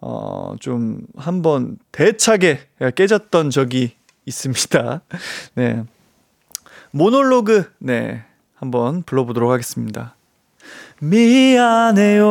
어 0.00 0.56
좀 0.60 0.98
한번 1.16 1.78
대차게 1.92 2.58
깨졌던 2.96 3.50
적이 3.50 3.92
있습니다. 4.26 5.02
네. 5.54 5.84
모놀로그 6.90 7.70
네. 7.78 8.24
한번 8.56 9.02
불러보도록 9.04 9.50
하겠습니다. 9.52 10.16
미안해요, 11.00 12.24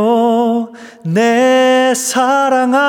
내 1.06 1.94
사랑아. 1.96 2.84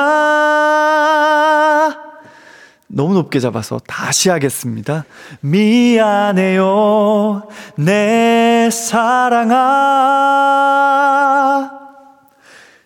너무 2.95 3.13
높게 3.13 3.41
잡아서 3.41 3.77
다시 3.85 4.29
하겠습니다. 4.29 5.03
미안해요, 5.41 6.63
내 7.75 8.69
사랑아. 8.71 9.51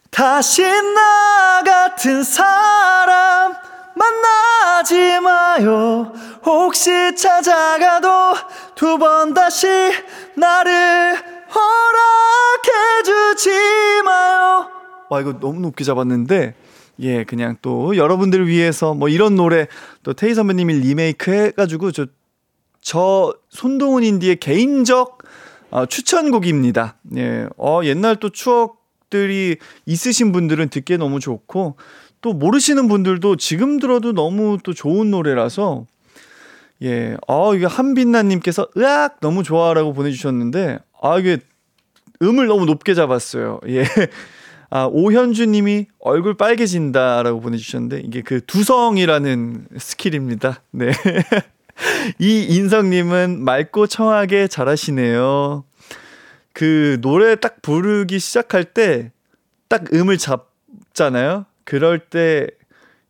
다시 0.10 0.64
나 0.64 1.62
같은 1.64 2.24
사람 2.24 3.54
만나지 3.94 5.20
마요. 5.20 6.12
혹시 6.44 6.90
찾아가도 7.16 8.10
두 8.74 8.98
번 8.98 9.36
다시 9.36 9.68
나를 10.36 11.16
허락해주지 13.06 13.50
마요. 14.04 14.70
와, 15.12 15.22
이거 15.22 15.34
너무 15.40 15.60
높게 15.60 15.84
잡았는데, 15.84 16.56
예, 17.02 17.24
그냥 17.24 17.56
또 17.62 17.96
여러분들을 17.96 18.48
위해서 18.48 18.94
뭐 18.94 19.10
이런 19.10 19.36
노래 19.36 19.68
또 20.04 20.14
테이 20.14 20.34
선배님이 20.34 20.74
리메이크 20.76 21.32
해가지고 21.32 21.92
저, 21.92 22.08
저 22.82 23.34
손동훈 23.50 24.04
인디의 24.04 24.38
개인적 24.38 25.20
어, 25.72 25.86
추천곡입니다. 25.86 26.98
예, 27.18 27.48
어, 27.58 27.82
옛날 27.84 28.16
또 28.18 28.30
추억들이 28.30 29.58
있으신 29.86 30.32
분들은 30.32 30.70
듣기에 30.70 30.98
너무 30.98 31.20
좋고 31.20 31.76
또 32.22 32.34
모르시는 32.34 32.88
분들도 32.88 33.38
지금 33.38 33.80
들어도 33.80 34.14
너무 34.14 34.58
또 34.64 34.74
좋은 34.74 35.12
노래라서 35.12 35.86
예, 36.82 37.18
어, 37.28 37.56
이게 37.56 37.66
한빛나님께서 37.66 38.68
으악 38.78 39.20
너무 39.20 39.44
좋아라고 39.44 39.94
보내주셨는데 39.94 40.80
아 41.02 41.20
이게 41.20 41.38
음을 42.22 42.48
너무 42.48 42.66
높게 42.66 42.94
잡았어요. 42.94 43.60
예. 43.68 43.84
아, 44.70 44.88
오현주 44.92 45.48
님이 45.48 45.88
얼굴 46.00 46.36
빨개진다라고 46.36 47.42
보내주셨는데 47.42 48.02
이게 48.06 48.22
그 48.22 48.46
두성이라는 48.46 49.68
스킬입니다. 49.78 50.62
네. 50.72 50.92
이 52.20 52.46
인성님은 52.50 53.44
맑고 53.44 53.88
청하게 53.88 54.48
잘하시네요. 54.48 55.64
그 56.54 57.00
노래 57.02 57.36
딱 57.36 57.62
부르기 57.62 58.20
시작할 58.20 58.66
때 58.66 59.12
딱 59.70 59.94
음을 59.94 60.18
잡잖아요. 60.18 61.46
그럴 61.64 62.00
때 62.00 62.48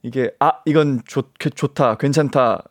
이게 0.04 0.32
아 0.40 0.52
이건 0.66 1.02
좋, 1.08 1.32
좋다 1.40 1.96
괜찮다 1.96 2.64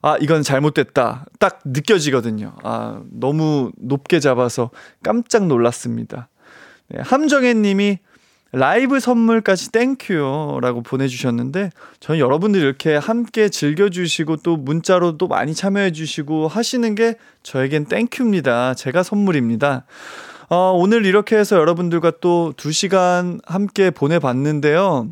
아 0.00 0.16
이건 0.20 0.42
잘못됐다 0.42 1.26
딱 1.38 1.60
느껴지거든요. 1.64 2.54
아 2.62 3.02
너무 3.10 3.72
높게 3.76 4.20
잡아서 4.20 4.70
깜짝 5.02 5.46
놀랐습니다. 5.46 6.28
네, 6.88 7.00
함정혜님이 7.02 7.98
라이브 8.52 9.00
선물까지 9.00 9.72
thank 9.72 10.11
you요라고 10.11 10.82
보내주셨는데 10.82 11.70
저는 12.00 12.20
여러분들이 12.20 12.62
이렇게 12.62 12.96
함께 12.96 13.48
즐겨주시고 13.48 14.36
또 14.36 14.58
문자로 14.58 15.16
또 15.16 15.26
많이 15.26 15.54
참여해주시고 15.54 16.48
하시는 16.48 16.94
게 16.94 17.16
저에겐 17.42 17.86
thank 17.86 18.15
you입니다. 18.15 18.74
제가 18.74 19.02
선물입니다. 19.02 19.86
어, 20.50 20.72
오늘 20.74 21.06
이렇게 21.06 21.36
해서 21.36 21.56
여러분들과 21.56 22.12
또 22.20 22.51
두 22.51 22.72
시간 22.72 23.40
함께 23.46 23.90
보내봤는데요. 23.90 25.08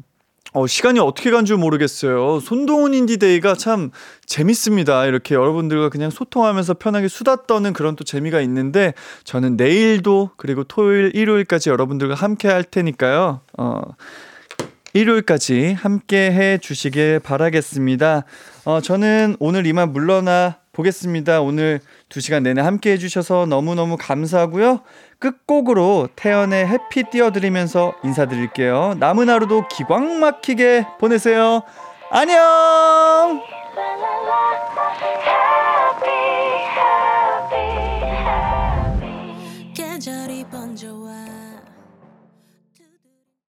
어, 0.52 0.66
시간이 0.66 0.98
어떻게 1.00 1.30
간 1.30 1.44
줄 1.44 1.56
모르겠어요. 1.56 2.40
손동훈 2.40 2.92
인디데이가 2.94 3.54
참 3.54 3.90
재밌습니다. 4.26 5.06
이렇게 5.06 5.34
여러분들과 5.34 5.88
그냥 5.88 6.10
소통하면서 6.10 6.74
편하게 6.74 7.08
수다 7.08 7.46
떠는 7.46 7.72
그런 7.72 7.96
또 7.96 8.04
재미가 8.04 8.40
있는데 8.42 8.94
저는 9.24 9.56
내일도 9.56 10.30
그리고 10.36 10.64
토요일, 10.64 11.12
일요일까지 11.14 11.70
여러분들과 11.70 12.14
함께 12.14 12.48
할 12.48 12.64
테니까요. 12.64 13.40
어, 13.58 13.80
일요일까지 14.92 15.72
함께 15.72 16.32
해 16.32 16.58
주시길 16.58 17.20
바라겠습니다. 17.20 18.24
어, 18.64 18.80
저는 18.80 19.36
오늘 19.38 19.66
이만 19.66 19.92
물러나 19.92 20.58
보겠습니다. 20.72 21.40
오늘 21.40 21.80
두 22.08 22.20
시간 22.20 22.42
내내 22.42 22.60
함께 22.60 22.92
해주셔서 22.92 23.46
너무너무 23.46 23.96
감사하고요. 23.98 24.80
끝곡으로 25.20 26.08
태연의 26.16 26.66
해피 26.66 27.04
띄워드리면서 27.04 27.94
인사드릴게요. 28.02 28.94
남은 28.98 29.28
하루도 29.28 29.68
기광 29.68 30.18
막히게 30.18 30.86
보내세요. 30.98 31.62
안녕! 32.10 33.40